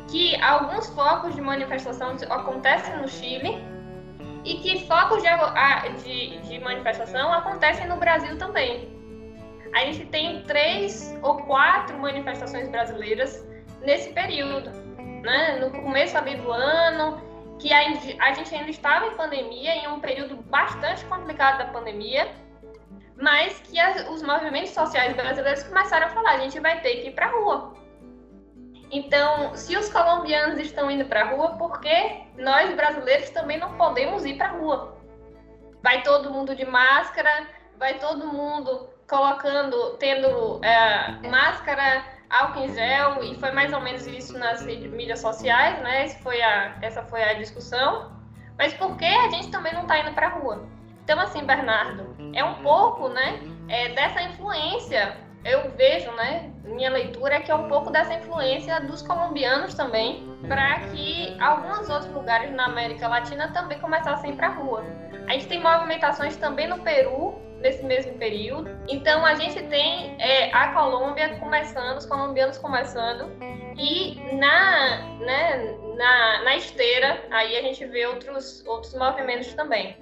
que 0.09 0.41
alguns 0.41 0.89
focos 0.91 1.35
de 1.35 1.41
manifestação 1.41 2.17
acontecem 2.31 2.97
no 2.97 3.09
Chile 3.09 3.59
e 4.45 4.55
que 4.59 4.87
focos 4.87 5.23
de, 5.23 5.29
de, 6.03 6.39
de 6.49 6.59
manifestação 6.61 7.33
acontecem 7.33 7.89
no 7.89 7.97
Brasil 7.97 8.39
também. 8.39 8.95
A 9.75 9.81
gente 9.81 10.07
tem 10.07 10.43
três 10.45 11.15
ou 11.23 11.39
quatro 11.43 11.99
manifestações 11.99 12.69
brasileiras 12.69 13.45
nesse 13.83 14.11
período, 14.13 14.71
né? 15.23 15.59
No 15.61 15.71
começo 15.83 16.17
ali 16.17 16.37
do 16.37 16.51
ano, 16.53 17.21
que 17.59 17.73
a 17.73 18.33
gente 18.33 18.55
ainda 18.55 18.71
estava 18.71 19.07
em 19.07 19.17
pandemia, 19.17 19.75
em 19.75 19.89
um 19.89 20.01
período 20.01 20.37
bastante 20.37 21.05
complicado 21.07 21.59
da 21.59 21.67
pandemia, 21.67 22.31
mas 23.17 23.59
que 23.61 23.79
as, 23.79 24.09
os 24.09 24.23
movimentos 24.23 24.71
sociais 24.71 25.15
brasileiros 25.17 25.63
começaram 25.65 26.07
a 26.07 26.11
falar: 26.11 26.33
a 26.33 26.39
gente 26.39 26.61
vai 26.61 26.81
ter 26.81 26.97
que 26.97 27.09
ir 27.09 27.13
para 27.13 27.27
a 27.27 27.31
rua. 27.31 27.75
Então, 28.91 29.55
se 29.55 29.77
os 29.77 29.89
colombianos 29.89 30.61
estão 30.61 30.91
indo 30.91 31.05
para 31.07 31.23
a 31.23 31.25
rua, 31.31 31.57
por 31.57 31.81
que 31.81 32.23
nós 32.37 32.73
brasileiros 32.75 33.31
também 33.31 33.59
não 33.59 33.77
podemos 33.77 34.25
ir 34.25 34.37
para 34.37 34.49
a 34.49 34.53
rua? 34.53 34.97
Vai 35.83 36.03
todo 36.03 36.31
mundo 36.31 36.55
de 36.55 36.65
máscara, 36.65 37.49
vai 37.79 37.99
todo 37.99 38.27
mundo 38.27 38.89
colocando, 39.09 39.97
tendo 39.99 40.61
é, 40.65 41.29
máscara, 41.29 42.05
álcool 42.31 42.65
em 42.65 42.75
gel, 42.75 43.23
e 43.23 43.39
foi 43.39 43.51
mais 43.53 43.73
ou 43.73 43.81
menos 43.81 44.07
isso 44.07 44.39
nas 44.39 44.65
mídias 44.65 45.21
sociais, 45.21 45.81
né? 45.81 46.09
Foi 46.23 46.41
a, 46.41 46.77
essa 46.83 47.03
foi 47.03 47.23
a 47.23 47.35
discussão. 47.35 48.13
Mas 48.59 48.73
por 48.75 48.97
que 48.97 49.05
a 49.05 49.29
gente 49.31 49.51
também 49.51 49.73
não 49.75 49.83
está 49.83 49.99
indo 49.99 50.13
para 50.13 50.29
a 50.29 50.31
rua? 50.31 50.67
Então, 51.05 51.21
assim, 51.21 51.45
Bernardo, 51.45 52.16
é 52.37 52.45
um 52.45 52.55
pouco, 52.63 53.09
né, 53.09 53.41
é, 53.69 53.89
dessa 53.89 54.23
influência, 54.23 55.17
eu 55.43 55.71
vejo, 55.71 56.13
né, 56.13 56.53
minha 56.65 56.91
leitura 56.91 57.37
é 57.37 57.41
que 57.41 57.51
é 57.51 57.55
um 57.55 57.67
pouco 57.67 57.91
dessa 57.91 58.13
influência 58.13 58.79
dos 58.83 59.01
colombianos 59.01 59.75
também, 59.75 60.29
para 60.47 60.81
que 60.91 61.35
alguns 61.41 61.89
outros 61.89 62.13
lugares 62.13 62.53
na 62.53 62.67
América 62.67 63.09
Latina 63.09 63.51
também 63.53 63.79
começassem 63.81 64.33
a 64.33 64.37
para 64.37 64.49
rua. 64.49 64.85
A 65.27 65.33
gente 65.33 65.47
tem 65.47 65.61
movimentações 65.61 66.37
também 66.37 66.69
no 66.69 66.79
Peru, 66.81 67.35
nesse 67.61 67.83
mesmo 67.83 68.13
período. 68.19 68.71
Então 68.87 69.25
a 69.25 69.35
gente 69.35 69.63
tem 69.65 70.15
é, 70.21 70.53
a 70.53 70.75
Colômbia 70.75 71.39
começando, 71.39 71.97
os 71.97 72.07
colombianos 72.07 72.59
começando, 72.59 73.31
e 73.79 74.21
na, 74.37 75.17
né, 75.21 75.75
na, 75.97 76.45
na 76.45 76.57
esteira 76.57 77.25
aí 77.31 77.57
a 77.57 77.63
gente 77.63 77.85
vê 77.87 78.07
outros, 78.07 78.65
outros 78.67 78.95
movimentos 78.95 79.55
também. 79.55 79.97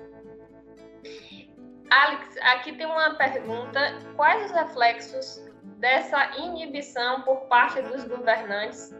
Alex, 1.95 2.37
aqui 2.43 2.73
tem 2.73 2.87
uma 2.87 3.15
pergunta: 3.15 3.81
quais 4.17 4.47
os 4.47 4.51
reflexos 4.51 5.45
dessa 5.79 6.37
inibição 6.39 7.23
por 7.23 7.43
parte 7.43 7.81
dos 7.83 8.05
governantes 8.05 8.93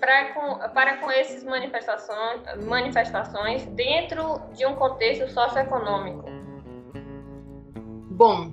para 0.00 0.32
com, 0.32 0.58
para 0.74 0.96
com 0.96 1.08
essas 1.08 1.44
manifestações, 1.44 2.42
manifestações 2.66 3.64
dentro 3.66 4.40
de 4.54 4.66
um 4.66 4.74
contexto 4.74 5.28
socioeconômico? 5.30 6.24
Bom, 8.10 8.50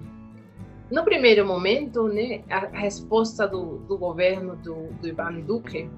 no 0.92 1.04
primeiro 1.04 1.44
momento, 1.46 2.08
né, 2.08 2.44
a 2.48 2.60
resposta 2.68 3.48
do, 3.48 3.80
do 3.80 3.98
governo 3.98 4.56
do, 4.58 4.94
do 4.94 5.08
Ivan 5.08 5.42
Duque 5.42 5.90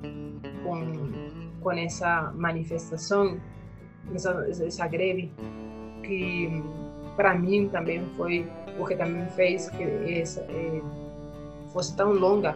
com, 0.63 1.59
com 1.61 1.71
essa 1.73 2.31
manifestação, 2.35 3.37
essa, 4.13 4.47
essa 4.49 4.87
greve, 4.87 5.33
que 6.03 6.63
para 7.15 7.33
mim 7.35 7.69
também 7.69 8.05
foi 8.17 8.49
o 8.79 8.85
que 8.85 8.95
também 8.95 9.25
fez 9.29 9.69
que 9.69 9.83
essa 10.19 10.41
é, 10.41 10.81
fosse 11.71 11.95
tão 11.95 12.13
longa, 12.13 12.55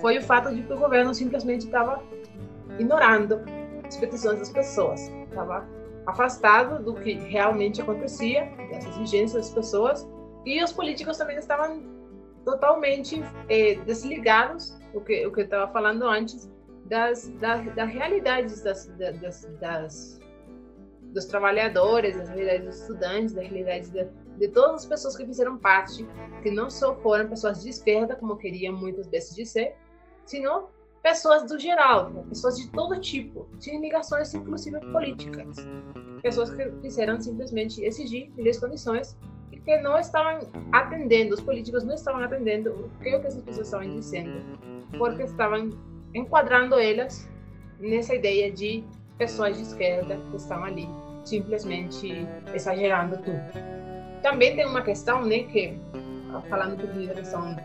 foi 0.00 0.18
o 0.18 0.22
fato 0.22 0.54
de 0.54 0.62
que 0.62 0.72
o 0.72 0.78
governo 0.78 1.14
simplesmente 1.14 1.66
estava 1.66 2.02
ignorando 2.78 3.40
as 3.86 3.96
petições 3.96 4.38
das 4.38 4.50
pessoas, 4.50 5.08
estava 5.28 5.66
afastado 6.06 6.82
do 6.82 6.94
que 6.94 7.14
realmente 7.14 7.82
acontecia, 7.82 8.50
dessas 8.70 8.96
exigências 8.96 9.44
das 9.44 9.50
pessoas, 9.50 10.08
e 10.44 10.62
os 10.62 10.72
políticos 10.72 11.18
também 11.18 11.36
estavam 11.36 11.82
totalmente 12.44 13.22
é, 13.48 13.74
desligados, 13.84 14.78
o 14.94 15.00
que 15.00 15.26
o 15.26 15.32
que 15.32 15.40
eu 15.40 15.44
estava 15.44 15.70
falando 15.70 16.04
antes, 16.04 16.50
das, 16.86 17.28
das, 17.40 17.74
das 17.74 17.90
realidades 17.90 18.62
das, 18.62 18.86
das, 18.96 19.44
das, 19.60 20.17
dos 21.12 21.24
trabalhadores, 21.24 22.16
das 22.16 22.28
realidades 22.28 22.66
dos 22.66 22.80
estudantes, 22.80 23.34
das 23.34 23.44
realidades 23.44 23.90
de, 23.90 24.06
de 24.38 24.48
todas 24.48 24.82
as 24.82 24.86
pessoas 24.86 25.16
que 25.16 25.24
fizeram 25.24 25.56
parte, 25.58 26.06
que 26.42 26.50
não 26.50 26.70
só 26.70 26.94
foram 26.96 27.28
pessoas 27.28 27.62
de 27.62 27.70
esquerda, 27.70 28.16
como 28.16 28.36
queriam 28.36 28.76
muitas 28.76 29.06
vezes 29.08 29.34
dizer, 29.34 29.76
sino 30.24 30.68
pessoas 31.02 31.44
do 31.44 31.58
geral, 31.58 32.10
pessoas 32.28 32.58
de 32.58 32.70
todo 32.70 33.00
tipo, 33.00 33.48
sem 33.58 33.80
ligações 33.80 34.34
inclusive 34.34 34.78
políticas. 34.92 35.56
Pessoas 36.22 36.50
que 36.50 36.70
quiseram 36.82 37.20
simplesmente 37.20 37.82
exigir 37.82 38.30
melhores 38.36 38.58
condições 38.58 39.16
e 39.52 39.58
que 39.58 39.78
não 39.78 39.98
estavam 39.98 40.48
atendendo, 40.72 41.34
os 41.34 41.40
políticos 41.40 41.84
não 41.84 41.94
estavam 41.94 42.22
atendendo 42.22 42.70
o 42.70 42.90
que, 43.02 43.14
o 43.14 43.20
que 43.20 43.26
essas 43.26 43.42
pessoas 43.42 43.66
estavam 43.66 43.88
dizendo, 43.88 44.58
porque 44.98 45.22
estavam 45.22 45.70
enquadrando 46.14 46.78
elas 46.78 47.28
nessa 47.78 48.14
ideia 48.14 48.50
de 48.50 48.84
pessoas 49.18 49.56
de 49.56 49.62
esquerda 49.62 50.16
que 50.30 50.36
estão 50.36 50.64
ali 50.64 50.88
simplesmente 51.24 52.26
exagerando 52.54 53.18
tudo. 53.18 53.42
Também 54.22 54.56
tem 54.56 54.66
uma 54.66 54.82
questão, 54.82 55.24
né, 55.24 55.40
que 55.44 55.78
falando 56.48 56.82
um 56.84 57.06
da 57.06 57.14
questão 57.14 57.56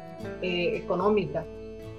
eh, 0.41 0.77
econômica, 0.77 1.45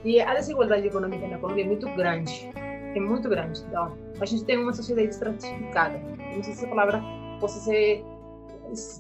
e 0.05 0.21
a 0.21 0.35
desigualdade 0.35 0.87
econômica 0.87 1.27
na 1.27 1.39
Colômbia 1.39 1.63
é 1.63 1.67
muito 1.67 1.89
grande. 1.95 2.51
É 2.95 3.01
muito 3.01 3.29
grande. 3.29 3.65
Então, 3.67 3.97
a 4.21 4.25
gente 4.27 4.45
tem 4.45 4.59
uma 4.59 4.73
sociedade 4.73 5.09
estratificada. 5.09 5.99
Não 5.99 6.43
sei 6.43 6.53
se 6.53 6.65
essa 6.65 6.69
palavra 6.69 7.03
possa 7.41 7.59
ser 7.61 8.05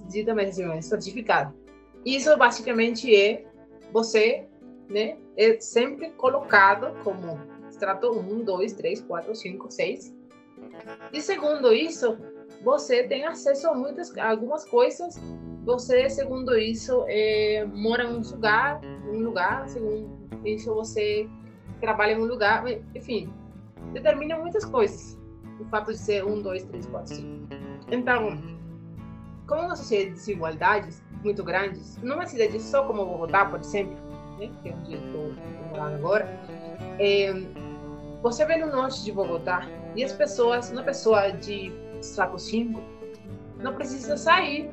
dita, 0.09 0.35
mas 0.35 0.51
assim, 0.51 0.79
estratificada. 0.79 1.55
Isso 2.05 2.35
basicamente 2.39 3.15
é 3.15 3.45
você, 3.93 4.47
né, 4.89 5.17
é 5.37 5.61
sempre 5.61 6.11
colocado 6.13 6.95
como 7.05 7.39
extrato 7.69 8.11
1, 8.11 8.45
2, 8.45 8.73
3, 8.73 9.01
4, 9.03 9.35
5, 9.35 9.71
6. 9.71 10.14
E 11.13 11.21
segundo 11.21 11.73
isso, 11.73 12.17
você 12.63 13.05
tem 13.05 13.27
acesso 13.27 13.69
a 13.69 13.75
muitas, 13.75 14.17
a 14.17 14.31
algumas 14.31 14.65
coisas. 14.65 15.21
Você, 15.65 16.09
segundo 16.11 16.57
isso, 16.59 17.05
é, 17.09 17.65
mora 17.73 18.05
em 18.05 18.17
um 18.17 18.21
lugar, 18.21 18.81
um 19.09 19.19
lugar, 19.21 19.69
segundo 19.69 20.25
isso 20.45 20.75
você 20.75 21.29
trabalha 21.81 22.13
em 22.13 22.21
um 22.21 22.25
lugar, 22.25 22.65
enfim, 22.95 23.33
determina 23.93 24.39
muitas 24.39 24.65
coisas. 24.65 25.19
O 25.61 25.65
fato 25.67 25.93
de 25.93 25.99
ser 25.99 26.25
um, 26.25 26.43
dois, 26.43 26.65
três, 26.65 26.87
quatro, 26.87 27.15
cinco. 27.15 27.49
Então, 27.91 28.43
como 29.47 29.63
uma 29.63 29.77
sociedade 29.77 30.11
de 30.11 30.17
desigualdades 30.17 31.03
muito 31.23 31.45
grandes, 31.45 31.97
numa 32.03 32.27
cidade 32.27 32.61
só 32.61 32.85
como 32.85 33.05
Bogotá, 33.05 33.47
por 33.47 33.61
exemplo, 33.61 33.95
né, 34.39 34.51
que 34.63 34.69
é 34.69 34.75
onde 34.75 34.95
eu 34.95 35.07
estou 35.07 35.33
morando 35.71 35.95
agora, 35.97 36.41
é, 36.99 37.33
você 38.23 38.45
vê 38.45 38.57
no 38.57 38.67
norte 38.67 39.05
de 39.05 39.13
Bogotá 39.13 39.67
e 39.95 40.05
as 40.05 40.13
pessoas, 40.13 40.71
uma 40.71 40.83
pessoa 40.83 41.31
de 41.31 41.73
saco 42.01 42.39
5, 42.39 42.81
não 43.61 43.75
precisa 43.75 44.17
sair 44.17 44.71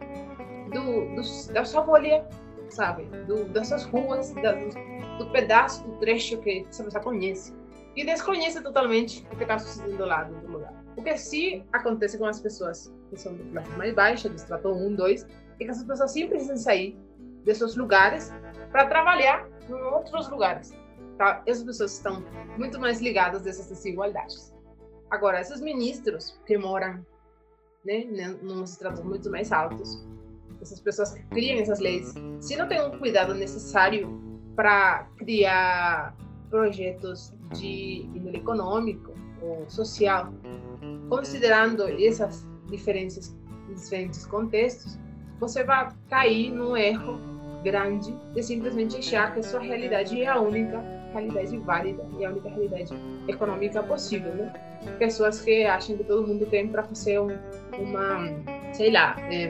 do, 0.74 1.16
do, 1.16 1.54
da 1.54 1.64
sua 1.64 1.82
bolha, 1.82 2.26
sabe? 2.70 3.04
Do, 3.28 3.46
dessas 3.46 3.84
ruas, 3.84 4.32
das, 4.34 4.74
do 5.18 5.30
pedaço, 5.32 5.84
do 5.84 5.98
trecho 5.98 6.38
que 6.40 6.66
essa 6.68 6.84
pessoa 6.84 7.04
conhece. 7.04 7.54
E 7.96 8.06
desconhece 8.06 8.62
totalmente 8.62 9.28
o 9.32 9.36
que 9.36 9.44
está 9.44 9.60
sucedendo 9.60 10.06
lá 10.06 10.24
do 10.24 10.52
lugar. 10.52 10.74
O 10.96 11.04
que 11.04 11.18
sim 11.18 11.64
acontece 11.74 12.18
com 12.18 12.26
as 12.26 12.40
pessoas 12.40 12.94
que 13.10 13.18
são 13.18 13.36
de 13.36 13.44
classe 13.44 13.70
mais 13.72 13.94
baixa, 13.94 14.30
de 14.30 14.36
estrato 14.36 14.70
1, 14.70 14.96
2, 14.96 15.24
é 15.60 15.66
que 15.66 15.70
essas 15.70 15.84
pessoas 15.84 16.12
sempre 16.12 16.30
precisam 16.30 16.58
sair 16.58 16.98
desses 17.44 17.76
lugares 17.76 18.34
para 18.72 18.86
trabalhar 18.86 19.48
em 19.70 19.74
outros 19.74 20.30
lugares. 20.30 20.74
Tá? 21.18 21.44
Essas 21.46 21.64
pessoas 21.64 21.94
estão 21.94 22.24
muito 22.58 22.80
mais 22.80 23.02
ligadas 23.02 23.44
dessas 23.44 23.68
desigualdades. 23.68 24.51
Agora, 25.12 25.42
esses 25.42 25.60
ministros 25.60 26.40
que 26.48 26.58
moram 26.58 27.06
né, 27.84 28.06
nos 28.42 28.72
estratos 28.72 29.04
muito 29.04 29.30
mais 29.30 29.52
altos, 29.52 30.02
essas 30.62 30.80
pessoas 30.80 31.14
que 31.14 31.22
criam 31.24 31.60
essas 31.60 31.80
leis, 31.80 32.14
se 32.40 32.56
não 32.56 32.66
tem 32.68 32.82
um 32.82 32.98
cuidado 32.98 33.34
necessário 33.34 34.10
para 34.56 35.06
criar 35.18 36.16
projetos 36.50 37.34
de 37.60 38.04
índole 38.16 38.38
econômico 38.38 39.14
ou 39.42 39.70
social, 39.70 40.32
considerando 41.10 41.84
essas 41.90 42.48
diferenças 42.68 43.36
em 43.70 43.74
diferentes 43.74 44.26
contextos, 44.26 44.98
você 45.42 45.64
vai 45.64 45.90
cair 46.10 46.52
num 46.52 46.78
erro 46.78 47.20
grande 47.64 48.16
de 48.34 48.44
simplesmente 48.44 48.98
achar 48.98 49.34
que 49.34 49.40
a 49.42 49.44
sua 49.44 49.60
realidade 49.60 50.22
é 50.22 50.28
a 50.28 50.40
única 50.40 51.01
realidade 51.12 51.58
válida 51.60 52.06
e 52.18 52.26
a 52.26 52.30
única 52.30 52.50
realidade 52.50 52.94
econômica 53.28 53.84
possível, 53.84 54.34
né? 54.34 54.54
Pessoas 54.98 55.42
que 55.42 55.64
acham 55.66 55.98
que 55.98 56.04
todo 56.04 56.28
mundo 56.28 56.46
tem 56.48 56.68
para 56.68 56.84
fazer 56.84 57.20
um, 57.20 57.30
uma, 57.78 58.20
sei 58.74 58.92
lá, 58.92 59.16
é, 59.32 59.50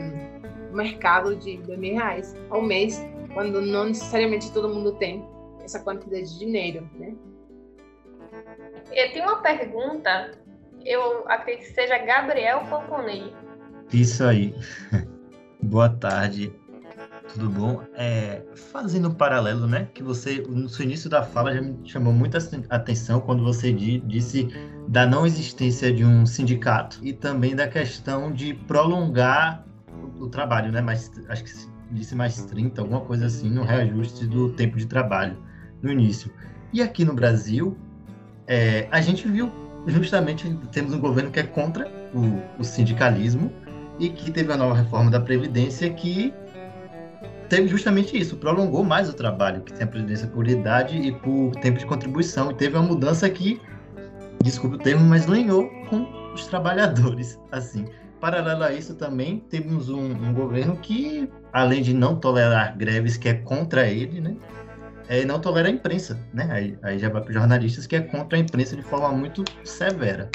um 0.72 0.76
mercado 0.76 1.36
de 1.36 1.57
dois 1.57 1.80
mil 1.80 1.95
reais 1.95 2.36
ao 2.49 2.62
mês 2.62 3.01
quando 3.34 3.62
não 3.62 3.86
necessariamente 3.86 4.51
todo 4.51 4.70
mundo 4.70 4.93
tem 4.93 5.26
essa 5.64 5.80
quantidade 5.80 6.34
de 6.34 6.39
dinheiro, 6.39 6.89
né? 6.95 7.16
tem 9.14 9.22
uma 9.22 9.41
pergunta, 9.41 10.32
eu 10.86 11.28
acredito 11.30 11.68
que 11.68 11.74
seja 11.74 11.97
Gabriel 11.99 12.66
Poponei. 12.70 13.34
Isso 13.93 14.24
aí. 14.24 14.55
Boa 15.64 15.89
tarde. 15.89 16.53
Tudo 17.34 17.49
bom? 17.49 17.84
É, 17.95 18.41
fazendo 18.55 19.07
um 19.07 19.13
paralelo, 19.13 19.67
né? 19.67 19.88
Que 19.93 20.03
você, 20.03 20.43
no 20.49 20.67
seu 20.67 20.86
início 20.86 21.09
da 21.09 21.24
fala, 21.24 21.53
já 21.53 21.61
me 21.61 21.78
chamou 21.88 22.13
muita 22.13 22.39
atenção 22.69 23.22
quando 23.22 23.43
você 23.43 23.72
disse 23.72 24.47
da 24.88 25.05
não 25.05 25.26
existência 25.26 25.93
de 25.93 26.03
um 26.03 26.26
sindicato 26.26 26.99
e 27.01 27.13
também 27.13 27.55
da 27.55 27.67
questão 27.67 28.32
de 28.32 28.53
prolongar 28.53 29.65
o, 30.19 30.26
o 30.26 30.30
trabalho, 30.30 30.72
né? 30.72 30.82
Mas 30.82 31.11
acho 31.30 31.43
que 31.43 31.51
disse 31.91 32.15
mais 32.15 32.43
30, 32.45 32.82
alguma 32.82 33.01
coisa 33.01 33.26
assim, 33.28 33.49
no 33.49 33.63
reajuste 33.63 34.26
do 34.28 34.51
tempo 34.53 34.78
de 34.78 34.86
trabalho 34.86 35.38
no 35.82 35.91
início. 35.91 36.32
E 36.74 36.82
aqui 36.82 37.03
no 37.05 37.13
Brasil, 37.13 37.78
é, 38.47 38.88
a 38.91 39.01
gente 39.01 39.28
viu 39.28 39.51
justamente 39.88 40.53
temos 40.72 40.93
um 40.93 40.99
governo 40.99 41.32
que 41.32 41.39
é 41.39 41.43
contra 41.43 41.89
o, 42.13 42.61
o 42.61 42.63
sindicalismo 42.63 43.51
e 43.99 44.09
que 44.09 44.32
teve 44.32 44.51
a 44.51 44.57
nova 44.57 44.76
reforma 44.76 45.09
da 45.09 45.19
Previdência 45.19 45.91
que 45.91 46.34
teve 47.52 47.68
justamente 47.68 48.18
isso, 48.18 48.38
prolongou 48.38 48.82
mais 48.82 49.10
o 49.10 49.14
trabalho, 49.14 49.62
que 49.62 49.74
tem 49.74 49.84
a 49.84 49.88
previdência 49.88 50.26
por 50.26 50.47
idade 50.47 50.95
e 50.95 51.12
por 51.12 51.54
tempo 51.58 51.78
de 51.78 51.86
contribuição, 51.86 52.49
e 52.49 52.54
teve 52.54 52.78
uma 52.78 52.88
mudança 52.88 53.30
que, 53.30 53.60
desculpe 54.41 54.78
o 54.78 54.80
termo, 54.80 55.04
mas 55.04 55.26
lenhou 55.26 55.70
com 55.89 56.08
os 56.34 56.47
trabalhadores, 56.47 57.38
assim. 57.52 57.86
Paralelo 58.22 58.64
a 58.64 58.72
isso 58.72 58.95
também, 58.95 59.43
temos 59.49 59.89
um, 59.89 59.99
um 59.99 60.34
governo 60.34 60.78
que, 60.78 61.30
além 61.52 61.82
de 61.82 61.93
não 61.93 62.16
tolerar 62.16 62.78
greves, 62.78 63.18
que 63.18 63.28
é 63.28 63.34
contra 63.34 63.86
ele, 63.86 64.22
né, 64.22 64.38
é, 65.10 65.26
não 65.26 65.38
tolera 65.38 65.68
a 65.68 65.72
imprensa, 65.72 66.18
né, 66.34 66.47
aí, 66.49 66.78
aí 66.82 66.99
já 66.99 67.10
vai 67.10 67.22
para 67.22 67.34
jornalistas, 67.34 67.86
que 67.86 67.97
é 67.97 67.99
contra 67.99 68.38
a 68.38 68.41
imprensa 68.41 68.78
de 68.78 68.82
forma 68.82 69.10
muito 69.12 69.43
severa. 69.66 70.30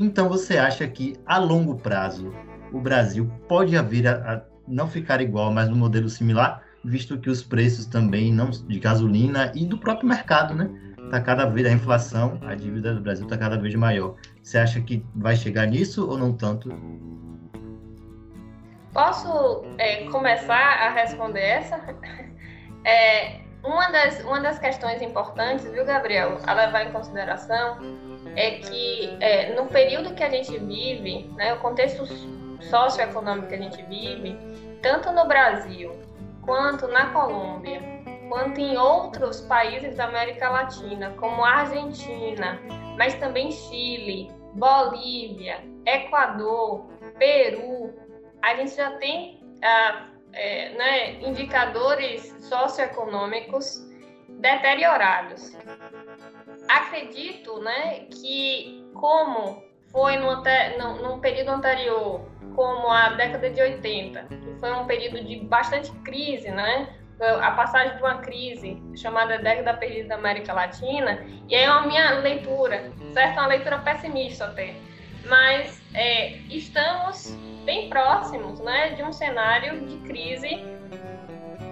Então, 0.00 0.28
você 0.28 0.58
acha 0.58 0.84
que, 0.88 1.14
a 1.26 1.38
longo 1.38 1.76
prazo, 1.76 2.34
o 2.72 2.80
Brasil 2.80 3.30
pode 3.46 3.76
haver 3.76 4.08
a, 4.08 4.34
a 4.34 4.55
não 4.66 4.88
ficar 4.88 5.20
igual, 5.20 5.52
mas 5.52 5.68
no 5.68 5.76
modelo 5.76 6.08
similar, 6.08 6.62
visto 6.84 7.18
que 7.18 7.28
os 7.30 7.42
preços 7.42 7.86
também 7.86 8.32
não 8.32 8.50
de 8.50 8.78
gasolina 8.78 9.52
e 9.54 9.64
do 9.64 9.78
próprio 9.78 10.08
mercado, 10.08 10.54
né? 10.54 10.70
Tá 11.10 11.20
cada 11.20 11.46
vez 11.46 11.66
a 11.66 11.70
inflação, 11.70 12.38
a 12.42 12.54
dívida 12.54 12.92
do 12.92 13.00
Brasil 13.00 13.24
está 13.24 13.38
cada 13.38 13.56
vez 13.56 13.74
maior. 13.74 14.16
Você 14.42 14.58
acha 14.58 14.80
que 14.80 15.04
vai 15.14 15.36
chegar 15.36 15.66
nisso 15.66 16.08
ou 16.08 16.18
não 16.18 16.32
tanto? 16.32 16.68
Posso 18.92 19.64
é, 19.78 20.04
começar 20.10 20.54
a 20.54 20.90
responder 20.90 21.40
essa? 21.40 21.78
É, 22.88 23.40
uma, 23.64 23.90
das, 23.90 24.22
uma 24.22 24.38
das 24.38 24.60
questões 24.60 25.02
importantes, 25.02 25.68
viu, 25.72 25.84
Gabriel, 25.84 26.38
a 26.46 26.54
levar 26.54 26.86
em 26.86 26.92
consideração 26.92 27.78
é 28.36 28.52
que 28.52 29.16
é, 29.18 29.56
no 29.56 29.66
período 29.66 30.14
que 30.14 30.22
a 30.22 30.30
gente 30.30 30.56
vive, 30.56 31.28
né, 31.34 31.52
o 31.54 31.58
contexto 31.58 32.06
socioeconômico 32.60 33.48
que 33.48 33.54
a 33.54 33.58
gente 33.58 33.82
vive, 33.84 34.38
tanto 34.86 35.10
no 35.10 35.26
Brasil 35.26 35.90
quanto 36.42 36.86
na 36.86 37.12
Colômbia, 37.12 37.80
quanto 38.28 38.60
em 38.60 38.76
outros 38.78 39.40
países 39.40 39.96
da 39.96 40.04
América 40.04 40.48
Latina, 40.48 41.10
como 41.18 41.44
Argentina, 41.44 42.60
mas 42.96 43.14
também 43.14 43.50
Chile, 43.50 44.30
Bolívia, 44.54 45.64
Equador, 45.84 46.86
Peru, 47.18 47.92
a 48.40 48.54
gente 48.54 48.76
já 48.76 48.92
tem 48.98 49.42
ah, 49.60 50.06
é, 50.32 50.70
né, 50.74 51.20
indicadores 51.20 52.32
socioeconômicos 52.42 53.90
deteriorados. 54.28 55.52
Acredito 56.68 57.58
né, 57.58 58.06
que, 58.08 58.88
como 58.94 59.64
foi 59.96 60.18
no, 60.18 60.42
no, 60.76 61.08
no 61.08 61.18
período 61.20 61.52
anterior, 61.52 62.20
como 62.54 62.90
a 62.90 63.14
década 63.14 63.48
de 63.48 63.62
80, 63.62 64.24
que 64.24 64.60
foi 64.60 64.70
um 64.74 64.84
período 64.84 65.24
de 65.24 65.40
bastante 65.40 65.90
crise, 66.04 66.50
né? 66.50 66.86
a 67.40 67.52
passagem 67.52 67.96
de 67.96 68.02
uma 68.02 68.18
crise 68.18 68.78
chamada 68.94 69.38
década 69.38 69.72
perdida 69.72 70.08
da 70.08 70.14
América 70.16 70.52
Latina, 70.52 71.24
e 71.48 71.54
é 71.54 71.64
a 71.64 71.80
minha 71.80 72.10
leitura, 72.18 72.92
certo? 73.14 73.38
Uma 73.38 73.46
leitura 73.46 73.78
pessimista 73.78 74.44
até, 74.44 74.74
mas 75.24 75.82
é, 75.94 76.32
estamos 76.50 77.34
bem 77.64 77.88
próximos, 77.88 78.60
né, 78.60 78.90
de 78.90 79.02
um 79.02 79.14
cenário 79.14 79.80
de 79.86 79.96
crise. 80.06 80.62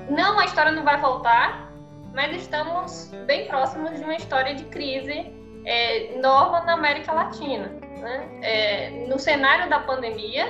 Não, 0.08 0.40
a 0.40 0.46
história 0.46 0.72
não 0.72 0.82
vai 0.82 0.98
voltar, 0.98 1.70
mas 2.14 2.34
estamos 2.34 3.12
bem 3.26 3.46
próximos 3.46 3.98
de 3.98 4.02
uma 4.02 4.14
história 4.14 4.54
de 4.54 4.64
crise 4.64 5.30
é, 5.66 6.18
nova 6.22 6.62
na 6.62 6.72
América 6.72 7.12
Latina. 7.12 7.83
Né? 8.04 8.40
É, 8.42 8.90
no 9.08 9.18
cenário 9.18 9.68
da 9.68 9.80
pandemia, 9.80 10.46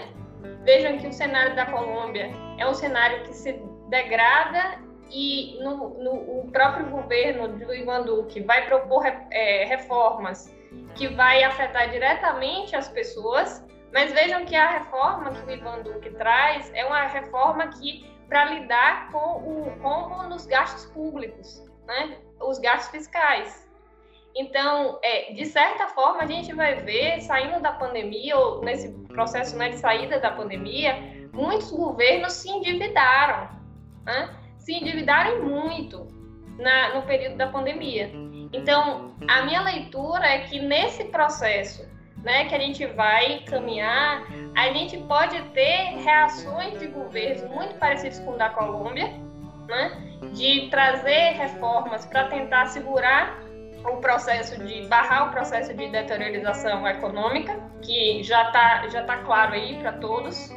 Vejam 0.65 0.97
que 0.99 1.07
o 1.07 1.13
cenário 1.13 1.55
da 1.55 1.67
Colômbia 1.67 2.31
é 2.59 2.67
um 2.67 2.75
cenário 2.75 3.23
que 3.25 3.35
se 3.35 3.53
degrada 3.91 4.79
e 5.11 5.59
no, 5.63 5.91
no, 6.03 6.41
o 6.41 6.51
próprio 6.51 6.87
governo 6.87 7.49
do 7.49 7.75
Ivan 7.75 8.03
Duque 8.03 8.41
vai 8.41 8.67
propor 8.67 9.05
é, 9.07 9.65
reformas 9.65 10.55
que 10.95 11.09
vai 11.09 11.45
afetar 11.45 11.91
diretamente 11.91 12.75
as 12.75 12.89
pessoas, 12.89 13.65
mas 13.93 14.13
vejam 14.13 14.47
que 14.47 14.57
a 14.57 14.71
reforma 14.71 15.33
que 15.33 15.47
o 15.47 15.51
Ivan 15.51 15.83
Duque 15.83 16.11
traz 16.11 16.73
é 16.75 16.85
uma 16.85 17.03
reforma 17.03 17.69
que 17.69 18.11
para 18.27 18.47
lidar 18.47 19.13
com 19.13 19.69
o 19.69 19.79
combo 19.83 20.23
nos 20.25 20.47
gastos 20.47 20.87
públicos, 20.87 21.63
né? 21.87 22.17
os 22.41 22.59
gastos 22.59 22.91
fiscais. 22.91 23.64
Então, 24.37 24.99
é, 25.03 25.33
de 25.33 25.47
certa 25.47 25.89
forma, 25.89 26.23
a 26.23 26.27
gente 26.27 26.53
vai 26.53 26.75
ver, 26.83 27.21
saindo 27.21 27.61
da 27.63 27.73
pandemia, 27.73 28.37
ou 28.37 28.63
nesse 28.63 28.89
processo 29.09 29.57
né, 29.57 29.69
de 29.69 29.77
saída 29.77 30.19
da 30.19 30.33
pandemia, 30.33 31.29
muitos 31.33 31.71
governos 31.71 32.33
se 32.33 32.51
endividaram, 32.51 33.49
né? 34.05 34.35
se 34.59 34.73
endividaram 34.73 35.45
muito 35.45 36.09
na, 36.59 36.95
no 36.95 37.03
período 37.03 37.37
da 37.37 37.47
pandemia. 37.47 38.11
Então, 38.53 39.15
a 39.29 39.43
minha 39.43 39.63
leitura 39.63 40.27
é 40.27 40.41
que 40.41 40.59
nesse 40.59 41.05
processo 41.05 41.89
né, 42.25 42.47
que 42.47 42.55
a 42.55 42.59
gente 42.59 42.85
vai 42.87 43.41
caminhar, 43.41 44.25
a 44.57 44.73
gente 44.73 44.97
pode 44.99 45.41
ter 45.51 45.99
reações 46.03 46.79
de 46.81 46.87
governos 46.87 47.49
muito 47.51 47.75
parecidas 47.77 48.19
com 48.21 48.33
o 48.33 48.39
da 48.39 48.49
Colômbia, 48.49 49.13
né, 49.69 49.91
de 50.33 50.69
trazer 50.71 51.35
reformas 51.35 52.07
para 52.07 52.25
tentar 52.25 52.67
segurar 52.67 53.44
o 53.85 53.99
processo 53.99 54.59
de 54.65 54.87
barrar 54.87 55.29
o 55.29 55.31
processo 55.31 55.75
de 55.75 55.89
deteriorização 55.89 56.87
econômica, 56.87 57.59
que 57.83 58.23
já 58.23 58.47
está 58.47 58.89
já 58.89 59.05
tá 59.05 59.19
claro 59.19 59.55
aí 59.55 59.79
para 59.79 59.93
todos. 59.95 60.51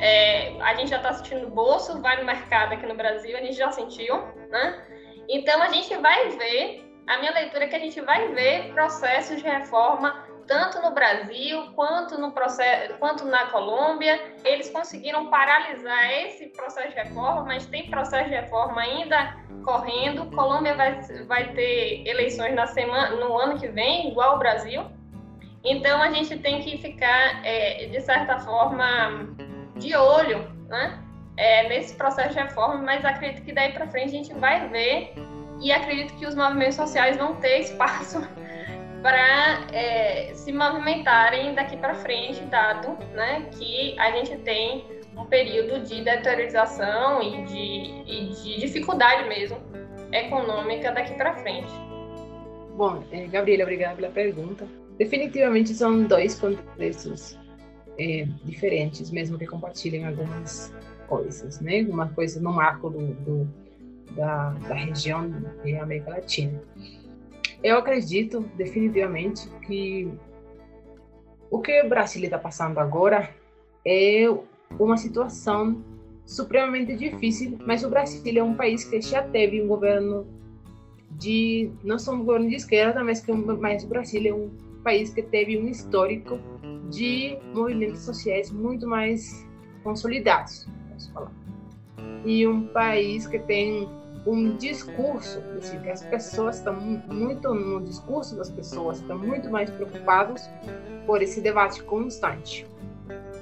É, 0.00 0.54
a 0.60 0.74
gente 0.74 0.88
já 0.88 0.96
está 0.96 1.12
sentindo 1.12 1.50
bolso, 1.50 2.00
vai 2.00 2.18
no 2.18 2.24
mercado 2.24 2.72
aqui 2.72 2.86
no 2.86 2.94
Brasil, 2.94 3.36
a 3.36 3.40
gente 3.40 3.56
já 3.56 3.70
sentiu, 3.70 4.16
né? 4.48 4.82
Então 5.28 5.62
a 5.62 5.68
gente 5.68 5.94
vai 5.96 6.30
ver, 6.30 6.90
a 7.06 7.18
minha 7.18 7.32
leitura 7.32 7.64
é 7.64 7.68
que 7.68 7.76
a 7.76 7.78
gente 7.78 8.00
vai 8.00 8.28
ver 8.28 8.72
processos 8.72 9.42
de 9.42 9.48
reforma 9.48 10.29
tanto 10.46 10.80
no 10.80 10.92
Brasil 10.92 11.72
quanto 11.74 12.18
no 12.18 12.32
processo, 12.32 12.94
quanto 12.98 13.24
na 13.24 13.46
Colômbia. 13.46 14.20
Eles 14.44 14.70
conseguiram 14.70 15.26
paralisar 15.28 16.10
esse 16.22 16.46
processo 16.48 16.88
de 16.88 16.94
reforma, 16.94 17.44
mas 17.44 17.66
tem 17.66 17.90
processo 17.90 18.28
de 18.28 18.34
reforma 18.34 18.80
ainda 18.80 19.36
correndo. 19.64 20.26
Colômbia 20.34 20.74
vai, 20.74 21.00
vai 21.26 21.52
ter 21.52 22.06
eleições 22.06 22.54
na 22.54 22.66
semana, 22.66 23.16
no 23.16 23.38
ano 23.38 23.58
que 23.58 23.68
vem, 23.68 24.08
igual 24.08 24.36
o 24.36 24.38
Brasil. 24.38 24.84
Então 25.64 26.02
a 26.02 26.10
gente 26.10 26.38
tem 26.38 26.62
que 26.62 26.78
ficar, 26.78 27.44
é, 27.44 27.86
de 27.86 28.00
certa 28.00 28.38
forma, 28.38 29.36
de 29.76 29.94
olho 29.94 30.60
né? 30.70 30.98
É, 31.36 31.68
nesse 31.68 31.94
processo 31.96 32.30
de 32.30 32.40
reforma, 32.40 32.76
mas 32.76 33.04
acredito 33.04 33.44
que 33.44 33.52
daí 33.52 33.72
para 33.72 33.86
frente 33.88 34.08
a 34.08 34.18
gente 34.18 34.34
vai 34.34 34.68
ver 34.68 35.14
e 35.60 35.72
acredito 35.72 36.14
que 36.16 36.26
os 36.26 36.34
movimentos 36.34 36.76
sociais 36.76 37.16
vão 37.16 37.34
ter 37.36 37.60
espaço 37.60 38.20
para 39.02 39.66
é, 39.72 40.32
se 40.34 40.52
movimentarem 40.52 41.54
daqui 41.54 41.76
para 41.76 41.94
frente, 41.94 42.42
dado 42.44 42.96
né, 43.14 43.48
que 43.52 43.98
a 43.98 44.10
gente 44.12 44.36
tem 44.38 44.84
um 45.16 45.24
período 45.26 45.84
de 45.84 46.02
deteriorização 46.02 47.22
e 47.22 47.44
de, 47.44 47.56
e 48.06 48.28
de 48.28 48.60
dificuldade 48.60 49.28
mesmo 49.28 49.58
econômica 50.12 50.92
daqui 50.92 51.14
para 51.14 51.34
frente. 51.36 51.72
Bom, 52.76 53.02
é, 53.12 53.26
Gabriela, 53.26 53.64
obrigada 53.64 53.96
pela 53.96 54.10
pergunta. 54.10 54.66
Definitivamente 54.96 55.74
são 55.74 56.04
dois 56.04 56.38
contextos 56.38 57.38
é, 57.98 58.26
diferentes, 58.44 59.10
mesmo 59.10 59.38
que 59.38 59.46
compartilhem 59.46 60.06
algumas 60.06 60.72
coisas, 61.06 61.60
né? 61.60 61.82
Uma 61.82 62.08
coisa 62.08 62.40
no 62.40 62.52
marco 62.52 62.88
do, 62.90 63.14
do 63.14 63.48
da, 64.12 64.50
da 64.50 64.74
região 64.74 65.28
da 65.28 65.82
América 65.82 66.10
Latina. 66.10 66.60
Eu 67.62 67.78
acredito 67.78 68.40
definitivamente 68.56 69.48
que 69.66 70.10
o 71.50 71.58
que 71.60 71.82
o 71.82 71.88
Brasil 71.88 72.24
está 72.24 72.38
passando 72.38 72.78
agora 72.78 73.30
é 73.84 74.24
uma 74.78 74.96
situação 74.96 75.82
supremamente 76.24 76.96
difícil, 76.96 77.58
mas 77.66 77.82
o 77.82 77.90
Brasil 77.90 78.22
é 78.36 78.42
um 78.42 78.54
país 78.54 78.84
que 78.84 79.00
já 79.00 79.22
teve 79.22 79.60
um 79.60 79.66
governo 79.66 80.26
de 81.10 81.70
não 81.82 81.98
só 81.98 82.12
um 82.12 82.24
governo 82.24 82.48
de 82.48 82.54
esquerda, 82.54 83.02
mas 83.02 83.20
que 83.20 83.32
mas 83.32 83.82
o 83.82 83.88
Brasil 83.88 84.22
é 84.26 84.32
um 84.32 84.50
país 84.84 85.12
que 85.12 85.22
teve 85.22 85.58
um 85.58 85.68
histórico 85.68 86.38
de 86.88 87.36
movimentos 87.52 88.00
sociais 88.00 88.50
muito 88.50 88.86
mais 88.86 89.46
consolidados, 89.82 90.68
posso 90.92 91.12
falar. 91.12 91.32
E 92.24 92.46
um 92.46 92.66
país 92.68 93.26
que 93.26 93.38
tem 93.40 93.88
um 94.26 94.56
discurso, 94.56 95.42
assim, 95.58 95.88
as 95.88 96.02
pessoas 96.04 96.56
estão 96.58 96.74
muito 96.74 97.54
no 97.54 97.82
discurso 97.82 98.36
das 98.36 98.50
pessoas 98.50 99.00
estão 99.00 99.18
muito 99.18 99.48
mais 99.50 99.70
preocupados 99.70 100.42
por 101.06 101.22
esse 101.22 101.40
debate 101.40 101.82
constante. 101.84 102.66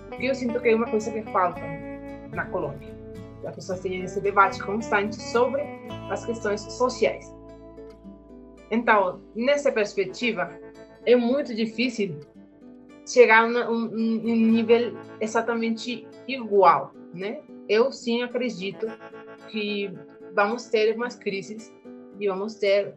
Porque 0.09 0.26
eu 0.26 0.35
sinto 0.35 0.61
que 0.61 0.68
é 0.68 0.74
uma 0.74 0.87
coisa 0.87 1.11
que 1.11 1.22
falta 1.31 1.61
na 2.33 2.45
Colômbia. 2.47 2.97
As 3.45 3.55
pessoas 3.55 3.81
têm 3.81 4.03
esse 4.03 4.20
debate 4.20 4.62
constante 4.62 5.16
sobre 5.16 5.62
as 6.11 6.24
questões 6.24 6.61
sociais. 6.61 7.35
Então, 8.70 9.20
nessa 9.35 9.72
perspectiva, 9.72 10.51
é 11.07 11.16
muito 11.16 11.55
difícil 11.55 12.20
chegar 13.07 13.45
a 13.45 13.70
um, 13.70 13.85
um, 13.85 14.37
nível 14.37 14.97
exatamente 15.20 16.07
igual, 16.26 16.93
né? 17.14 17.41
Eu 17.68 17.91
sim 17.91 18.22
acredito 18.22 18.87
que 19.49 19.91
vamos 20.39 20.66
ter 20.66 20.95
umas 20.95 21.16
crises 21.16 21.74
e 22.20 22.28
vamos 22.28 22.55
ter 22.55 22.95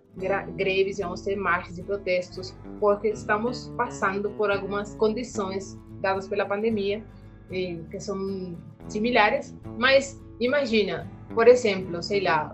greves, 0.56 1.00
e 1.00 1.02
vamos 1.02 1.22
ter 1.22 1.36
marchas 1.36 1.80
e 1.80 1.82
protestos, 1.82 2.56
porque 2.80 3.08
estamos 3.08 3.74
passando 3.76 4.30
por 4.38 4.52
algumas 4.52 4.94
condições 4.94 5.76
dadas 6.02 6.28
pela 6.28 6.46
pandemia 6.46 7.04
que 7.50 8.00
são 8.00 8.56
similares, 8.88 9.58
mas 9.80 10.22
imagina, 10.40 11.10
por 11.34 11.48
exemplo, 11.48 12.04
sei 12.04 12.22
lá, 12.22 12.54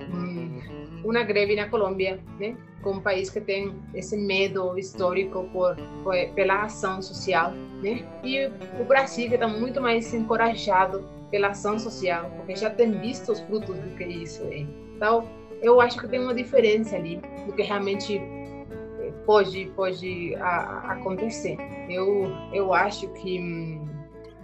uma 1.04 1.24
greve 1.24 1.54
na 1.58 1.68
Colômbia, 1.68 2.22
né? 2.40 2.56
com 2.82 2.92
um 2.92 3.02
país 3.02 3.30
que 3.30 3.42
tem 3.42 3.76
esse 3.94 4.16
medo 4.16 4.78
histórico 4.80 5.50
por, 5.52 5.76
por 6.02 6.16
pela 6.34 6.64
ação 6.64 7.02
social, 7.02 7.52
né? 7.84 8.08
E 8.24 8.46
o 8.80 8.86
Brasil 8.86 9.28
que 9.28 9.34
está 9.34 9.48
muito 9.48 9.82
mais 9.82 10.14
encorajado 10.14 11.04
pela 11.30 11.50
ação 11.50 11.78
social, 11.78 12.32
porque 12.38 12.56
já 12.56 12.70
tem 12.70 12.92
visto 13.00 13.32
os 13.32 13.40
frutos 13.42 13.78
do 13.78 13.96
que 13.96 14.04
isso 14.06 14.44
é. 14.44 14.66
Então, 14.96 15.28
eu 15.62 15.82
acho 15.82 16.00
que 16.00 16.08
tem 16.08 16.20
uma 16.20 16.34
diferença 16.34 16.96
ali 16.96 17.22
do 17.46 17.54
que 17.54 17.64
realmente 17.64 18.18
eh, 18.18 19.12
pode 19.26 19.72
pode 19.76 20.36
a, 20.36 20.94
acontecer. 20.94 21.58
Eu 21.90 22.32
eu 22.54 22.74
acho 22.74 23.08
que 23.14 23.40
hum, 23.40 23.88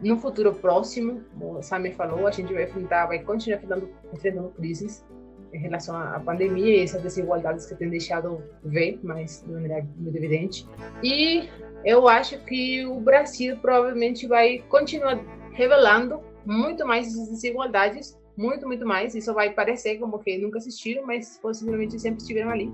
no 0.03 0.17
futuro 0.17 0.53
próximo, 0.53 1.23
o 1.39 1.61
Samir 1.61 1.95
falou, 1.95 2.27
a 2.27 2.31
gente 2.31 2.53
vai 2.53 2.63
enfrentar, 2.63 3.05
vai 3.05 3.19
continuar 3.19 3.57
enfrentando, 3.57 3.89
enfrentando 4.13 4.49
crises 4.49 5.05
em 5.53 5.59
relação 5.59 5.95
à 5.95 6.19
pandemia 6.19 6.77
e 6.77 6.83
essas 6.83 7.01
desigualdades 7.01 7.65
que 7.65 7.75
tem 7.75 7.89
deixado 7.89 8.43
ver, 8.63 8.99
mas 9.03 9.43
de 9.45 9.51
maneira 9.53 9.87
muito 9.95 10.17
evidente. 10.17 10.67
E 11.01 11.47
eu 11.85 12.07
acho 12.07 12.37
que 12.39 12.85
o 12.85 12.99
Brasil 12.99 13.57
provavelmente 13.57 14.27
vai 14.27 14.59
continuar 14.67 15.19
revelando 15.51 16.19
muito 16.45 16.85
mais 16.85 17.13
desigualdades, 17.29 18.17
muito, 18.35 18.67
muito 18.67 18.85
mais. 18.85 19.15
Isso 19.15 19.33
vai 19.33 19.51
parecer 19.51 19.97
como 19.97 20.19
que 20.19 20.37
nunca 20.37 20.57
existiram, 20.57 21.05
mas 21.05 21.37
possivelmente 21.37 21.99
sempre 21.99 22.21
estiveram 22.21 22.49
ali. 22.49 22.73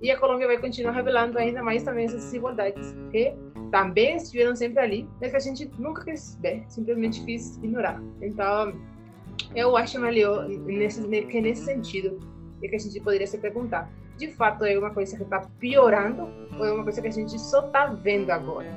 E 0.00 0.10
a 0.10 0.18
Colômbia 0.18 0.46
vai 0.46 0.58
continuar 0.58 0.92
revelando 0.92 1.38
ainda 1.38 1.62
mais 1.62 1.82
também 1.82 2.04
essas 2.04 2.24
desigualdades, 2.24 2.94
que 3.10 3.34
também 3.70 4.16
estiveram 4.16 4.54
sempre 4.54 4.80
ali, 4.80 5.08
mas 5.20 5.30
que 5.30 5.36
a 5.36 5.40
gente 5.40 5.70
nunca 5.78 6.04
quis 6.04 6.38
ver, 6.40 6.64
simplesmente 6.68 7.24
quis 7.24 7.56
ignorar. 7.56 8.00
Então, 8.22 8.72
eu 9.54 9.76
acho 9.76 9.98
melhor 9.98 10.48
nesse, 10.48 11.02
que 11.26 11.40
nesse 11.40 11.64
sentido 11.64 12.18
é 12.62 12.68
que 12.68 12.76
a 12.76 12.78
gente 12.78 13.00
poderia 13.00 13.26
se 13.26 13.38
perguntar: 13.38 13.90
de 14.16 14.28
fato 14.28 14.64
é 14.64 14.78
uma 14.78 14.90
coisa 14.90 15.16
que 15.16 15.22
está 15.22 15.40
piorando 15.58 16.28
ou 16.58 16.64
é 16.64 16.72
uma 16.72 16.84
coisa 16.84 17.00
que 17.00 17.08
a 17.08 17.12
gente 17.12 17.38
só 17.38 17.66
está 17.66 17.86
vendo 17.86 18.30
agora? 18.30 18.68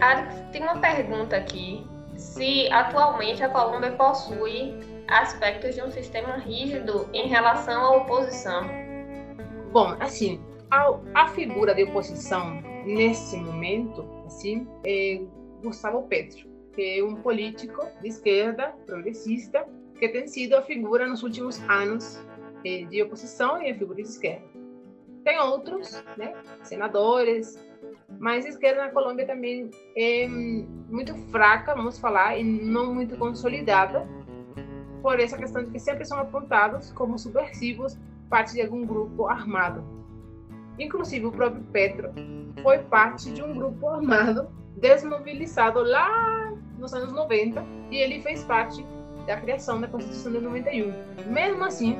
Alex, 0.00 0.34
tem 0.52 0.62
uma 0.62 0.78
pergunta 0.78 1.36
aqui. 1.36 1.84
Se 2.20 2.70
atualmente 2.70 3.42
a 3.42 3.48
Colômbia 3.48 3.92
possui 3.92 4.74
aspectos 5.08 5.74
de 5.74 5.82
um 5.82 5.90
sistema 5.90 6.36
rígido 6.36 7.08
em 7.12 7.26
relação 7.26 7.82
à 7.82 7.96
oposição? 7.96 8.68
Bom, 9.72 9.96
assim, 9.98 10.40
a, 10.70 10.94
a 11.14 11.28
figura 11.28 11.74
de 11.74 11.84
oposição 11.84 12.60
nesse 12.84 13.36
momento, 13.36 14.06
assim, 14.26 14.68
é 14.84 15.20
Gustavo 15.62 16.02
Petro 16.04 16.50
que 16.72 16.98
é 16.98 17.04
um 17.04 17.16
político 17.16 17.86
de 18.00 18.08
esquerda, 18.08 18.74
progressista, 18.86 19.66
que 19.98 20.08
tem 20.08 20.26
sido 20.26 20.54
a 20.54 20.62
figura 20.62 21.06
nos 21.06 21.22
últimos 21.22 21.60
anos 21.68 22.18
eh, 22.64 22.84
de 22.84 23.02
oposição 23.02 23.62
e 23.62 23.70
a 23.70 23.74
figura 23.74 23.96
de 23.96 24.08
esquerda. 24.08 24.48
Tem 25.24 25.38
outros, 25.38 26.02
né, 26.16 26.32
senadores, 26.62 27.58
mas 28.18 28.44
a 28.44 28.48
esquerda 28.48 28.84
na 28.84 28.90
Colômbia 28.90 29.26
também 29.26 29.70
é 29.96 30.28
muito 30.28 31.14
fraca, 31.30 31.74
vamos 31.74 31.98
falar, 31.98 32.38
e 32.38 32.44
não 32.44 32.94
muito 32.94 33.16
consolidada, 33.16 34.06
por 35.02 35.18
essa 35.18 35.36
questão 35.36 35.64
de 35.64 35.70
que 35.70 35.78
sempre 35.78 36.04
são 36.04 36.18
apontados 36.18 36.92
como 36.92 37.18
subversivos 37.18 37.96
parte 38.28 38.52
de 38.52 38.62
algum 38.62 38.84
grupo 38.84 39.26
armado. 39.26 39.82
Inclusive, 40.78 41.26
o 41.26 41.32
próprio 41.32 41.62
Petro 41.64 42.12
foi 42.62 42.78
parte 42.78 43.30
de 43.32 43.42
um 43.42 43.54
grupo 43.54 43.88
armado 43.88 44.48
desmobilizado 44.76 45.82
lá 45.82 46.52
nos 46.78 46.94
anos 46.94 47.12
90 47.12 47.62
e 47.90 47.96
ele 47.96 48.20
fez 48.20 48.44
parte 48.44 48.84
da 49.26 49.36
criação 49.36 49.80
da 49.80 49.88
Constituição 49.88 50.32
de 50.32 50.40
91. 50.40 50.92
Mesmo 51.30 51.64
assim, 51.64 51.98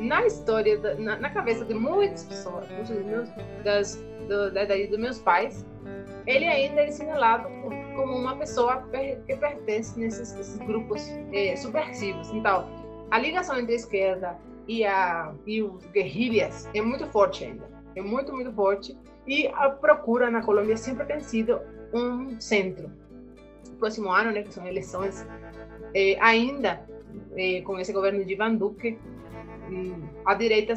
na 0.00 0.26
história, 0.26 0.78
da, 0.78 0.94
na, 0.94 1.16
na, 1.18 1.30
cabeça 1.30 1.64
de 1.64 1.74
muitas 1.74 2.24
pessoas, 2.24 2.66
meus, 3.04 3.28
das, 3.62 3.96
do, 4.26 4.50
da 4.50 4.64
idade 4.64 4.86
dos 4.86 4.98
meus 4.98 5.18
pais, 5.18 5.64
ele 6.26 6.46
ainda 6.46 6.80
é 6.80 6.88
assinalado 6.88 7.48
como 7.94 8.16
uma 8.16 8.36
pessoa 8.36 8.82
que 9.26 9.36
pertence 9.36 9.98
nesses, 9.98 10.34
nesses 10.34 10.58
grupos 10.58 11.06
eh, 11.32 11.54
subversivos. 11.56 12.30
Então, 12.32 12.66
a 13.10 13.18
ligação 13.18 13.58
entre 13.58 13.72
a 13.72 13.76
esquerda 13.76 14.38
e, 14.66 14.84
a, 14.84 15.34
e 15.46 15.62
os 15.62 15.84
guerrilhas 15.86 16.68
é 16.74 16.80
muito 16.80 17.06
forte 17.08 17.44
ainda. 17.44 17.68
É 17.94 18.00
muito, 18.00 18.32
muito 18.32 18.52
forte. 18.52 18.96
E 19.26 19.48
a 19.48 19.68
procura 19.68 20.30
na 20.30 20.42
Colômbia 20.42 20.76
sempre 20.76 21.04
tem 21.06 21.20
sido 21.20 21.60
um 21.92 22.40
centro. 22.40 22.90
Próximo 23.78 24.10
ano, 24.10 24.30
né, 24.30 24.42
que 24.42 24.52
são 24.52 24.66
eleições, 24.66 25.26
eh, 25.94 26.16
ainda 26.20 26.80
eh, 27.36 27.62
com 27.62 27.78
esse 27.78 27.92
governo 27.92 28.24
de 28.24 28.32
Ivan 28.32 28.54
Duque, 28.54 28.98
a 30.24 30.34
direita 30.34 30.74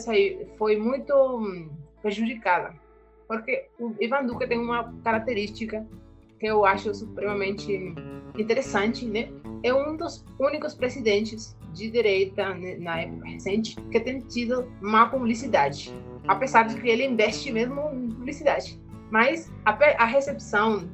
foi 0.58 0.78
muito 0.78 1.14
hum, 1.14 1.70
prejudicada, 2.02 2.74
porque 3.28 3.68
o 3.80 3.94
Ivan 4.00 4.26
Duque 4.26 4.48
tem 4.48 4.60
uma 4.60 4.94
característica 5.04 5.86
que 6.40 6.48
eu 6.48 6.66
acho 6.66 6.94
supremamente 6.94 7.96
interessante, 8.38 9.06
né? 9.06 9.30
É 9.64 9.74
um 9.74 9.96
dos 9.96 10.26
únicos 10.40 10.76
presidentes 10.76 11.56
de 11.74 11.90
direita 11.90 12.54
né, 12.54 12.76
na 12.76 13.02
época 13.02 13.28
recente 13.28 13.76
que 13.92 14.00
tem 14.00 14.20
tido 14.20 14.70
má 14.82 15.08
publicidade, 15.08 15.94
apesar 16.28 16.64
de 16.64 16.80
que 16.80 16.88
ele 16.88 17.06
investe 17.06 17.52
mesmo 17.52 17.90
em 17.94 18.10
publicidade. 18.10 18.80
Mas 19.10 19.52
a, 19.64 19.72
a 19.72 20.06
recepção 20.06 20.90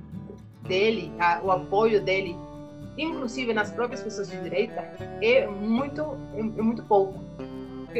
dele, 0.67 1.11
a, 1.19 1.41
o 1.43 1.51
apoio 1.51 2.03
dele, 2.03 2.35
inclusive 2.97 3.53
nas 3.53 3.71
próprias 3.71 4.03
pessoas 4.03 4.29
de 4.29 4.41
direita, 4.41 4.81
é 5.21 5.47
muito, 5.47 6.01
é, 6.35 6.39
é 6.39 6.61
muito 6.61 6.83
pouco. 6.83 7.19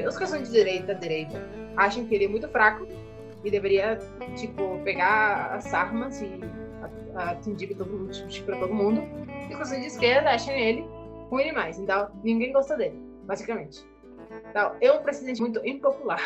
Os 0.08 0.18
que 0.18 0.26
de 0.26 0.52
direita, 0.52 0.96
direita, 0.96 1.42
acham 1.76 2.06
que 2.06 2.16
ele 2.16 2.26
é 2.26 2.28
muito 2.28 2.48
fraco 2.50 2.88
e 3.44 3.50
deveria, 3.50 3.98
tipo, 4.36 4.80
pegar 4.84 5.54
as 5.54 5.74
armas 5.74 6.22
e 6.22 6.40
atingir 7.16 7.74
todo 7.76 7.90
mundo, 7.90 8.12
tipo, 8.12 8.46
para 8.46 8.60
todo 8.60 8.74
mundo. 8.74 9.02
E 9.50 9.56
os 9.56 9.70
que 9.70 9.80
de 9.80 9.88
esquerda 9.88 10.32
acham 10.32 10.54
ele 10.54 10.86
ruim 11.30 11.46
demais. 11.46 11.80
Então, 11.80 12.10
ninguém 12.24 12.52
gosta 12.52 12.76
dele, 12.76 13.00
basicamente. 13.26 13.86
Então, 14.50 14.76
é 14.82 14.92
um 14.92 15.02
presidente 15.02 15.42
muito 15.42 15.66
impopular. 15.66 16.22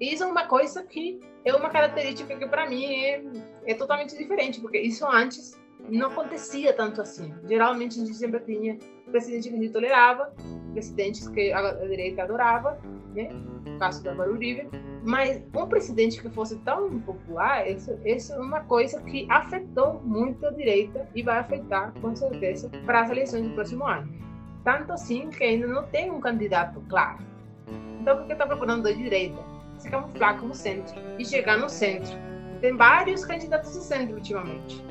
E 0.00 0.14
isso 0.14 0.24
é 0.24 0.26
uma 0.26 0.46
coisa 0.46 0.82
que 0.82 1.20
é 1.44 1.54
uma 1.54 1.70
característica 1.70 2.36
que, 2.36 2.46
para 2.46 2.68
mim, 2.68 2.92
é, 3.04 3.22
é 3.66 3.74
totalmente 3.74 4.16
diferente, 4.16 4.60
porque 4.60 4.78
isso 4.78 5.06
antes 5.06 5.60
não 5.88 6.08
acontecia 6.08 6.72
tanto 6.72 7.00
assim. 7.00 7.34
Geralmente 7.46 8.00
a 8.00 8.04
gente 8.04 8.16
sempre 8.16 8.40
tinha 8.40 8.78
presidente 9.10 9.48
que 9.48 9.54
a 9.54 9.58
gente 9.58 9.72
tolerava, 9.72 10.32
presidentes 10.72 11.28
que 11.28 11.52
a 11.52 11.72
direita 11.86 12.22
adorava, 12.22 12.78
né? 13.14 13.28
No 13.64 13.78
caso 13.78 14.02
da 14.02 14.12
Uribe. 14.12 14.68
Mas 15.04 15.42
um 15.54 15.66
presidente 15.66 16.20
que 16.20 16.30
fosse 16.30 16.56
tão 16.60 17.00
popular, 17.00 17.68
isso, 17.68 17.98
isso 18.04 18.32
é 18.32 18.38
uma 18.38 18.60
coisa 18.60 19.00
que 19.02 19.26
afetou 19.28 20.00
muito 20.04 20.46
a 20.46 20.50
direita 20.50 21.08
e 21.14 21.22
vai 21.22 21.38
afetar, 21.38 21.92
com 22.00 22.14
certeza, 22.14 22.70
para 22.86 23.00
as 23.00 23.10
eleições 23.10 23.48
do 23.48 23.54
próximo 23.54 23.84
ano. 23.84 24.12
Tanto 24.62 24.92
assim 24.92 25.28
que 25.28 25.42
ainda 25.42 25.66
não 25.66 25.82
tem 25.88 26.10
um 26.10 26.20
candidato 26.20 26.80
claro. 26.88 27.18
Então, 28.00 28.22
o 28.22 28.26
que 28.26 28.32
está 28.32 28.46
procurando 28.46 28.86
a 28.86 28.92
direita? 28.92 29.42
Se 29.78 29.90
camuflar 29.90 30.38
como 30.38 30.54
centro 30.54 30.94
e 31.18 31.24
chegar 31.24 31.58
no 31.58 31.68
centro 31.68 32.16
tem 32.62 32.76
vários 32.76 33.24
candidatos 33.24 33.72
de 33.72 33.80
centro 33.80 34.14
ultimamente 34.14 34.84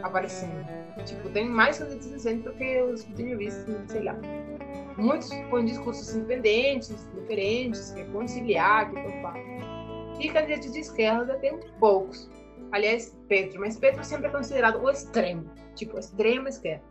aparecendo. 0.00 0.64
Tipo, 1.04 1.28
tem 1.30 1.48
mais 1.48 1.78
candidatos 1.78 2.10
de 2.10 2.20
centro 2.20 2.52
que 2.54 2.82
os 2.82 3.04
visto, 3.04 3.70
sei 3.86 4.02
lá. 4.02 4.16
muitos 4.96 5.30
com 5.50 5.64
discursos 5.64 6.14
independentes, 6.14 6.88
diferentes, 7.14 7.90
que 7.90 8.00
é 8.00 8.04
conciliar, 8.04 8.90
que 8.90 9.02
topar. 9.02 9.36
E 10.18 10.28
candidatos 10.30 10.72
de 10.72 10.80
esquerda 10.80 11.34
tem 11.38 11.60
poucos. 11.78 12.30
Aliás, 12.72 13.16
Petro, 13.28 13.60
mas 13.60 13.78
Petro 13.78 14.02
sempre 14.02 14.28
é 14.28 14.30
considerado 14.30 14.82
o 14.82 14.90
extremo, 14.90 15.50
tipo, 15.74 15.98
extrema 15.98 16.48
esquerda. 16.48 16.84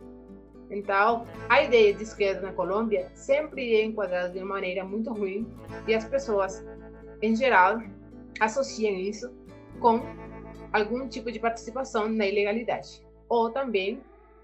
Então, 0.70 1.26
a 1.48 1.62
ideia 1.62 1.94
de 1.94 2.02
esquerda 2.02 2.40
na 2.40 2.52
Colômbia 2.52 3.10
sempre 3.14 3.74
é 3.74 3.84
enquadrada 3.84 4.30
de 4.30 4.38
uma 4.38 4.54
maneira 4.54 4.84
muito 4.84 5.12
ruim 5.12 5.46
e 5.86 5.94
as 5.94 6.04
pessoas, 6.04 6.64
em 7.22 7.36
geral, 7.36 7.80
associam 8.40 8.94
isso 8.94 9.32
com 9.80 10.00
algum 10.72 11.08
tipo 11.08 11.30
de 11.30 11.38
participação 11.38 12.08
na 12.08 12.26
ilegalidade. 12.26 13.05
Ou 13.28 13.50
também 13.50 14.00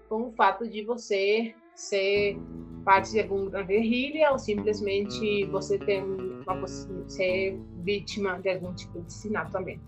com 0.09 0.27
o 0.27 0.31
fato 0.33 0.67
de 0.67 0.83
você 0.83 1.55
ser 1.75 2.37
parte 2.83 3.11
de 3.11 3.21
alguma 3.21 3.63
guerrilha 3.63 4.31
ou 4.31 4.37
simplesmente 4.39 5.45
você 5.45 5.77
ter 5.77 6.03
uma 6.03 6.67
ser 7.07 7.57
vítima 7.77 8.39
de 8.39 8.49
algum 8.49 8.73
tipo 8.73 8.99
de 8.99 9.07
assassinato 9.07 9.51
também. 9.51 9.79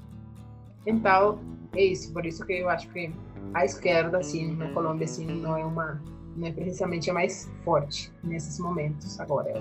Então, 0.85 1.39
é 1.73 1.83
isso. 1.83 2.13
Por 2.13 2.25
isso 2.25 2.45
que 2.45 2.53
eu 2.53 2.69
acho 2.69 2.89
que 2.91 3.11
a 3.53 3.65
esquerda, 3.65 4.19
assim, 4.19 4.55
na 4.55 4.69
Colômbia, 4.69 5.05
assim, 5.05 5.25
não 5.25 5.57
é 5.57 5.65
uma 5.65 6.01
não 6.35 6.47
é 6.47 6.51
precisamente 6.51 7.09
a 7.09 7.13
mais 7.13 7.49
forte 7.63 8.11
nesses 8.21 8.59
momentos 8.59 9.17
agora. 9.19 9.53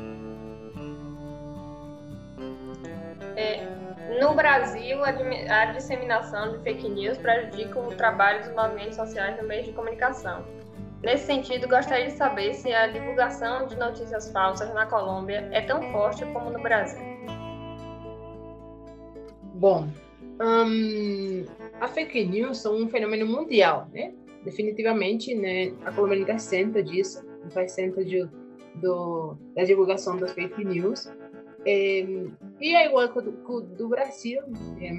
No 4.20 4.34
Brasil, 4.34 4.98
a 5.04 5.66
disseminação 5.66 6.52
de 6.52 6.62
fake 6.62 6.88
news 6.88 7.18
prejudica 7.18 7.78
o 7.78 7.94
trabalho 7.94 8.44
dos 8.44 8.54
movimentos 8.54 8.96
sociais 8.96 9.40
no 9.40 9.46
meio 9.46 9.64
de 9.64 9.72
comunicação. 9.72 10.44
Nesse 11.02 11.26
sentido, 11.26 11.68
gostaria 11.68 12.06
de 12.06 12.12
saber 12.12 12.54
se 12.54 12.72
a 12.72 12.86
divulgação 12.86 13.66
de 13.66 13.76
notícias 13.76 14.30
falsas 14.32 14.72
na 14.72 14.86
Colômbia 14.86 15.48
é 15.52 15.60
tão 15.60 15.82
forte 15.92 16.24
como 16.26 16.50
no 16.50 16.62
Brasil. 16.62 17.02
Bom, 19.54 19.86
um, 20.40 21.44
a 21.80 21.88
fake 21.88 22.24
news 22.24 22.58
são 22.58 22.76
um 22.76 22.88
fenômeno 22.88 23.26
mundial, 23.26 23.86
né? 23.92 24.14
Definitivamente, 24.44 25.34
né? 25.34 25.72
A 25.84 25.92
Colômbia 25.92 26.24
não 26.26 26.36
isenta 26.36 26.82
disso, 26.82 27.22
não 27.40 27.48
está 27.48 27.62
de, 28.02 28.28
do, 28.76 29.36
da 29.54 29.64
divulgação 29.64 30.16
das 30.16 30.32
fake 30.32 30.64
news. 30.64 31.08
É, 31.66 32.06
e 32.60 32.74
é 32.74 32.86
igual 32.86 33.08
que 33.08 33.18
o 33.18 33.60
do 33.60 33.88
Brasil, 33.88 34.40
é, 34.80 34.90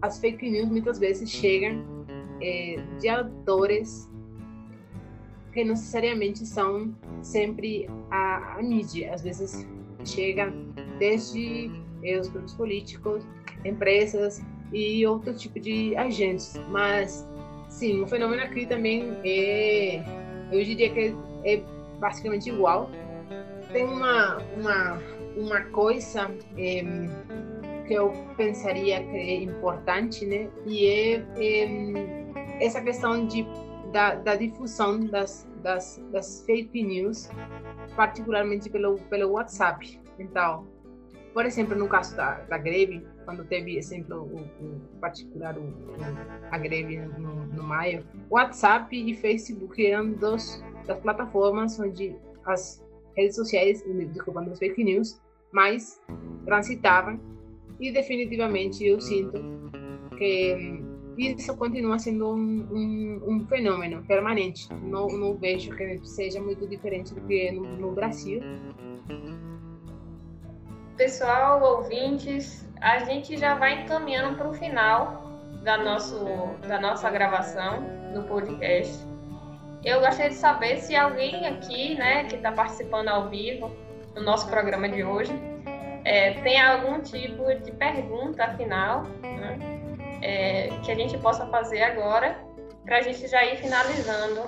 as 0.00 0.18
fake 0.18 0.50
news 0.50 0.68
muitas 0.68 0.98
vezes 0.98 1.30
chegam 1.30 1.84
é, 2.40 2.76
de 2.98 3.08
autores 3.08 4.10
que 5.52 5.62
não 5.62 5.70
necessariamente 5.70 6.46
são 6.46 6.94
sempre 7.22 7.88
a, 8.10 8.56
a 8.58 8.62
mídia. 8.62 9.14
Às 9.14 9.22
vezes 9.22 9.66
chega 10.04 10.52
desde 10.98 11.70
eh, 12.02 12.18
os 12.18 12.28
grupos 12.28 12.54
políticos, 12.54 13.24
empresas 13.64 14.42
e 14.72 15.06
outro 15.06 15.34
tipo 15.34 15.60
de 15.60 15.94
agentes. 15.96 16.54
Mas, 16.70 17.28
sim, 17.68 18.02
o 18.02 18.06
fenômeno 18.06 18.42
aqui 18.42 18.66
também 18.66 19.16
é, 19.24 20.02
eu 20.50 20.64
diria 20.64 20.90
que 20.90 21.14
é 21.44 21.62
basicamente 22.00 22.48
igual. 22.48 22.90
Tem 23.72 23.84
uma, 23.84 24.38
uma, 24.56 25.00
uma 25.36 25.60
coisa 25.66 26.30
é, 26.56 26.82
que 27.86 27.94
eu 27.94 28.12
pensaria 28.36 29.02
que 29.02 29.16
é 29.16 29.42
importante, 29.42 30.24
né? 30.26 30.48
E 30.66 30.86
é, 30.86 31.26
é 31.36 32.64
essa 32.64 32.80
questão 32.80 33.26
de 33.26 33.46
da, 33.92 34.14
da 34.14 34.34
difusão 34.34 35.00
das, 35.00 35.46
das, 35.62 36.02
das, 36.10 36.42
fake 36.46 36.82
news, 36.82 37.28
particularmente 37.94 38.70
pelo, 38.70 38.98
pelo 39.10 39.32
WhatsApp. 39.32 40.00
Então, 40.18 40.66
por 41.34 41.44
exemplo, 41.46 41.76
no 41.76 41.88
caso 41.88 42.16
da, 42.16 42.40
da 42.40 42.58
greve, 42.58 43.06
quando 43.24 43.44
teve, 43.44 43.76
exemplo, 43.76 44.22
o, 44.22 44.64
o 44.64 44.80
particular, 45.00 45.56
o, 45.58 45.72
a 46.50 46.58
greve 46.58 46.96
no, 46.96 47.46
no 47.46 47.62
maio, 47.62 48.04
WhatsApp 48.30 48.96
e 48.96 49.14
Facebook 49.14 49.84
eram 49.84 50.12
dos, 50.12 50.62
das 50.86 50.98
plataformas 51.00 51.78
onde 51.78 52.16
as 52.46 52.82
redes 53.16 53.36
sociais, 53.36 53.84
desculpa, 54.12 54.40
as 54.40 54.58
fake 54.58 54.82
news, 54.82 55.20
mais 55.52 56.00
transitavam. 56.44 57.20
E 57.78 57.90
definitivamente 57.92 58.84
eu 58.84 59.00
sinto 59.00 59.32
que 60.16 60.82
isso 61.18 61.54
continua 61.56 61.98
sendo 61.98 62.32
um, 62.32 62.68
um, 62.70 63.22
um, 63.26 63.46
fenômeno 63.46 64.02
permanente. 64.04 64.72
Não, 64.74 65.08
não 65.08 65.36
vejo 65.36 65.74
que 65.76 66.00
seja 66.04 66.40
muito 66.40 66.66
diferente 66.66 67.14
do 67.14 67.20
que 67.22 67.50
no, 67.50 67.64
no 67.76 67.92
Brasil. 67.92 68.40
Pessoal, 70.96 71.62
ouvintes, 71.62 72.68
a 72.80 73.00
gente 73.00 73.36
já 73.36 73.54
vai 73.54 73.82
encaminhando 73.82 74.36
para 74.36 74.48
o 74.48 74.54
final 74.54 75.32
da, 75.62 75.78
nosso, 75.78 76.24
da 76.66 76.80
nossa 76.80 77.10
gravação 77.10 77.82
do 78.14 78.22
podcast. 78.22 78.98
Eu 79.84 80.00
gostaria 80.00 80.30
de 80.30 80.36
saber 80.36 80.78
se 80.78 80.94
alguém 80.94 81.46
aqui, 81.46 81.94
né, 81.94 82.24
que 82.24 82.36
está 82.36 82.52
participando 82.52 83.08
ao 83.08 83.28
vivo 83.28 83.70
do 84.14 84.22
nosso 84.22 84.48
programa 84.48 84.88
de 84.88 85.02
hoje, 85.04 85.32
é, 86.04 86.34
tem 86.42 86.60
algum 86.60 87.00
tipo 87.00 87.44
de 87.62 87.72
pergunta 87.72 88.48
final, 88.56 89.04
né? 89.22 89.58
é, 90.22 90.68
que 90.82 90.90
a 90.90 90.94
gente 90.94 91.18
possa 91.18 91.46
fazer 91.46 91.82
agora, 91.82 92.38
para 92.84 92.98
a 92.98 93.02
gente 93.02 93.26
já 93.28 93.44
ir 93.44 93.58
finalizando. 93.58 94.42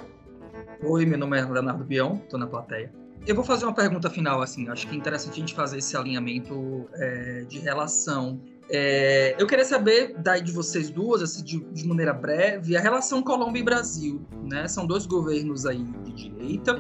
Oi, 0.83 1.05
meu 1.05 1.19
nome 1.19 1.39
é 1.39 1.45
Leonardo 1.45 1.85
Bião, 1.85 2.21
estou 2.23 2.39
na 2.39 2.47
plateia. 2.47 2.93
Eu 3.27 3.35
vou 3.35 3.45
fazer 3.45 3.65
uma 3.65 3.75
pergunta 3.75 4.11
final, 4.11 4.43
assim, 4.43 4.69
acho 4.69 4.87
que 4.87 4.95
é 4.95 4.99
interessante 4.99 5.33
a 5.33 5.37
gente 5.37 5.55
fazer 5.55 5.79
esse 5.79 5.97
alinhamento 5.97 6.87
é, 6.95 7.45
de 7.49 7.59
relação. 7.59 8.41
É, 8.71 9.35
eu 9.39 9.47
queria 9.47 9.65
saber 9.65 10.15
daí 10.19 10.43
de 10.43 10.53
vocês 10.53 10.91
duas, 10.91 11.23
assim, 11.23 11.43
de, 11.43 11.61
de, 11.61 11.89
maneira 11.89 12.13
breve, 12.13 12.77
a 12.77 12.81
relação 12.81 13.23
Colômbia 13.23 13.61
e 13.61 13.63
Brasil, 13.63 14.27
né? 14.43 14.69
São 14.69 14.87
dois 14.87 15.07
governos 15.07 15.65
aí 15.65 15.83
de 15.83 16.13
direita, 16.13 16.79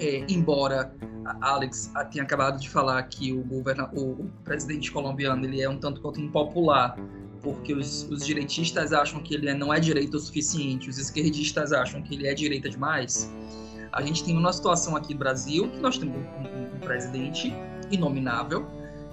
é, 0.00 0.24
embora 0.28 0.94
Alex 1.40 1.92
tenha 2.10 2.24
acabado 2.24 2.60
de 2.60 2.68
falar 2.68 3.02
que 3.04 3.32
o, 3.32 3.44
o, 3.94 4.30
presidente 4.44 4.90
colombiano 4.90 5.44
ele 5.44 5.60
é 5.60 5.68
um 5.68 5.78
tanto 5.78 6.00
quanto 6.00 6.20
impopular 6.20 6.96
porque 7.42 7.74
os, 7.74 8.04
os 8.04 8.24
direitistas 8.24 8.92
acham 8.92 9.20
que 9.20 9.34
ele 9.34 9.48
é, 9.48 9.54
não 9.54 9.74
é 9.74 9.80
direita 9.80 10.16
o 10.16 10.20
suficiente, 10.20 10.88
os 10.88 10.98
esquerdistas 10.98 11.72
acham 11.72 12.00
que 12.00 12.14
ele 12.14 12.26
é 12.28 12.34
direita 12.34 12.70
demais. 12.70 13.30
A 13.92 14.00
gente 14.00 14.24
tem 14.24 14.36
uma 14.36 14.52
situação 14.52 14.96
aqui 14.96 15.12
no 15.12 15.18
Brasil 15.18 15.68
que 15.68 15.78
nós 15.80 15.98
temos 15.98 16.16
um, 16.16 16.20
um, 16.20 16.76
um 16.76 16.80
presidente 16.80 17.52
inominável 17.90 18.66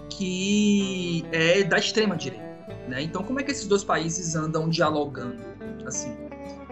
que 0.09 1.25
é 1.31 1.63
da 1.63 1.77
extrema 1.77 2.15
direita, 2.15 2.45
né? 2.87 3.01
Então, 3.01 3.23
como 3.23 3.39
é 3.39 3.43
que 3.43 3.51
esses 3.51 3.67
dois 3.67 3.83
países 3.83 4.35
andam 4.35 4.69
dialogando, 4.69 5.41
assim? 5.85 6.15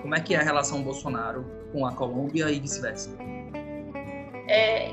Como 0.02 0.16
é 0.16 0.20
que 0.20 0.34
é 0.34 0.40
a 0.40 0.44
relação 0.44 0.82
Bolsonaro 0.84 1.46
com 1.72 1.86
a 1.86 1.92
Colômbia 1.92 2.50
e 2.52 2.60
vice-versa? 2.60 3.10
É, 4.48 4.90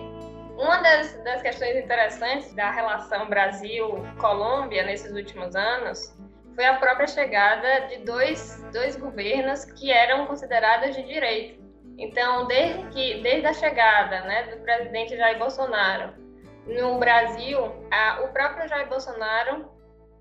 uma 0.56 0.76
das, 0.78 1.12
das 1.24 1.42
questões 1.42 1.76
interessantes 1.76 2.52
da 2.54 2.70
relação 2.70 3.28
Brasil-Colômbia 3.28 4.84
nesses 4.84 5.12
últimos 5.12 5.54
anos 5.56 6.16
foi 6.54 6.64
a 6.64 6.74
própria 6.74 7.06
chegada 7.06 7.88
de 7.88 7.98
dois, 7.98 8.64
dois 8.72 8.96
governos 8.96 9.64
que 9.64 9.90
eram 9.90 10.26
considerados 10.26 10.94
de 10.94 11.02
direita. 11.02 11.62
Então, 11.98 12.46
desde, 12.46 12.84
que, 12.88 13.20
desde 13.22 13.46
a 13.46 13.52
chegada 13.52 14.20
né, 14.22 14.44
do 14.44 14.62
presidente 14.62 15.16
Jair 15.16 15.38
Bolsonaro 15.38 16.12
no 16.66 16.98
Brasil, 16.98 17.58
a, 17.90 18.22
o 18.22 18.28
próprio 18.28 18.68
Jair 18.68 18.88
Bolsonaro 18.88 19.68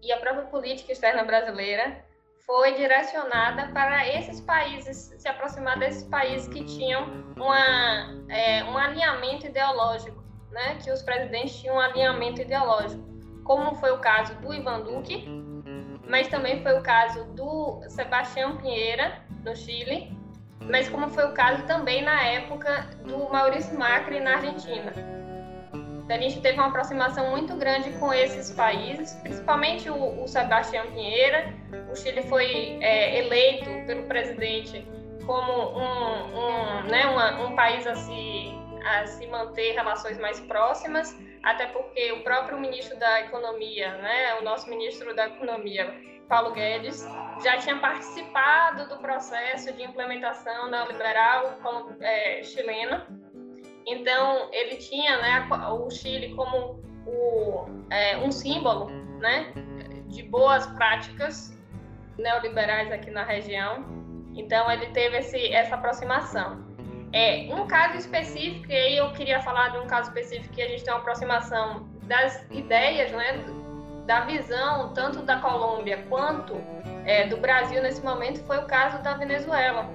e 0.01 0.11
a 0.11 0.17
própria 0.17 0.45
política 0.45 0.91
externa 0.91 1.23
brasileira 1.23 2.03
foi 2.45 2.73
direcionada 2.73 3.67
para 3.67 4.07
esses 4.07 4.41
países, 4.41 5.13
se 5.17 5.27
aproximar 5.27 5.79
desses 5.79 6.03
países 6.03 6.47
que 6.47 6.63
tinham 6.63 7.05
uma, 7.35 8.23
é, 8.29 8.63
um 8.65 8.77
alinhamento 8.77 9.47
ideológico, 9.47 10.23
né, 10.51 10.75
que 10.83 10.91
os 10.91 11.01
presidentes 11.01 11.55
tinham 11.59 11.75
um 11.75 11.79
alinhamento 11.79 12.41
ideológico, 12.41 13.03
como 13.43 13.75
foi 13.75 13.91
o 13.91 13.99
caso 13.99 14.35
do 14.35 14.53
Ivan 14.53 14.81
Duque, 14.81 15.25
mas 16.07 16.27
também 16.27 16.61
foi 16.61 16.77
o 16.77 16.83
caso 16.83 17.23
do 17.33 17.81
Sebastião 17.87 18.57
Pinheira, 18.57 19.23
no 19.43 19.55
Chile, 19.55 20.15
mas 20.61 20.87
como 20.89 21.09
foi 21.09 21.25
o 21.25 21.33
caso 21.33 21.65
também 21.65 22.01
na 22.03 22.23
época 22.23 22.87
do 23.05 23.29
Maurício 23.29 23.77
Macri 23.77 24.19
na 24.19 24.35
Argentina. 24.35 24.93
Então, 26.03 26.17
a 26.17 26.19
gente 26.19 26.41
teve 26.41 26.57
uma 26.57 26.67
aproximação 26.67 27.29
muito 27.31 27.55
grande 27.55 27.91
com 27.93 28.13
esses 28.13 28.51
países, 28.51 29.13
principalmente 29.21 29.89
o, 29.89 30.23
o 30.23 30.27
Sebastião 30.27 30.85
Pinheira. 30.87 31.53
O 31.91 31.95
Chile 31.95 32.23
foi 32.23 32.77
é, 32.81 33.19
eleito 33.19 33.69
pelo 33.87 34.03
presidente 34.03 34.85
como 35.25 35.79
um, 35.79 36.37
um, 36.37 36.83
né, 36.89 37.05
uma, 37.05 37.47
um 37.47 37.55
país 37.55 37.87
a 37.87 37.95
se, 37.95 38.51
a 38.85 39.05
se 39.05 39.25
manter 39.27 39.73
relações 39.73 40.17
mais 40.19 40.39
próximas 40.41 41.15
até 41.43 41.67
porque 41.67 42.13
o 42.13 42.23
próprio 42.23 42.57
ministro 42.57 42.97
da 42.97 43.19
Economia, 43.21 43.97
né, 43.97 44.35
o 44.39 44.43
nosso 44.43 44.69
ministro 44.69 45.13
da 45.13 45.27
Economia, 45.27 45.93
Paulo 46.29 46.53
Guedes, 46.53 47.05
já 47.43 47.57
tinha 47.57 47.77
participado 47.77 48.87
do 48.87 48.97
processo 48.97 49.73
de 49.73 49.83
implementação 49.83 50.71
neoliberal 50.71 51.59
é, 51.99 52.41
chilena. 52.41 53.05
Então, 53.85 54.49
ele 54.51 54.77
tinha 54.77 55.17
né, 55.17 55.47
o 55.71 55.89
Chile 55.89 56.33
como 56.35 56.79
o, 57.05 57.65
é, 57.89 58.17
um 58.17 58.31
símbolo 58.31 58.89
né, 59.19 59.53
de 60.07 60.23
boas 60.23 60.65
práticas 60.67 61.57
neoliberais 62.17 62.91
aqui 62.91 63.11
na 63.11 63.23
região. 63.23 63.85
Então, 64.35 64.71
ele 64.71 64.87
teve 64.87 65.17
esse, 65.17 65.53
essa 65.53 65.75
aproximação. 65.75 66.63
É, 67.11 67.47
um 67.53 67.67
caso 67.67 67.97
específico, 67.97 68.71
e 68.71 68.75
aí 68.75 68.97
eu 68.97 69.11
queria 69.11 69.39
falar 69.41 69.69
de 69.69 69.77
um 69.77 69.85
caso 69.85 70.09
específico 70.09 70.53
que 70.53 70.61
a 70.61 70.67
gente 70.67 70.83
tem 70.83 70.91
uma 70.91 70.99
aproximação 70.99 71.87
das 72.03 72.43
ideias, 72.49 73.11
né, 73.11 73.45
da 74.05 74.21
visão 74.21 74.93
tanto 74.93 75.21
da 75.21 75.39
Colômbia 75.39 76.03
quanto 76.09 76.55
é, 77.05 77.27
do 77.27 77.37
Brasil 77.37 77.81
nesse 77.81 78.03
momento, 78.03 78.43
foi 78.45 78.57
o 78.57 78.65
caso 78.65 79.01
da 79.03 79.13
Venezuela. 79.13 79.87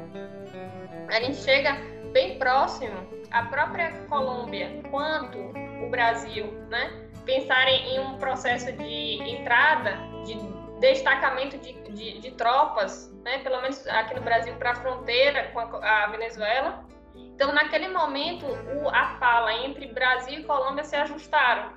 A 1.09 1.21
gente 1.21 1.39
chega 1.39 1.77
bem 2.13 2.39
próximo, 2.39 2.95
a 3.31 3.43
própria 3.45 3.93
Colômbia 4.09 4.83
quanto 4.91 5.39
o 5.39 5.91
Brasil, 5.91 6.47
né, 6.69 7.09
pensarem 7.25 7.95
em 7.95 8.01
um 8.01 8.19
processo 8.19 8.73
de 8.73 9.23
entrada, 9.23 9.97
de 10.25 10.35
destacamento 10.81 11.59
de, 11.59 11.73
de, 11.91 12.21
de 12.21 12.31
tropas, 12.33 13.13
né, 13.25 13.39
pelo 13.39 13.61
menos 13.61 13.87
aqui 13.89 14.15
no 14.15 14.23
Brasil, 14.23 14.55
para 14.55 14.73
a 14.73 14.75
fronteira 14.77 15.51
com 15.53 15.61
a, 15.61 16.05
a 16.05 16.07
Venezuela. 16.09 16.85
Então, 17.15 17.53
naquele 17.53 17.89
momento, 17.89 18.47
o, 18.47 18.89
a 18.89 19.17
fala 19.19 19.53
entre 19.53 19.87
Brasil 19.93 20.41
e 20.41 20.45
Colômbia 20.45 20.85
se 20.85 20.97
ajustaram 20.97 21.73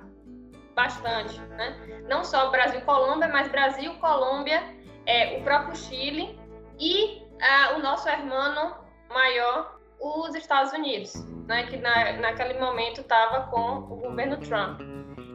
bastante, 0.74 1.38
né? 1.40 2.02
Não 2.08 2.24
só 2.24 2.50
Brasil 2.50 2.80
e 2.80 2.82
Colômbia, 2.82 3.28
mas 3.28 3.48
Brasil, 3.48 3.94
Colômbia, 3.96 4.62
é, 5.06 5.38
o 5.38 5.42
próprio 5.44 5.76
Chile 5.76 6.38
e 6.78 7.22
o 7.74 7.78
nosso 7.78 8.08
irmão 8.08 8.76
maior, 9.08 9.78
os 10.02 10.34
Estados 10.34 10.72
Unidos, 10.72 11.14
né? 11.46 11.66
Que 11.66 11.76
na, 11.76 12.12
naquele 12.14 12.58
momento 12.58 13.00
estava 13.00 13.46
com 13.50 13.78
o 13.92 13.96
governo 13.96 14.36
Trump. 14.38 14.80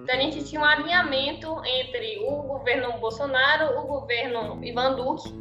Então 0.04 0.16
a 0.16 0.20
gente 0.20 0.44
tinha 0.46 0.62
um 0.62 0.66
alinhamento 0.66 1.62
entre 1.66 2.20
o 2.20 2.44
governo 2.44 2.94
Bolsonaro, 3.00 3.80
o 3.80 3.88
governo 3.88 4.64
Ivan 4.64 4.96
Duque 4.96 5.34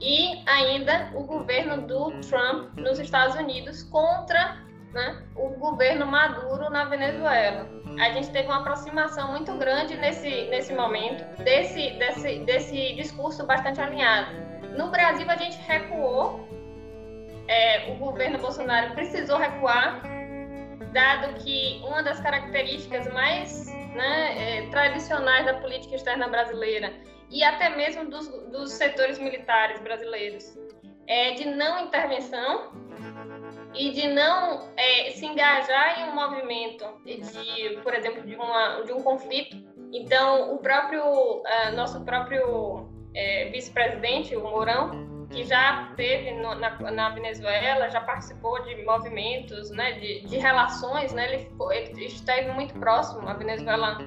e 0.00 0.42
ainda 0.46 1.10
o 1.14 1.24
governo 1.24 1.86
do 1.86 2.20
Trump 2.20 2.76
nos 2.76 2.98
Estados 2.98 3.36
Unidos 3.36 3.82
contra 3.84 4.62
né, 4.92 5.22
o 5.34 5.50
governo 5.50 6.06
Maduro 6.06 6.70
na 6.70 6.84
Venezuela. 6.84 7.68
A 7.98 8.12
gente 8.12 8.30
teve 8.30 8.48
uma 8.48 8.60
aproximação 8.60 9.32
muito 9.32 9.52
grande 9.56 9.96
nesse, 9.96 10.46
nesse 10.48 10.72
momento, 10.72 11.24
desse, 11.42 11.90
desse, 11.92 12.38
desse 12.40 12.94
discurso 12.94 13.44
bastante 13.46 13.80
alinhado. 13.80 14.32
No 14.76 14.90
Brasil, 14.90 15.28
a 15.30 15.36
gente 15.36 15.56
recuou, 15.58 16.48
é, 17.48 17.90
o 17.92 17.96
governo 17.96 18.38
Bolsonaro 18.38 18.94
precisou 18.94 19.38
recuar, 19.38 20.02
dado 20.92 21.34
que 21.42 21.80
uma 21.84 22.02
das 22.02 22.20
características 22.20 23.12
mais 23.12 23.66
né, 23.94 24.58
é, 24.58 24.70
tradicionais 24.70 25.46
da 25.46 25.54
política 25.54 25.96
externa 25.96 26.28
brasileira 26.28 26.92
e 27.30 27.42
até 27.42 27.70
mesmo 27.70 28.08
dos, 28.08 28.28
dos 28.50 28.72
setores 28.72 29.18
militares 29.18 29.80
brasileiros 29.80 30.56
é 31.06 31.32
de 31.32 31.46
não 31.46 31.84
intervenção 31.84 32.72
e 33.74 33.90
de 33.90 34.08
não 34.08 34.68
é, 34.76 35.10
se 35.10 35.26
engajar 35.26 36.00
em 36.00 36.10
um 36.10 36.14
movimento 36.14 36.84
de, 37.04 37.80
por 37.82 37.92
exemplo, 37.92 38.22
de, 38.22 38.36
uma, 38.36 38.82
de 38.82 38.92
um 38.92 39.02
conflito. 39.02 39.56
Então, 39.92 40.54
o 40.54 40.58
próprio 40.58 41.02
uh, 41.02 41.72
nosso 41.74 42.04
próprio 42.04 42.88
é, 43.14 43.48
vice-presidente, 43.50 44.36
o 44.36 44.42
Mourão, 44.42 45.13
que 45.30 45.44
já 45.44 45.92
teve 45.96 46.32
no, 46.32 46.54
na, 46.54 46.70
na, 46.90 47.10
Venezuela, 47.10 47.88
já 47.90 48.00
participou 48.00 48.62
de 48.62 48.84
movimentos, 48.84 49.70
né, 49.70 49.92
de, 49.92 50.20
de 50.26 50.36
relações, 50.38 51.12
né, 51.12 51.32
ele, 51.32 51.50
ele 51.70 52.04
esteve 52.06 52.50
muito 52.52 52.74
próximo 52.78 53.28
à 53.28 53.34
Venezuela 53.34 53.98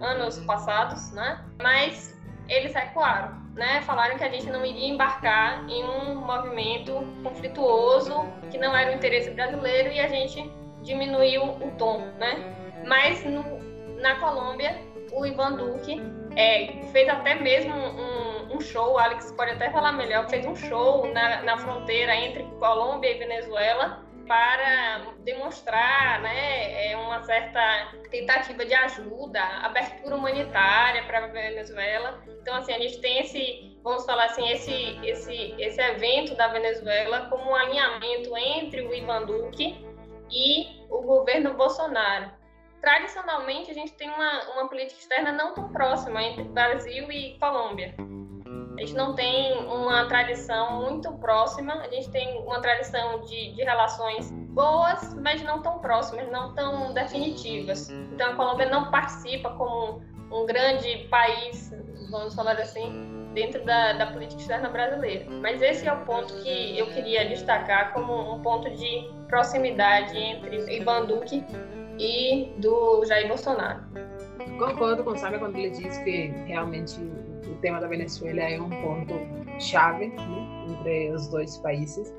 anos 0.00 0.38
passados, 0.40 1.12
né, 1.12 1.44
mas 1.62 2.18
eles 2.50 2.74
recuaram, 2.74 3.40
né? 3.54 3.80
Falaram 3.82 4.18
que 4.18 4.24
a 4.24 4.28
gente 4.28 4.50
não 4.50 4.66
iria 4.66 4.88
embarcar 4.88 5.64
em 5.70 5.84
um 5.84 6.16
movimento 6.16 6.92
conflituoso 7.22 8.26
que 8.50 8.58
não 8.58 8.76
era 8.76 8.90
o 8.90 8.94
interesse 8.94 9.30
brasileiro 9.30 9.92
e 9.92 10.00
a 10.00 10.08
gente 10.08 10.50
diminuiu 10.82 11.44
o 11.44 11.70
tom, 11.78 12.00
né? 12.18 12.56
Mas 12.84 13.24
no, 13.24 13.44
na 14.00 14.16
Colômbia, 14.16 14.80
o 15.12 15.24
Ivan 15.24 15.52
Duque 15.52 16.00
é, 16.34 16.82
fez 16.92 17.08
até 17.08 17.36
mesmo 17.36 17.72
um, 17.72 18.29
um, 18.60 18.62
show, 18.62 18.92
o 18.92 18.98
Alex 18.98 19.32
pode 19.32 19.52
até 19.52 19.70
falar 19.70 19.92
melhor, 19.92 20.28
fez 20.28 20.44
um 20.44 20.54
show 20.54 21.10
na, 21.12 21.42
na 21.42 21.56
fronteira 21.56 22.14
entre 22.14 22.44
Colômbia 22.58 23.10
e 23.10 23.18
Venezuela 23.18 24.04
para 24.28 25.12
demonstrar 25.24 26.20
né, 26.20 26.90
é, 26.90 26.96
uma 26.96 27.22
certa 27.24 27.60
tentativa 28.10 28.64
de 28.64 28.74
ajuda, 28.74 29.42
abertura 29.62 30.14
humanitária 30.14 31.02
para 31.04 31.24
a 31.24 31.26
Venezuela. 31.26 32.22
Então, 32.40 32.54
assim, 32.54 32.72
a 32.72 32.78
gente 32.78 33.00
tem 33.00 33.20
esse, 33.20 33.76
vamos 33.82 34.04
falar 34.04 34.26
assim, 34.26 34.48
esse, 34.50 35.00
esse, 35.04 35.54
esse 35.58 35.80
evento 35.80 36.36
da 36.36 36.46
Venezuela 36.48 37.28
como 37.28 37.50
um 37.50 37.54
alinhamento 37.56 38.36
entre 38.36 38.82
o 38.82 38.94
Ivan 38.94 39.24
Duque 39.24 39.84
e 40.30 40.86
o 40.88 41.02
governo 41.02 41.54
Bolsonaro. 41.54 42.30
Tradicionalmente, 42.80 43.70
a 43.70 43.74
gente 43.74 43.92
tem 43.94 44.08
uma, 44.08 44.52
uma 44.52 44.68
política 44.68 45.00
externa 45.00 45.32
não 45.32 45.54
tão 45.54 45.72
próxima 45.72 46.22
entre 46.22 46.44
Brasil 46.44 47.10
e 47.10 47.36
Colômbia. 47.38 47.94
A 48.80 48.82
gente 48.82 48.94
não 48.94 49.14
tem 49.14 49.58
uma 49.66 50.06
tradição 50.06 50.80
muito 50.80 51.12
próxima, 51.18 51.74
a 51.74 51.88
gente 51.88 52.10
tem 52.10 52.38
uma 52.38 52.62
tradição 52.62 53.20
de, 53.26 53.52
de 53.52 53.62
relações 53.62 54.30
boas, 54.30 55.14
mas 55.20 55.42
não 55.42 55.60
tão 55.60 55.80
próximas, 55.80 56.32
não 56.32 56.54
tão 56.54 56.94
definitivas. 56.94 57.90
Então 57.90 58.30
a 58.30 58.34
Colômbia 58.36 58.70
não 58.70 58.90
participa 58.90 59.50
como 59.50 60.00
um 60.32 60.46
grande 60.46 61.06
país, 61.10 61.70
vamos 62.10 62.34
falar 62.34 62.52
assim, 62.52 63.28
dentro 63.34 63.62
da, 63.66 63.92
da 63.92 64.06
política 64.06 64.40
externa 64.40 64.70
brasileira. 64.70 65.26
Mas 65.28 65.60
esse 65.60 65.86
é 65.86 65.92
o 65.92 66.02
ponto 66.06 66.32
que 66.42 66.78
eu 66.78 66.86
queria 66.86 67.28
destacar 67.28 67.92
como 67.92 68.34
um 68.34 68.40
ponto 68.40 68.70
de 68.70 69.10
proximidade 69.28 70.16
entre 70.16 70.74
Ivan 70.74 71.04
Duque 71.04 71.44
e 71.98 72.54
do 72.56 73.04
Jair 73.04 73.28
Bolsonaro. 73.28 73.82
Concordo 74.58 75.04
com 75.04 75.10
o 75.10 75.18
Sábio 75.18 75.38
quando 75.38 75.56
ele 75.56 75.68
diz 75.68 75.98
que 75.98 76.28
realmente 76.46 76.98
o 77.46 77.54
tema 77.56 77.80
da 77.80 77.88
Venezuela 77.88 78.40
é 78.40 78.60
um 78.60 78.68
ponto 78.68 79.14
chave 79.60 80.08
né, 80.08 80.66
entre 80.68 81.12
os 81.12 81.28
dois 81.28 81.56
países. 81.58 82.14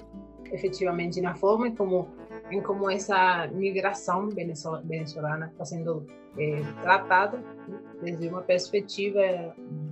Efetivamente, 0.51 1.21
na 1.21 1.35
forma 1.35 1.71
como 1.71 2.09
em 2.51 2.61
como 2.61 2.89
essa 2.89 3.47
migração 3.53 4.29
venezuelana 4.29 5.47
está 5.53 5.63
sendo 5.63 6.05
é, 6.37 6.61
tratada 6.81 7.37
né, 7.37 7.79
desde 8.01 8.27
uma 8.27 8.41
perspectiva 8.41 9.21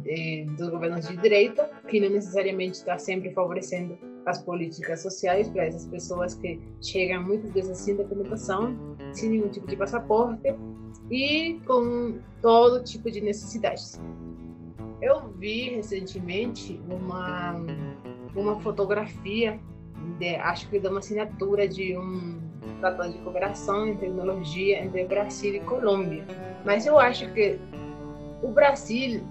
é, 0.06 0.46
dos 0.58 0.70
governos 0.70 1.08
de 1.08 1.16
direita, 1.18 1.70
que 1.88 2.00
não 2.00 2.10
necessariamente 2.10 2.78
está 2.78 2.98
sempre 2.98 3.32
favorecendo 3.32 3.98
as 4.26 4.42
políticas 4.44 5.02
sociais 5.02 5.48
para 5.50 5.66
essas 5.66 5.86
pessoas 5.88 6.36
que 6.36 6.62
chegam 6.82 7.24
muitas 7.24 7.52
vezes 7.52 7.78
sem 7.78 7.96
documentação, 7.96 8.76
sem 9.14 9.30
nenhum 9.30 9.48
tipo 9.50 9.68
de 9.68 9.76
passaporte 9.76 10.54
e 11.10 11.60
com 11.66 12.20
todo 12.42 12.84
tipo 12.84 13.10
de 13.10 13.22
necessidades. 13.22 14.00
Eu 15.02 15.30
vi 15.30 15.70
recentemente 15.76 16.80
uma, 16.90 17.56
uma 18.36 18.60
fotografia, 18.60 19.60
de, 20.18 20.36
acho 20.36 20.70
que 20.70 20.80
de 20.80 20.88
uma 20.88 21.00
assinatura 21.00 21.68
de 21.68 21.98
um 21.98 22.40
tratado 22.80 23.14
de 23.14 23.20
cooperação 23.20 23.88
em 23.88 23.96
tecnologia 23.96 24.84
entre 24.84 25.06
Brasil 25.06 25.56
e 25.56 25.60
Colômbia. 25.62 26.26
Mas 26.66 26.86
eu 26.86 27.00
acho 27.00 27.32
que 27.34 27.60
o 28.42 28.50
Brasil, 28.50 29.22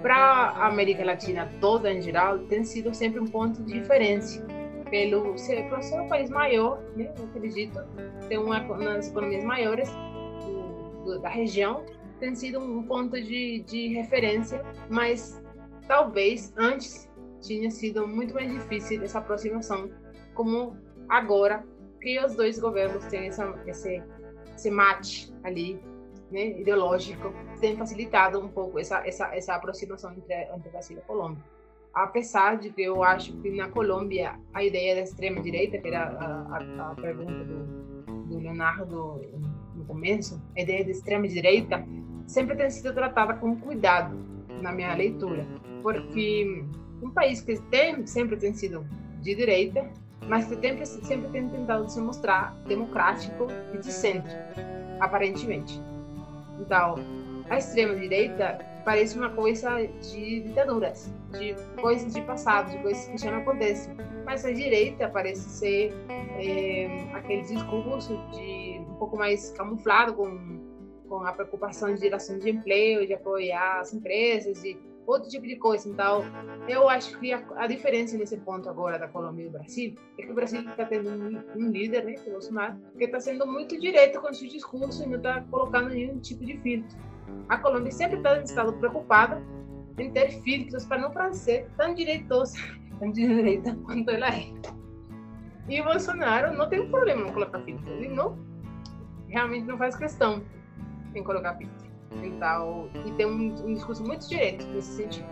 para 0.00 0.16
a 0.16 0.68
América 0.68 1.04
Latina 1.04 1.50
toda 1.60 1.92
em 1.92 2.00
geral, 2.00 2.38
tem 2.40 2.62
sido 2.64 2.94
sempre 2.94 3.20
um 3.20 3.26
ponto 3.26 3.62
de 3.62 3.74
referência. 3.74 4.44
Pelo 4.90 5.36
ser, 5.36 5.66
um 5.98 6.08
país 6.08 6.30
maior, 6.30 6.78
né, 6.94 7.12
eu 7.18 7.24
acredito, 7.24 7.80
tem 8.28 8.38
uma 8.38 8.60
das 8.60 9.08
economias 9.08 9.42
maiores 9.42 9.90
do, 9.90 11.04
do, 11.04 11.18
da 11.20 11.28
região, 11.28 11.84
tem 12.24 12.34
sido 12.34 12.58
um 12.58 12.82
ponto 12.82 13.20
de, 13.20 13.60
de 13.60 13.88
referência, 13.88 14.64
mas 14.88 15.42
talvez 15.86 16.54
antes 16.56 17.10
tinha 17.42 17.70
sido 17.70 18.08
muito 18.08 18.32
mais 18.32 18.50
difícil 18.50 19.02
essa 19.02 19.18
aproximação, 19.18 19.90
como 20.32 20.74
agora 21.06 21.62
que 22.00 22.18
os 22.24 22.34
dois 22.34 22.58
governos 22.58 23.04
têm 23.06 23.28
essa, 23.28 23.54
esse, 23.66 24.02
esse 24.54 24.70
mate 24.70 25.34
ali, 25.42 25.78
né, 26.30 26.58
ideológico, 26.58 27.34
tem 27.60 27.76
facilitado 27.76 28.40
um 28.40 28.48
pouco 28.48 28.78
essa, 28.78 29.06
essa, 29.06 29.26
essa 29.36 29.54
aproximação 29.54 30.12
entre, 30.14 30.34
entre 30.34 30.70
Brasil 30.70 30.96
e 30.96 31.02
Colômbia. 31.02 31.44
Apesar 31.92 32.56
de 32.56 32.70
que 32.70 32.82
eu 32.82 33.04
acho 33.04 33.36
que 33.42 33.50
na 33.50 33.68
Colômbia 33.68 34.40
a 34.54 34.64
ideia 34.64 34.94
da 34.94 35.02
extrema-direita, 35.02 35.76
que 35.78 35.88
era 35.88 36.08
a, 36.08 36.56
a, 36.56 36.90
a 36.90 36.94
pergunta 36.94 37.44
do, 37.44 38.24
do 38.24 38.38
Leonardo 38.38 39.20
no 39.74 39.84
começo, 39.84 40.42
a 40.56 40.62
ideia 40.62 40.82
da 40.84 40.90
extrema-direita 40.90 41.86
sempre 42.26 42.56
tem 42.56 42.70
sido 42.70 42.92
tratada 42.92 43.34
com 43.34 43.56
cuidado 43.56 44.16
na 44.60 44.72
minha 44.72 44.94
leitura, 44.94 45.46
porque 45.82 46.64
um 47.02 47.10
país 47.10 47.40
que 47.40 47.60
tem, 47.70 48.06
sempre 48.06 48.36
tem 48.36 48.52
sido 48.54 48.86
de 49.20 49.34
direita 49.34 49.88
mas 50.28 50.46
sempre, 50.46 50.86
sempre 50.86 51.28
tem 51.30 51.48
tentado 51.48 51.88
se 51.88 52.00
mostrar 52.00 52.54
democrático 52.66 53.46
e 53.72 53.78
de 53.78 53.92
centro, 53.92 54.32
aparentemente. 55.00 55.80
Então, 56.58 56.96
a 57.50 57.58
extrema-direita 57.58 58.58
parece 58.84 59.18
uma 59.18 59.30
coisa 59.30 59.82
de 60.00 60.40
ditaduras, 60.40 61.12
de 61.32 61.54
coisas 61.80 62.12
de 62.12 62.20
passado, 62.22 62.70
de 62.70 62.78
coisas 62.78 63.06
que 63.06 63.18
já 63.18 63.30
não 63.30 63.38
acontecem. 63.38 63.94
Mas 64.24 64.44
a 64.44 64.52
direita 64.52 65.08
parece 65.08 65.48
ser 65.48 65.94
é, 66.08 67.06
aquele 67.14 67.42
discurso 67.42 68.16
de 68.32 68.80
um 68.80 68.94
pouco 68.94 69.16
mais 69.16 69.50
camuflado 69.50 70.14
com, 70.14 70.38
com 71.08 71.24
a 71.26 71.32
preocupação 71.32 71.94
de 71.94 72.00
geração 72.00 72.38
de 72.38 72.50
emprego, 72.50 73.06
de 73.06 73.14
apoiar 73.14 73.80
as 73.80 73.92
empresas 73.92 74.62
e 74.64 74.78
outro 75.06 75.28
tipo 75.28 75.46
de 75.46 75.56
coisa. 75.56 75.88
Então, 75.88 76.24
eu 76.68 76.88
acho 76.88 77.18
que 77.18 77.32
a, 77.32 77.44
a 77.56 77.66
diferença 77.66 78.16
nesse 78.16 78.36
ponto 78.38 78.68
agora 78.68 78.98
da 78.98 79.08
Colômbia 79.08 79.42
e 79.42 79.46
do 79.46 79.52
Brasil 79.52 79.96
é 80.18 80.22
que 80.22 80.30
o 80.30 80.34
Brasil 80.34 80.60
está 80.60 80.84
tendo 80.84 81.10
um, 81.10 81.42
um, 81.56 81.70
líder, 81.70 82.04
né, 82.04 82.14
é 82.14 82.30
Bolsonaro, 82.30 82.76
que 82.96 83.04
está 83.04 83.20
sendo 83.20 83.46
muito 83.46 83.78
direto 83.78 84.20
com 84.20 84.30
o 84.30 84.34
seu 84.34 84.48
discurso 84.48 85.02
e 85.02 85.06
não 85.06 85.16
está 85.16 85.42
colocando 85.42 85.90
nenhum 85.90 86.18
tipo 86.18 86.44
de 86.44 86.58
filtro. 86.58 86.96
A 87.48 87.58
Colômbia 87.58 87.92
sempre 87.92 88.18
está 88.18 88.38
estado 88.40 88.72
preocupada 88.74 89.42
em 89.98 90.10
ter 90.10 90.30
filtros 90.42 90.84
para 90.86 90.98
não 90.98 91.10
parecer 91.10 91.68
tão 91.76 91.94
direitosa, 91.94 92.56
tão 92.98 93.10
direita 93.12 93.76
quanto 93.84 94.10
ela 94.10 94.28
é. 94.28 94.52
E 95.68 95.80
o 95.80 95.84
Bolsonaro 95.84 96.56
não 96.56 96.68
tem 96.68 96.88
problema 96.90 97.28
em 97.28 97.32
colocar 97.32 97.60
filtro. 97.60 97.90
Ele 97.94 98.08
não 98.08 98.36
realmente 99.28 99.66
não 99.66 99.76
faz 99.76 99.96
questão 99.96 100.42
em 101.18 101.22
colocar 101.22 101.54
filtro. 101.54 101.84
Então, 102.22 102.88
e 103.04 103.10
tem 103.12 103.26
um, 103.26 103.54
um 103.64 103.74
discurso 103.74 104.04
muito 104.04 104.28
direto 104.28 104.66
nesse 104.66 104.96
sentido. 104.96 105.26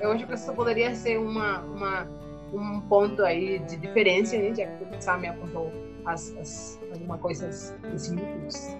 Eu 0.00 0.12
acho 0.12 0.26
que 0.26 0.34
isso 0.34 0.52
poderia 0.52 0.94
ser 0.94 1.18
uma, 1.18 1.60
uma, 1.60 2.06
um 2.52 2.80
ponto 2.82 3.24
aí 3.24 3.58
de 3.60 3.76
diferença, 3.76 4.36
né? 4.36 4.54
Já 4.54 4.66
que 4.66 4.84
o 4.84 5.00
Sam 5.00 5.28
apontou 5.28 5.72
as, 6.04 6.36
as, 6.36 6.80
algumas 6.92 7.20
coisas 7.20 7.78
similitudes. 7.96 8.76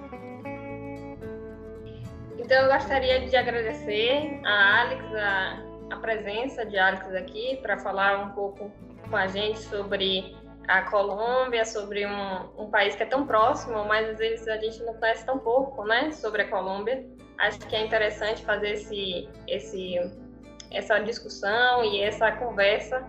Então, 2.38 2.62
eu 2.62 2.72
gostaria 2.72 3.26
de 3.26 3.36
agradecer 3.36 4.40
a 4.44 4.80
Alex, 4.82 5.04
a, 5.14 5.62
a 5.90 5.96
presença 5.96 6.64
de 6.64 6.78
Alex 6.78 7.14
aqui, 7.14 7.58
para 7.62 7.78
falar 7.78 8.24
um 8.24 8.30
pouco 8.30 8.70
com 9.08 9.16
a 9.16 9.26
gente 9.26 9.58
sobre 9.60 10.34
a 10.68 10.82
Colômbia, 10.82 11.64
sobre 11.64 12.06
um, 12.06 12.62
um, 12.62 12.70
país 12.70 12.94
que 12.94 13.02
é 13.02 13.06
tão 13.06 13.26
próximo, 13.26 13.84
mas 13.86 14.10
às 14.10 14.18
vezes 14.18 14.46
a 14.46 14.58
gente 14.58 14.82
não 14.82 14.94
conhece 14.94 15.24
tão 15.24 15.38
pouco, 15.38 15.82
né, 15.84 16.10
sobre 16.12 16.42
a 16.42 16.48
Colômbia. 16.48 17.04
Acho 17.38 17.58
que 17.60 17.74
é 17.74 17.84
interessante 17.84 18.44
fazer 18.44 18.72
esse, 18.72 19.28
esse, 19.46 19.96
essa 20.70 20.98
discussão 20.98 21.82
e 21.84 22.02
essa 22.02 22.30
conversa 22.32 23.08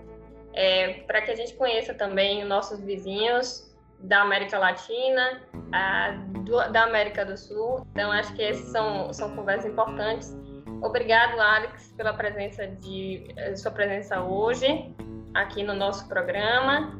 é, 0.53 1.03
para 1.05 1.21
que 1.21 1.31
a 1.31 1.35
gente 1.35 1.53
conheça 1.55 1.93
também 1.93 2.41
os 2.41 2.47
nossos 2.47 2.79
vizinhos 2.79 3.69
da 3.99 4.21
América 4.21 4.57
Latina, 4.57 5.41
a, 5.73 6.11
do, 6.45 6.71
da 6.71 6.83
América 6.83 7.25
do 7.25 7.35
Sul. 7.37 7.85
Então, 7.91 8.09
acho 8.11 8.33
que 8.35 8.41
essas 8.41 8.71
são, 8.71 9.11
são 9.11 9.35
conversas 9.35 9.69
importantes. 9.69 10.33
Obrigado, 10.81 11.37
Alex, 11.39 11.91
pela 11.97 12.13
presença 12.13 12.65
de 12.65 13.33
eh, 13.35 13.53
sua 13.57 13.71
presença 13.71 14.21
hoje 14.21 14.95
aqui 15.33 15.61
no 15.61 15.73
nosso 15.73 16.07
programa. 16.07 16.97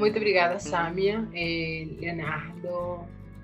Muito 0.00 0.16
obrigada, 0.16 0.58
Samia, 0.58 1.28
eh, 1.34 1.86
Leonardo, 2.00 3.00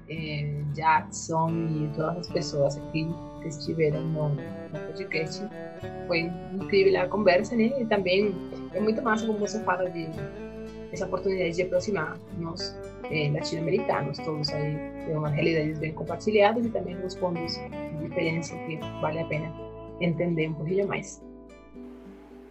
eh, 0.09 0.63
Jackson 0.73 1.51
e 1.51 1.91
todas 1.95 2.17
as 2.17 2.29
pessoas 2.31 2.79
aqui 2.79 3.07
que 3.43 3.49
estiveram 3.49 4.01
no, 4.01 4.31
no 4.31 4.81
podcast. 4.87 5.43
Foi 6.07 6.21
incrível 6.55 6.99
a 7.03 7.09
conversa, 7.09 7.55
né? 7.55 7.71
E 7.79 7.85
também 7.85 8.35
é 8.73 8.81
muito 8.81 9.03
massa 9.03 9.27
como 9.27 9.39
você 9.39 9.63
fala 9.65 9.91
de 9.91 10.09
essa 10.93 11.05
oportunidade 11.05 11.57
de 11.57 11.63
aproximar 11.63 12.19
nós 12.39 12.75
eh, 13.11 13.31
latino-americanos, 13.35 14.17
todos 14.21 14.49
aí 14.55 14.79
de 15.05 15.13
umas 15.13 15.35
realidades 15.35 15.79
bem 15.79 15.93
compartilhadas 15.93 16.65
e 16.65 16.71
também 16.71 16.97
os 17.05 17.15
pontos 17.17 17.55
de 17.55 18.09
diferença 18.09 18.57
que 18.61 18.79
vale 19.03 19.19
a 19.19 19.27
pena 19.27 19.53
entender 20.01 20.49
um 20.49 20.55
pouquinho 20.55 20.89
mais. 20.89 21.26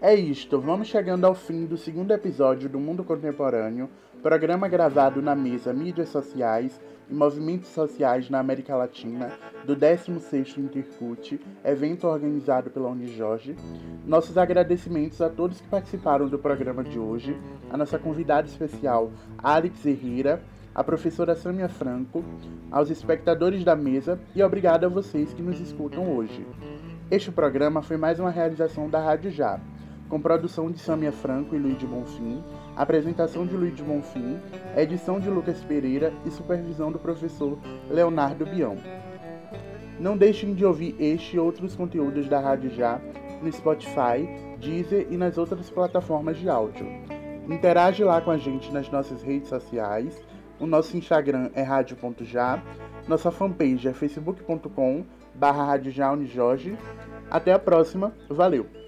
É 0.02 0.14
isto, 0.14 0.60
vamos 0.60 0.90
chegando 0.90 1.24
ao 1.26 1.34
fim 1.34 1.66
do 1.66 1.78
segundo 1.78 2.12
episódio 2.12 2.68
do 2.68 2.78
Mundo 2.78 3.02
Contemporâneo, 3.02 3.90
programa 4.22 4.68
gravado 4.68 5.22
na 5.22 5.34
mesa 5.34 5.72
Mídias 5.72 6.10
Sociais 6.10 6.82
e 7.10 7.14
Movimentos 7.14 7.70
Sociais 7.70 8.30
na 8.30 8.40
América 8.40 8.76
Latina, 8.76 9.32
do 9.66 9.74
16º 9.74 10.58
Intercut, 10.58 11.40
evento 11.64 12.08
organizado 12.08 12.70
pela 12.70 12.90
Unijorge. 12.90 13.56
Nossos 14.06 14.38
agradecimentos 14.38 15.22
a 15.22 15.30
todos 15.30 15.62
que 15.62 15.68
participaram 15.70 16.28
do 16.28 16.38
programa 16.38 16.84
de 16.84 17.00
hoje, 17.00 17.36
a 17.70 17.78
nossa 17.78 17.98
convidada 17.98 18.48
especial, 18.48 19.12
Alex 19.38 19.86
Herrera, 19.86 20.44
a 20.76 20.84
professora 20.84 21.36
Samia 21.36 21.70
Franco, 21.70 22.24
aos 22.70 22.90
espectadores 22.90 23.64
da 23.64 23.78
mesa 23.78 24.20
e 24.36 24.44
obrigado 24.44 24.84
a 24.84 24.90
vocês 24.90 25.34
que 25.34 25.42
nos 25.42 25.60
escutam 25.62 26.18
hoje. 26.18 26.46
Este 27.10 27.32
programa 27.32 27.82
foi 27.82 27.96
mais 27.96 28.20
uma 28.20 28.30
realização 28.30 28.90
da 28.90 29.00
Rádio 29.00 29.32
Já 29.32 29.58
com 30.10 30.20
produção 30.20 30.72
de 30.72 30.80
Samia 30.80 31.12
Franco 31.12 31.56
e 31.56 31.60
Luiz 31.60 31.82
Bonfim, 31.84 32.44
apresentação 32.76 33.46
de 33.46 33.56
Luiz 33.56 33.80
Bonfim, 33.80 34.40
edição 34.76 35.20
de 35.20 35.30
Lucas 35.30 35.64
Pereira 35.64 36.14
e 36.26 36.32
supervisão 36.32 36.92
do 36.92 37.00
professor 37.00 37.58
Leonardo 37.90 38.46
Bião. 38.46 38.78
Não 40.00 40.18
deixem 40.18 40.54
de 40.54 40.66
ouvir 40.66 40.96
este 41.00 41.38
e 41.38 41.40
outros 41.40 41.76
conteúdos 41.76 42.28
da 42.28 42.40
Rádio 42.40 42.70
Já 42.70 43.00
no 43.42 43.52
Spotify, 43.52 44.28
Deezer 44.60 45.08
e 45.10 45.18
nas 45.18 45.38
outras 45.38 45.70
plataformas 45.70 46.38
de 46.38 46.50
áudio. 46.50 46.86
Interage 47.50 48.04
lá 48.04 48.20
com 48.22 48.32
a 48.32 48.38
gente 48.38 48.72
nas 48.72 48.90
nossas 48.90 49.22
redes 49.22 49.50
sociais. 49.50 50.22
O 50.60 50.66
nosso 50.66 50.96
Instagram 50.98 51.50
é 51.54 51.62
rádio.já, 51.62 52.64
nossa 53.08 53.30
fanpage 53.30 53.88
é 53.88 53.94
facebook.com 53.94 55.04
barra 55.34 55.78
Até 57.30 57.54
a 57.54 57.60
próxima, 57.60 58.14
valeu! 58.30 58.85